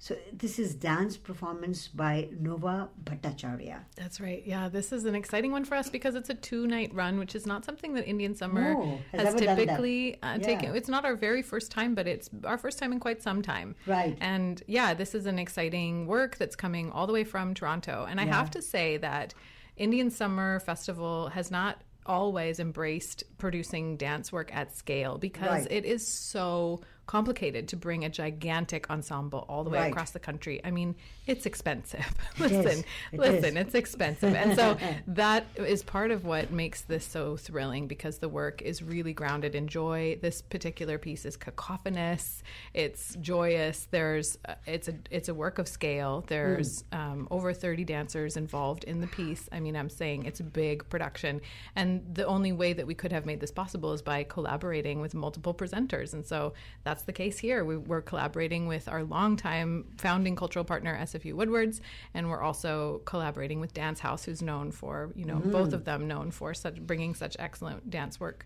So 0.01 0.15
this 0.31 0.59
is 0.59 0.75
dance 0.75 1.17
performance 1.17 1.89
by 1.89 2.29
Nova 2.39 2.87
Bhattacharya. 3.03 3.79
That's 3.97 4.21
right. 4.21 4.41
Yeah, 4.45 4.69
this 4.69 4.93
is 4.93 5.03
an 5.03 5.13
exciting 5.13 5.51
one 5.51 5.65
for 5.65 5.75
us 5.75 5.89
because 5.89 6.15
it's 6.15 6.29
a 6.29 6.33
two-night 6.35 6.93
run, 6.93 7.19
which 7.19 7.35
is 7.35 7.45
not 7.45 7.65
something 7.65 7.93
that 7.95 8.07
Indian 8.07 8.33
Summer 8.33 8.75
No, 8.75 8.97
has 9.11 9.21
has 9.21 9.27
ever 9.35 9.39
done 9.45 9.57
that. 9.57 9.65
typically 9.65 10.15
uh, 10.23 10.37
Yeah. 10.39 10.45
taken. 10.45 10.73
It's 10.73 10.87
not 10.87 11.03
our 11.03 11.17
very 11.17 11.41
first 11.41 11.69
time, 11.69 11.95
but 11.95 12.07
it's 12.07 12.29
our 12.45 12.57
first 12.57 12.79
time 12.79 12.93
in 12.93 13.01
quite 13.01 13.21
some 13.21 13.41
time. 13.41 13.75
Right. 13.85 14.17
And 14.21 14.63
yeah, 14.67 14.93
this 14.93 15.13
is 15.13 15.25
an 15.25 15.37
exciting 15.37 16.07
work 16.07 16.37
that's 16.37 16.55
coming 16.55 16.91
all 16.91 17.05
the 17.05 17.13
way 17.13 17.25
from 17.25 17.53
Toronto. 17.53 18.07
And 18.09 18.21
I 18.21 18.25
Yeah. 18.25 18.35
have 18.37 18.51
to 18.51 18.61
say 18.61 18.95
that 18.97 19.33
Indian 19.75 20.11
Summer 20.11 20.61
Festival 20.61 21.27
has 21.27 21.51
not 21.51 21.81
always 22.05 22.59
embraced 22.61 23.23
producing 23.37 23.97
dance 23.97 24.31
work 24.31 24.49
at 24.55 24.73
scale 24.75 25.17
because 25.17 25.63
Right. 25.63 25.71
it 25.71 25.83
is 25.85 26.07
so 26.07 26.79
complicated 27.09 27.67
to 27.67 27.75
bring 27.75 28.05
a 28.05 28.09
gigantic 28.09 28.87
ensemble 28.91 29.43
all 29.49 29.63
the 29.63 29.69
way 29.71 29.79
Right. 29.79 29.91
across 29.91 30.11
the 30.11 30.19
country. 30.19 30.61
I 30.63 30.69
mean, 30.69 30.93
it's 31.25 31.47
expensive. 31.47 32.05
Listen, 32.39 32.83
It 33.11 33.19
listen, 33.19 33.57
is. 33.57 33.65
it's 33.65 33.73
expensive. 33.73 34.35
And 34.35 34.55
so 34.55 34.77
that 35.07 35.47
is 35.55 35.81
part 35.81 36.11
of 36.11 36.23
what 36.23 36.51
makes 36.51 36.81
this 36.81 37.03
so 37.03 37.35
thrilling 37.35 37.87
because 37.87 38.19
the 38.19 38.29
work 38.29 38.61
is 38.61 38.83
really 38.83 39.11
grounded 39.11 39.55
in 39.55 39.67
joy. 39.67 40.19
This 40.21 40.43
particular 40.43 40.99
piece 40.99 41.25
is 41.25 41.35
cacophonous. 41.35 42.43
It's 42.75 43.15
joyous. 43.15 43.87
There's 43.89 44.37
uh, 44.47 44.53
it's 44.67 44.87
a 44.87 44.93
it's 45.09 45.29
a 45.29 45.33
work 45.33 45.57
of 45.57 45.67
scale. 45.67 46.23
There's 46.27 46.83
um, 46.91 47.27
over 47.31 47.53
30 47.53 47.85
dancers 47.85 48.37
involved 48.37 48.83
in 48.83 49.01
the 49.01 49.07
piece. 49.07 49.49
I 49.51 49.59
mean, 49.59 49.75
I'm 49.75 49.89
saying 49.89 50.25
it's 50.25 50.41
a 50.41 50.43
big 50.63 50.87
production. 50.89 51.41
And 51.75 52.03
the 52.13 52.25
only 52.27 52.51
way 52.51 52.73
that 52.73 52.85
we 52.85 52.93
could 52.93 53.11
have 53.11 53.25
made 53.25 53.39
this 53.39 53.51
possible 53.51 53.93
is 53.93 54.03
by 54.03 54.23
collaborating 54.23 55.01
with 55.01 55.15
multiple 55.15 55.55
presenters. 55.55 56.13
And 56.13 56.23
so 56.23 56.53
that's 56.83 56.98
the 57.03 57.13
case 57.13 57.39
here. 57.39 57.63
We, 57.63 57.77
we're 57.77 58.01
collaborating 58.01 58.67
with 58.67 58.87
our 58.87 59.03
longtime 59.03 59.85
founding 59.97 60.35
cultural 60.35 60.65
partner, 60.65 60.97
SFU 60.97 61.33
Woodwards, 61.33 61.81
and 62.13 62.29
we're 62.29 62.41
also 62.41 63.01
collaborating 63.05 63.59
with 63.59 63.73
Dance 63.73 63.99
House, 63.99 64.25
who's 64.25 64.41
known 64.41 64.71
for, 64.71 65.11
you 65.15 65.25
know, 65.25 65.37
both 65.37 65.73
of 65.73 65.85
them 65.85 66.07
known 66.07 66.31
for 66.31 66.53
such 66.53 66.81
bringing 66.81 67.15
such 67.15 67.35
excellent 67.39 67.89
dance 67.89 68.19
work. 68.19 68.45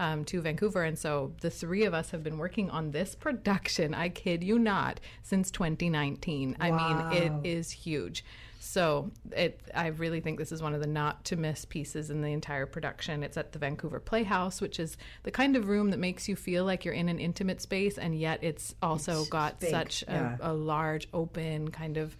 Um, 0.00 0.24
to 0.24 0.40
Vancouver. 0.40 0.82
And 0.82 0.98
so 0.98 1.34
the 1.40 1.50
three 1.50 1.84
of 1.84 1.94
us 1.94 2.10
have 2.10 2.24
been 2.24 2.36
working 2.36 2.68
on 2.68 2.90
this 2.90 3.14
production, 3.14 3.94
I 3.94 4.08
kid 4.08 4.42
you 4.42 4.58
not, 4.58 4.98
since 5.22 5.52
2019. 5.52 6.56
I 6.58 6.70
mean, 6.72 7.12
it 7.12 7.46
is 7.46 7.70
huge. 7.70 8.24
So 8.74 9.12
it, 9.30 9.60
I 9.72 9.86
really 9.86 10.18
think 10.18 10.36
this 10.36 10.50
is 10.50 10.60
one 10.60 10.74
of 10.74 10.80
the 10.80 10.88
not 10.88 11.24
to 11.26 11.36
miss 11.36 11.64
pieces 11.64 12.10
in 12.10 12.22
the 12.22 12.32
entire 12.32 12.66
production. 12.66 13.22
It's 13.22 13.36
at 13.36 13.52
the 13.52 13.60
Vancouver 13.60 14.00
Playhouse, 14.00 14.60
which 14.60 14.80
is 14.80 14.96
the 15.22 15.30
kind 15.30 15.54
of 15.54 15.68
room 15.68 15.90
that 15.90 15.98
makes 16.00 16.28
you 16.28 16.34
feel 16.34 16.64
like 16.64 16.84
you're 16.84 16.92
in 16.92 17.08
an 17.08 17.20
intimate 17.20 17.60
space, 17.62 17.98
and 17.98 18.18
yet 18.18 18.40
it's 18.42 18.74
also 18.82 19.20
It's 19.20 19.28
got 19.28 19.60
big, 19.60 19.70
such 19.70 20.02
yeah. 20.08 20.38
a, 20.40 20.50
a 20.50 20.52
large, 20.52 21.06
open 21.14 21.70
kind 21.70 21.96
of 21.96 22.16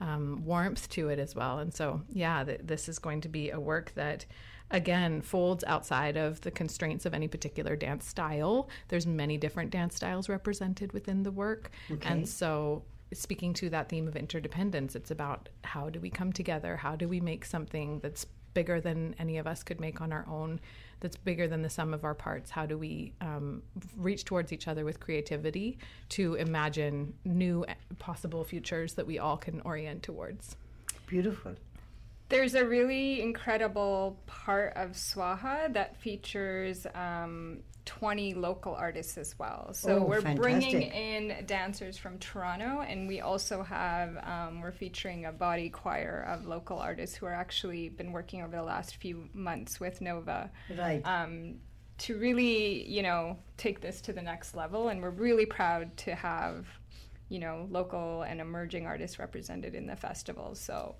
um, 0.00 0.42
warmth 0.46 0.88
to 0.90 1.10
it 1.10 1.18
as 1.18 1.34
well. 1.34 1.58
And 1.58 1.74
so, 1.74 2.00
yeah, 2.10 2.42
th- 2.42 2.60
this 2.64 2.88
is 2.88 2.98
going 2.98 3.20
to 3.20 3.28
be 3.28 3.50
a 3.50 3.60
work 3.60 3.92
that 3.94 4.24
again 4.70 5.20
folds 5.20 5.62
outside 5.64 6.16
of 6.16 6.40
the 6.40 6.50
constraints 6.50 7.04
of 7.04 7.12
any 7.12 7.26
particular 7.26 7.74
dance 7.74 8.06
style 8.06 8.68
there's 8.88 9.06
many 9.06 9.38
different 9.38 9.70
dance 9.70 9.94
styles 9.96 10.28
represented 10.28 10.92
within 10.92 11.22
the 11.22 11.30
work 11.30 11.70
Okay. 11.90 12.06
and 12.06 12.28
so 12.28 12.82
speaking 13.12 13.54
to 13.54 13.70
that 13.70 13.88
theme 13.88 14.06
of 14.08 14.16
interdependence. 14.16 14.94
It's 14.94 15.10
about 15.10 15.48
how 15.64 15.90
do 15.90 16.00
we 16.00 16.10
come 16.10 16.32
together? 16.32 16.76
How 16.76 16.96
do 16.96 17.08
we 17.08 17.20
make 17.20 17.44
something 17.44 18.00
that's 18.00 18.26
bigger 18.54 18.80
than 18.80 19.14
any 19.18 19.38
of 19.38 19.46
us 19.46 19.62
could 19.62 19.80
make 19.80 20.00
on 20.00 20.12
our 20.12 20.26
own 20.28 20.58
that's 21.00 21.16
bigger 21.16 21.46
than 21.46 21.62
the 21.62 21.70
sum 21.70 21.94
of 21.94 22.04
our 22.04 22.14
parts? 22.14 22.50
How 22.50 22.66
do 22.66 22.76
we 22.76 23.12
um, 23.20 23.62
reach 23.96 24.24
towards 24.24 24.52
each 24.52 24.68
other 24.68 24.84
with 24.84 25.00
creativity 25.00 25.78
to 26.10 26.34
imagine 26.34 27.14
new 27.24 27.64
eh, 27.68 27.74
possible 27.98 28.44
futures 28.44 28.94
that 28.94 29.06
we 29.06 29.18
all 29.18 29.36
can 29.36 29.60
orient 29.60 30.02
towards? 30.02 30.56
Beautiful. 31.06 31.54
There's 32.28 32.54
a 32.54 32.64
really 32.64 33.22
incredible 33.22 34.18
part 34.26 34.74
of 34.76 34.90
Swaha 34.90 35.72
that 35.72 35.96
features 35.96 36.86
um, 36.94 37.60
20 37.88 38.34
local 38.34 38.74
artists 38.74 39.16
as 39.16 39.38
well. 39.38 39.70
So 39.72 39.96
Oh, 39.96 40.04
we're 40.04 40.20
bringing 40.34 40.82
in 40.82 41.46
dancers 41.46 41.96
from 41.96 42.18
Toronto, 42.18 42.82
and 42.86 43.08
we 43.08 43.22
also 43.22 43.62
have 43.62 44.18
um, 44.26 44.60
we're 44.60 44.72
featuring 44.72 45.24
a 45.24 45.32
body 45.32 45.70
choir 45.70 46.26
of 46.28 46.44
local 46.46 46.78
artists 46.78 47.16
who 47.16 47.24
are 47.24 47.32
actually 47.32 47.88
been 47.88 48.12
working 48.12 48.42
over 48.42 48.54
the 48.54 48.62
last 48.62 48.96
few 48.96 49.30
months 49.32 49.80
with 49.80 50.02
Nova 50.02 50.50
Right. 50.76 51.00
um, 51.06 51.54
to 51.98 52.18
really, 52.18 52.86
you 52.86 53.02
know, 53.02 53.38
take 53.56 53.80
this 53.80 54.02
to 54.02 54.12
the 54.12 54.22
next 54.22 54.54
level. 54.54 54.88
And 54.88 55.00
we're 55.00 55.08
really 55.08 55.46
proud 55.46 55.96
to 55.98 56.14
have, 56.14 56.66
you 57.30 57.38
know, 57.38 57.66
local 57.70 58.20
and 58.22 58.38
emerging 58.38 58.84
artists 58.86 59.18
represented 59.18 59.74
in 59.74 59.86
the 59.86 59.96
festival. 59.96 60.54
So, 60.54 60.96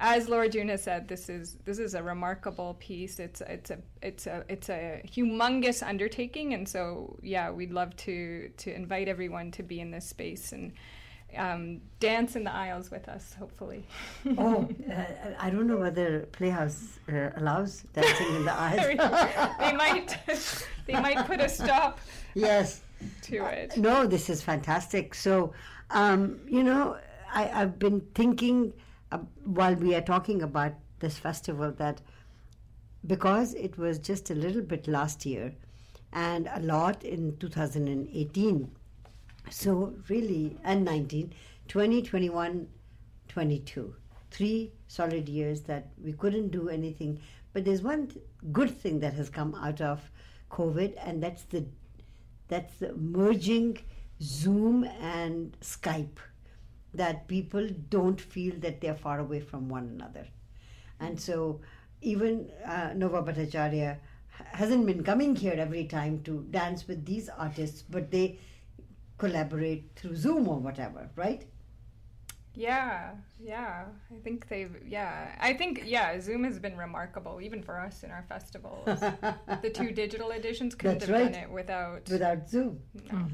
as 0.00 0.28
Laura 0.30 0.48
June 0.48 0.68
has 0.70 0.82
said, 0.82 1.06
this 1.06 1.28
is 1.28 1.58
this 1.66 1.78
is 1.78 1.94
a 1.94 2.02
remarkable 2.02 2.74
piece. 2.80 3.20
It's 3.20 3.42
it's 3.42 3.70
a 3.70 3.78
it's 4.00 4.26
a 4.26 4.44
it's 4.48 4.70
a 4.70 5.02
humongous 5.06 5.86
undertaking, 5.86 6.54
and 6.54 6.66
so 6.66 7.18
yeah, 7.22 7.50
we'd 7.50 7.70
love 7.70 7.94
to 7.98 8.48
to 8.56 8.74
invite 8.74 9.08
everyone 9.08 9.50
to 9.52 9.62
be 9.62 9.80
in 9.80 9.90
this 9.90 10.06
space 10.06 10.52
and. 10.52 10.72
Um, 11.36 11.80
dance 12.00 12.34
in 12.34 12.42
the 12.42 12.52
aisles 12.52 12.90
with 12.90 13.08
us, 13.08 13.34
hopefully. 13.38 13.86
oh, 14.36 14.68
uh, 14.90 15.04
I 15.38 15.48
don't 15.48 15.68
know 15.68 15.76
whether 15.76 16.26
Playhouse 16.32 16.98
uh, 17.08 17.30
allows 17.36 17.84
dancing 17.92 18.34
in 18.34 18.44
the 18.44 18.52
aisles. 18.52 18.98
they 19.60 19.72
might 19.72 20.18
they 20.88 20.94
might 20.94 21.24
put 21.28 21.40
a 21.40 21.48
stop 21.48 22.00
yes. 22.34 22.80
to 23.22 23.44
it. 23.44 23.76
No, 23.76 24.08
this 24.08 24.28
is 24.28 24.42
fantastic. 24.42 25.14
So, 25.14 25.52
um, 25.92 26.40
you 26.48 26.64
know, 26.64 26.96
I, 27.32 27.48
I've 27.62 27.78
been 27.78 28.00
thinking 28.16 28.72
uh, 29.12 29.18
while 29.44 29.74
we 29.74 29.94
are 29.94 30.00
talking 30.00 30.42
about 30.42 30.74
this 31.00 31.18
festival 31.18 31.72
that 31.72 32.00
because 33.06 33.54
it 33.54 33.78
was 33.78 33.98
just 33.98 34.30
a 34.30 34.34
little 34.34 34.62
bit 34.62 34.86
last 34.86 35.24
year 35.24 35.54
and 36.12 36.48
a 36.52 36.60
lot 36.60 37.04
in 37.04 37.36
2018, 37.38 38.70
so 39.50 39.94
really, 40.08 40.58
and 40.64 40.84
19, 40.84 41.32
20, 41.68 42.02
21, 42.02 42.68
22. 43.28 43.94
Three 44.30 44.72
solid 44.86 45.28
years 45.28 45.62
that 45.62 45.90
we 46.02 46.12
couldn't 46.12 46.50
do 46.50 46.68
anything. 46.68 47.20
But 47.52 47.64
there's 47.64 47.82
one 47.82 48.08
th- 48.08 48.24
good 48.52 48.70
thing 48.70 49.00
that 49.00 49.14
has 49.14 49.28
come 49.28 49.54
out 49.54 49.80
of 49.80 50.00
COVID, 50.50 50.94
and 51.04 51.22
that's 51.22 51.42
the 51.44 51.64
that's 52.48 52.74
the 52.78 52.92
merging 52.94 53.78
Zoom 54.20 54.84
and 55.00 55.56
Skype. 55.60 56.18
That 56.94 57.28
people 57.28 57.68
don't 57.88 58.20
feel 58.20 58.54
that 58.60 58.80
they're 58.80 58.94
far 58.96 59.20
away 59.20 59.40
from 59.40 59.68
one 59.68 59.84
another, 59.88 60.26
and 60.98 61.20
so 61.20 61.60
even 62.02 62.50
uh, 62.64 62.92
Nova 62.94 63.22
Bhattacharya 63.22 63.98
hasn't 64.30 64.86
been 64.86 65.02
coming 65.04 65.36
here 65.36 65.54
every 65.56 65.84
time 65.84 66.22
to 66.22 66.46
dance 66.50 66.88
with 66.88 67.04
these 67.04 67.28
artists, 67.28 67.82
but 67.82 68.10
they 68.10 68.38
collaborate 69.18 69.90
through 69.96 70.16
Zoom 70.16 70.48
or 70.48 70.58
whatever, 70.58 71.08
right? 71.16 71.46
Yeah, 72.54 73.12
yeah. 73.38 73.84
I 74.10 74.18
think 74.24 74.48
they've, 74.48 74.74
yeah. 74.86 75.36
I 75.40 75.52
think, 75.54 75.82
yeah, 75.84 76.18
Zoom 76.20 76.44
has 76.44 76.58
been 76.58 76.76
remarkable, 76.76 77.40
even 77.40 77.62
for 77.62 77.78
us 77.78 78.02
in 78.02 78.10
our 78.10 78.24
festivals. 78.28 78.84
the 79.62 79.70
two 79.72 79.92
digital 79.92 80.30
editions 80.32 80.74
couldn't 80.74 80.98
That's 80.98 81.10
have 81.10 81.20
right. 81.20 81.32
done 81.32 81.42
it 81.42 81.50
without. 81.50 82.08
Without 82.08 82.48
Zoom. 82.48 82.80
no. 83.12 83.26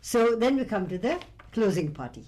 So 0.00 0.36
then 0.36 0.56
we 0.56 0.64
come 0.64 0.88
to 0.88 0.98
the 0.98 1.20
closing 1.52 1.92
party. 1.92 2.24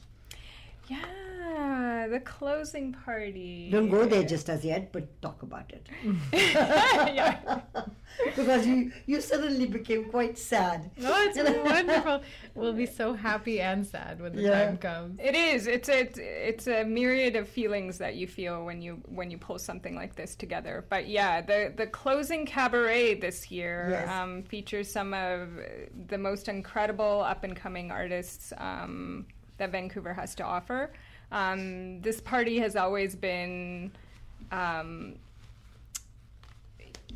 Yeah, 0.91 2.07
the 2.11 2.21
closing 2.21 2.93
party. 2.93 3.69
Don't 3.71 3.91
go 3.91 4.07
there 4.07 4.25
just 4.25 4.49
as 4.51 4.65
yet, 4.65 4.93
but 4.93 5.05
talk 5.23 5.43
about 5.43 5.73
it. 5.73 5.87
because 8.37 8.67
you, 8.67 8.91
you 9.07 9.21
suddenly 9.21 9.67
became 9.67 10.11
quite 10.11 10.37
sad. 10.39 10.91
Oh, 11.03 11.31
it's 11.31 11.39
wonderful. 11.71 12.23
We'll 12.55 12.73
be 12.73 12.87
so 12.87 13.13
happy 13.13 13.61
and 13.61 13.87
sad 13.87 14.21
when 14.21 14.35
the 14.35 14.43
Yeah. 14.43 14.65
time 14.67 14.79
comes. 14.79 15.21
It 15.23 15.35
is. 15.35 15.67
It's 15.67 15.89
a 15.89 16.01
it's 16.49 16.67
a 16.67 16.85
myriad 16.85 17.37
of 17.37 17.49
feelings 17.49 17.99
that 17.99 18.17
you 18.17 18.27
feel 18.27 18.65
when 18.65 18.83
you 18.83 19.01
when 19.07 19.31
you 19.31 19.39
pull 19.39 19.59
something 19.59 19.95
like 19.95 20.15
this 20.17 20.35
together. 20.35 20.85
But 20.89 21.09
yeah, 21.09 21.41
the 21.41 21.73
the 21.77 21.87
closing 21.87 22.47
cabaret 22.47 23.15
this 23.21 23.51
year 23.51 23.89
Yes. 23.91 24.09
um, 24.11 24.43
features 24.45 24.91
some 24.91 25.15
of 25.15 25.49
the 26.09 26.19
most 26.19 26.49
incredible 26.49 27.21
up 27.23 27.45
and 27.45 27.55
coming 27.55 27.91
artists 27.91 28.53
um, 28.59 29.27
that 29.61 29.71
Vancouver 29.71 30.13
has 30.13 30.35
to 30.35 30.45
offer. 30.45 30.91
Um, 31.31 32.01
this 32.01 32.21
party 32.21 32.59
has 32.59 32.75
always 32.75 33.15
been 33.15 33.93
um, 34.51 35.15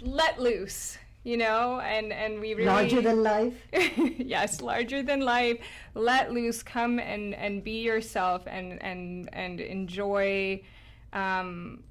let 0.00 0.40
loose, 0.40 0.96
you 1.24 1.36
know, 1.36 1.80
and 1.80 2.12
and 2.12 2.40
we 2.40 2.54
really 2.54 2.66
Larger 2.66 3.00
than 3.02 3.22
life. 3.24 3.54
yes, 3.72 4.60
larger 4.60 5.02
than 5.02 5.20
life. 5.20 5.58
Let 5.94 6.32
loose. 6.32 6.62
Come 6.62 7.00
and, 7.00 7.34
and 7.34 7.64
be 7.64 7.82
yourself 7.82 8.42
and 8.46 8.80
and 8.82 9.28
and 9.32 9.60
enjoy 9.60 10.62
um, 11.12 11.82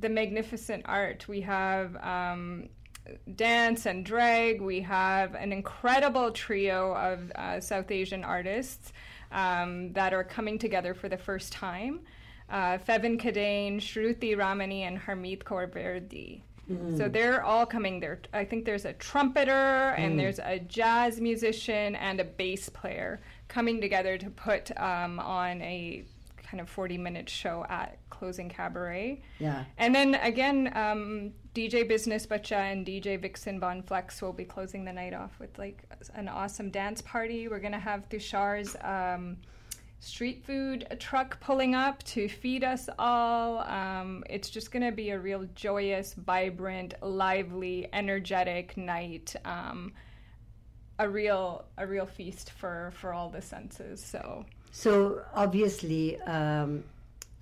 the 0.00 0.08
magnificent 0.08 0.84
art. 0.86 1.28
We 1.28 1.42
have 1.42 1.96
um, 1.96 2.70
dance 3.34 3.84
and 3.84 4.06
drag. 4.06 4.62
We 4.62 4.80
have 4.80 5.34
an 5.34 5.52
incredible 5.52 6.30
trio 6.30 6.94
of 6.94 7.32
uh, 7.34 7.60
South 7.60 7.90
Asian 7.90 8.24
artists 8.24 8.92
um, 9.32 9.92
that 9.92 10.12
are 10.12 10.24
coming 10.24 10.58
together 10.58 10.94
for 10.94 11.08
the 11.08 11.18
first 11.18 11.52
time. 11.52 12.00
Uh, 12.48 12.78
Fevin 12.78 13.18
Kadane, 13.18 13.76
Shruti 13.76 14.36
Ramani, 14.36 14.82
and 14.82 14.98
Harmeet 14.98 15.44
Kaur 15.44 15.72
Verdi. 15.72 16.42
So 16.96 17.08
they're 17.08 17.42
all 17.42 17.66
coming 17.66 17.98
there. 17.98 18.20
I 18.32 18.44
think 18.44 18.64
there's 18.64 18.84
a 18.84 18.92
trumpeter 18.92 19.92
and 19.98 20.16
there's 20.20 20.38
a 20.38 20.60
jazz 20.60 21.20
musician 21.20 21.96
and 21.96 22.20
a 22.20 22.24
bass 22.24 22.68
player 22.68 23.20
coming 23.48 23.80
together 23.80 24.16
to 24.18 24.30
put 24.30 24.70
um, 24.78 25.18
on 25.18 25.60
a 25.62 26.04
kind 26.50 26.60
of 26.60 26.68
40 26.68 26.98
minute 26.98 27.28
show 27.28 27.64
at 27.68 27.98
Closing 28.10 28.48
Cabaret. 28.48 29.22
Yeah. 29.38 29.64
And 29.78 29.94
then 29.94 30.16
again, 30.16 30.72
um, 30.74 31.32
DJ 31.54 31.86
Business 31.88 32.26
Bacha 32.26 32.56
and 32.56 32.84
DJ 32.84 33.20
Vixen 33.20 33.60
Bon 33.60 33.82
Flex 33.82 34.20
will 34.20 34.32
be 34.32 34.44
closing 34.44 34.84
the 34.84 34.92
night 34.92 35.14
off 35.14 35.38
with 35.38 35.56
like 35.58 35.84
an 36.14 36.28
awesome 36.28 36.70
dance 36.70 37.02
party. 37.02 37.46
We're 37.46 37.60
gonna 37.60 37.78
have 37.78 38.08
Tushar's 38.08 38.76
um, 38.82 39.36
street 40.00 40.44
food 40.44 40.96
truck 40.98 41.38
pulling 41.40 41.74
up 41.74 42.02
to 42.04 42.28
feed 42.28 42.64
us 42.64 42.88
all. 42.98 43.60
Um, 43.60 44.24
it's 44.28 44.50
just 44.50 44.72
gonna 44.72 44.92
be 44.92 45.10
a 45.10 45.18
real 45.18 45.46
joyous, 45.54 46.14
vibrant, 46.14 46.94
lively, 47.00 47.88
energetic 47.92 48.76
night. 48.76 49.36
Um, 49.44 49.92
a 51.00 51.08
real 51.08 51.64
a 51.78 51.86
real 51.86 52.06
feast 52.06 52.50
for 52.52 52.92
for 52.94 53.12
all 53.12 53.30
the 53.30 53.42
senses. 53.42 54.04
So 54.04 54.44
So 54.70 55.22
obviously, 55.34 56.20
um, 56.20 56.84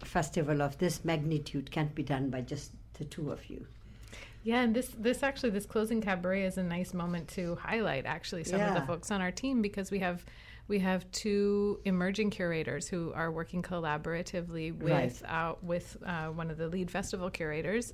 festival 0.05 0.63
of 0.63 0.79
this 0.79 1.05
magnitude 1.05 1.71
can't 1.71 1.95
be 1.95 2.03
done 2.03 2.31
by 2.31 2.41
just 2.41 2.73
the 2.95 3.05
two 3.05 3.31
of 3.31 3.51
you. 3.51 3.67
Yeah, 4.45 4.63
and 4.63 4.75
this 4.75 4.89
this 4.97 5.23
actually 5.23 5.51
this 5.51 5.67
closing 5.67 6.01
cabaret 6.01 6.45
is 6.45 6.57
a 6.57 6.63
nice 6.63 6.95
moment 6.95 7.29
to 7.31 7.57
highlight 7.57 8.07
actually 8.07 8.45
some 8.45 8.61
of 8.61 8.75
the 8.75 8.87
folks 8.87 9.11
on 9.11 9.21
our 9.21 9.33
team 9.33 9.61
because 9.61 9.91
we 9.91 9.99
have 9.99 10.25
we 10.69 10.79
have 10.81 11.11
two 11.13 11.81
emerging 11.87 12.31
curators 12.31 12.87
who 12.87 13.13
are 13.15 13.33
working 13.33 13.63
collaboratively 13.63 14.77
with 14.79 15.23
Right. 15.23 15.23
uh, 15.31 15.55
with 15.63 15.97
uh, 16.05 16.27
one 16.29 16.51
of 16.51 16.59
the 16.59 16.69
lead 16.69 16.91
festival 16.91 17.31
curators. 17.31 17.93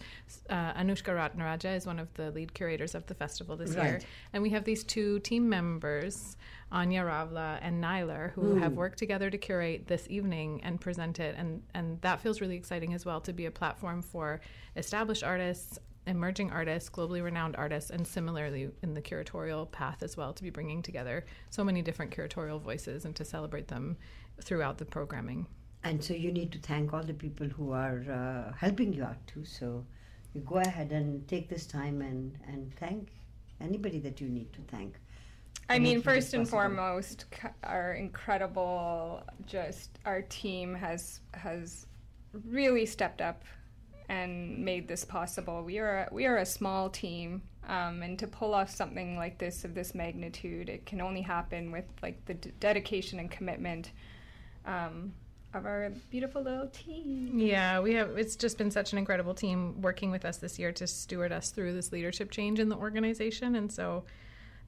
Uh, 0.50 0.72
Anushka 0.74 1.14
Ratnaraja 1.14 1.76
is 1.76 1.86
one 1.86 1.98
of 2.00 2.12
the 2.14 2.30
lead 2.32 2.52
curators 2.52 2.94
of 2.94 3.06
the 3.06 3.14
festival 3.14 3.56
this 3.56 3.74
year, 3.74 4.00
and 4.32 4.42
we 4.42 4.50
have 4.50 4.64
these 4.64 4.82
two 4.82 5.20
team 5.20 5.48
members, 5.48 6.36
Anya 6.72 7.02
Ravla 7.04 7.58
and 7.62 7.82
Nyler, 7.82 8.32
who 8.32 8.56
have 8.56 8.72
worked 8.74 8.98
together 8.98 9.30
to 9.30 9.38
curate 9.38 9.86
this 9.86 10.06
evening 10.10 10.60
and 10.64 10.80
present 10.80 11.20
it, 11.20 11.36
and 11.38 11.62
and 11.74 12.00
that 12.02 12.20
feels 12.20 12.40
really 12.40 12.56
exciting 12.56 12.92
as 12.92 13.06
well 13.06 13.20
to 13.20 13.32
be 13.32 13.46
a 13.46 13.50
platform 13.52 14.02
for 14.02 14.40
established 14.76 15.22
artists 15.22 15.78
emerging 16.06 16.50
artists, 16.50 16.90
globally 16.90 17.22
renowned 17.22 17.56
artists, 17.56 17.90
and 17.90 18.06
similarly 18.06 18.70
in 18.82 18.94
the 18.94 19.02
curatorial 19.02 19.70
path 19.70 20.02
as 20.02 20.16
well, 20.16 20.32
to 20.32 20.42
be 20.42 20.50
bringing 20.50 20.82
together 20.82 21.24
so 21.50 21.64
many 21.64 21.82
different 21.82 22.14
curatorial 22.14 22.60
voices 22.60 23.04
and 23.04 23.16
to 23.16 23.24
celebrate 23.24 23.68
them 23.68 23.96
throughout 24.42 24.78
the 24.78 24.84
programming. 24.84 25.46
And 25.82 26.02
so 26.02 26.14
you 26.14 26.32
need 26.32 26.50
to 26.52 26.58
thank 26.58 26.92
all 26.92 27.02
the 27.02 27.14
people 27.14 27.46
who 27.46 27.72
are 27.72 28.04
uh, 28.10 28.52
helping 28.54 28.92
you 28.92 29.04
out 29.04 29.26
too. 29.26 29.44
So 29.44 29.84
you 30.34 30.40
go 30.40 30.56
ahead 30.56 30.92
and 30.92 31.26
take 31.28 31.48
this 31.48 31.66
time 31.66 32.00
and, 32.00 32.36
and 32.48 32.74
thank 32.76 33.10
anybody 33.60 33.98
that 34.00 34.20
you 34.20 34.28
need 34.28 34.52
to 34.54 34.60
thank. 34.68 34.96
I 35.68 35.78
mean, 35.78 36.02
first 36.02 36.34
and 36.34 36.46
foremost, 36.46 37.24
our 37.62 37.94
incredible, 37.94 39.22
just 39.46 39.98
our 40.04 40.20
team 40.22 40.74
has 40.74 41.20
has 41.32 41.86
really 42.44 42.84
stepped 42.84 43.22
up 43.22 43.44
and 44.08 44.58
made 44.58 44.88
this 44.88 45.04
possible. 45.04 45.62
We 45.62 45.78
are 45.78 46.06
a, 46.10 46.14
we 46.14 46.26
are 46.26 46.36
a 46.36 46.46
small 46.46 46.90
team, 46.90 47.42
um, 47.68 48.02
and 48.02 48.18
to 48.18 48.26
pull 48.26 48.54
off 48.54 48.70
something 48.70 49.16
like 49.16 49.38
this 49.38 49.64
of 49.64 49.74
this 49.74 49.94
magnitude, 49.94 50.68
it 50.68 50.86
can 50.86 51.00
only 51.00 51.22
happen 51.22 51.72
with 51.72 51.86
like 52.02 52.24
the 52.26 52.34
d- 52.34 52.52
dedication 52.60 53.18
and 53.18 53.30
commitment 53.30 53.92
um, 54.66 55.14
of 55.54 55.64
our 55.64 55.90
beautiful 56.10 56.42
little 56.42 56.68
team. 56.68 57.38
Yeah, 57.38 57.80
we 57.80 57.94
have. 57.94 58.18
It's 58.18 58.36
just 58.36 58.58
been 58.58 58.70
such 58.70 58.92
an 58.92 58.98
incredible 58.98 59.34
team 59.34 59.80
working 59.80 60.10
with 60.10 60.24
us 60.24 60.38
this 60.38 60.58
year 60.58 60.72
to 60.72 60.86
steward 60.86 61.32
us 61.32 61.50
through 61.50 61.72
this 61.72 61.92
leadership 61.92 62.30
change 62.30 62.58
in 62.58 62.68
the 62.68 62.76
organization, 62.76 63.54
and 63.54 63.72
so 63.72 64.04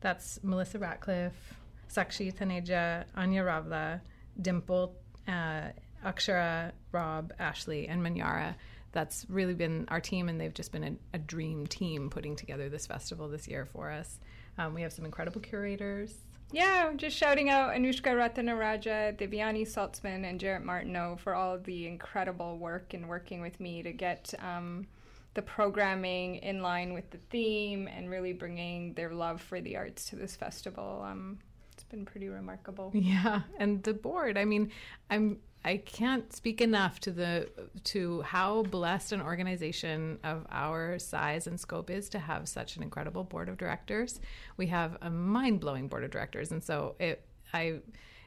that's 0.01 0.39
Melissa 0.43 0.79
Ratcliffe, 0.79 1.55
Sakshi 1.93 2.33
Taneja, 2.35 3.05
Anya 3.17 3.43
Ravla, 3.43 4.01
Dimple, 4.41 4.95
uh, 5.29 5.69
Akshara, 6.05 6.73
Rob, 6.93 7.33
Ashley, 7.39 7.89
and 7.89 8.03
Manyara. 8.03 8.55
That's 8.97 9.27
really 9.29 9.53
been 9.53 9.85
our 9.89 10.01
team, 10.01 10.31
and 10.31 10.41
they've 10.41 10.55
just 10.55 10.73
been 10.73 10.83
a, 10.83 10.97
a 11.13 11.19
dream 11.19 11.67
team 11.67 12.09
putting 12.09 12.35
together 12.35 12.71
this 12.71 12.87
festival 12.87 13.29
this 13.29 13.47
year 13.47 13.67
for 13.67 13.91
us. 13.91 14.19
Um, 14.57 14.73
we 14.73 14.81
have 14.81 14.91
some 14.91 15.05
incredible 15.05 15.43
curators. 15.43 16.15
Yeah, 16.51 16.91
just 16.97 17.15
shouting 17.15 17.51
out 17.51 17.75
Anushka 17.75 18.15
Ratanaraja, 18.15 19.19
Devyani 19.19 19.67
Saltzman, 19.67 20.25
and 20.25 20.41
Jarrett 20.41 20.65
Martineau 20.65 21.17
for 21.17 21.35
all 21.35 21.53
of 21.53 21.65
the 21.65 21.87
incredible 21.87 22.57
work 22.57 22.95
and 22.95 23.07
working 23.07 23.43
with 23.43 23.61
me 23.61 23.83
to 23.83 23.93
get 23.93 24.33
um, 24.39 24.87
the 25.35 25.43
programming 25.43 26.37
in 26.37 26.63
line 26.63 26.95
with 26.95 27.11
the 27.11 27.19
theme 27.29 27.89
and 27.89 28.09
really 28.09 28.33
bringing 28.33 28.95
their 28.95 29.13
love 29.13 29.43
for 29.43 29.61
the 29.61 29.77
arts 29.77 30.09
to 30.09 30.17
this 30.17 30.37
festival. 30.37 31.05
Um, 31.07 31.39
it's 31.75 31.85
been 31.85 32.07
pretty 32.07 32.29
remarkable. 32.29 32.93
Yeah, 32.95 33.43
and 33.59 33.83
the 33.83 33.93
board. 33.93 34.39
I 34.39 34.47
mean, 34.47 34.73
I'm 35.11 35.41
I 35.67 35.79
can't 35.79 36.33
speak 36.33 36.61
enough 36.61 37.01
to 37.01 37.11
the 37.11 37.49
to 37.85 38.23
how 38.23 38.63
blessed 38.63 39.11
an 39.11 39.21
organization 39.21 40.21
of 40.23 40.47
our 40.49 41.01
size 41.01 41.49
and 41.49 41.59
scope 41.59 41.91
is 41.91 42.09
to 42.11 42.21
have 42.21 42.49
such 42.49 42.77
an 42.77 42.85
incredible 42.85 43.25
board 43.25 43.49
of 43.49 43.57
directors. 43.59 44.21
We 44.57 44.69
have 44.69 44.97
a 45.03 45.11
mind-blowing 45.11 45.89
board 45.89 46.05
of 46.05 46.13
directors 46.13 46.53
and 46.53 46.63
so 46.63 46.95
it 47.01 47.27
I 47.53 47.81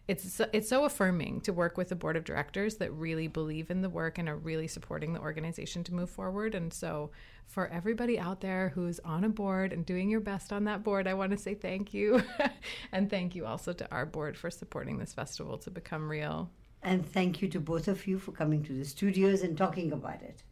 it's 0.10 0.34
so- 0.34 0.50
it's 0.52 0.68
so 0.68 0.84
affirming 0.84 1.40
to 1.42 1.54
work 1.54 1.78
with 1.78 1.94
a 1.94 1.96
board 1.96 2.18
of 2.18 2.26
directors 2.26 2.76
that 2.78 2.92
really 2.92 3.28
believe 3.28 3.72
in 3.72 3.82
the 3.84 3.90
work 3.90 4.18
and 4.18 4.28
are 4.28 4.36
really 4.36 4.68
supporting 4.68 5.14
the 5.14 5.22
organization 5.22 5.84
to 5.86 5.94
move 5.94 6.10
forward. 6.10 6.56
And 6.56 6.74
so, 6.74 7.12
for 7.46 7.68
everybody 7.68 8.20
out 8.20 8.42
there 8.42 8.70
who's 8.70 9.00
on 9.02 9.24
a 9.24 9.30
board 9.30 9.72
and 9.72 9.86
doing 9.86 10.10
your 10.10 10.20
best 10.20 10.52
on 10.52 10.64
that 10.66 10.84
board, 10.84 11.08
I 11.08 11.14
want 11.14 11.32
to 11.32 11.38
say 11.38 11.54
thank 11.54 11.94
you, 11.94 12.24
and 12.92 13.10
thank 13.10 13.36
you 13.36 13.46
also 13.46 13.72
to 13.72 13.92
our 13.92 14.06
board 14.06 14.36
for 14.36 14.50
supporting 14.50 14.98
this 14.98 15.14
festival 15.14 15.58
to 15.60 15.72
become 15.72 16.10
real. 16.10 16.50
And 16.82 17.06
thank 17.06 17.42
you 17.42 17.48
to 17.50 17.60
both 17.60 17.88
of 17.88 18.08
you 18.08 18.20
for 18.20 18.32
coming 18.32 18.64
to 18.64 18.74
the 18.74 18.86
studios 18.86 19.42
and 19.42 19.58
talking 19.58 19.92
about 19.92 20.22
it. 20.22 20.44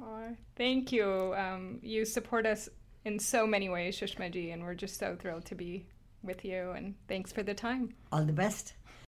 Aw, 0.00 0.30
thank 0.56 0.92
you. 0.92 1.34
Um, 1.36 1.78
you 1.82 2.04
support 2.04 2.46
us 2.46 2.68
in 3.04 3.18
so 3.18 3.46
many 3.46 3.68
ways, 3.68 3.98
Sushmaji, 3.98 4.52
and 4.52 4.62
we're 4.62 4.74
just 4.74 4.98
so 4.98 5.16
thrilled 5.16 5.44
to 5.46 5.54
be 5.54 5.86
with 6.22 6.44
you. 6.44 6.72
And 6.72 6.94
thanks 7.08 7.32
for 7.32 7.42
the 7.42 7.54
time. 7.54 7.94
All 8.10 8.24
the 8.24 8.32
best. 8.32 8.74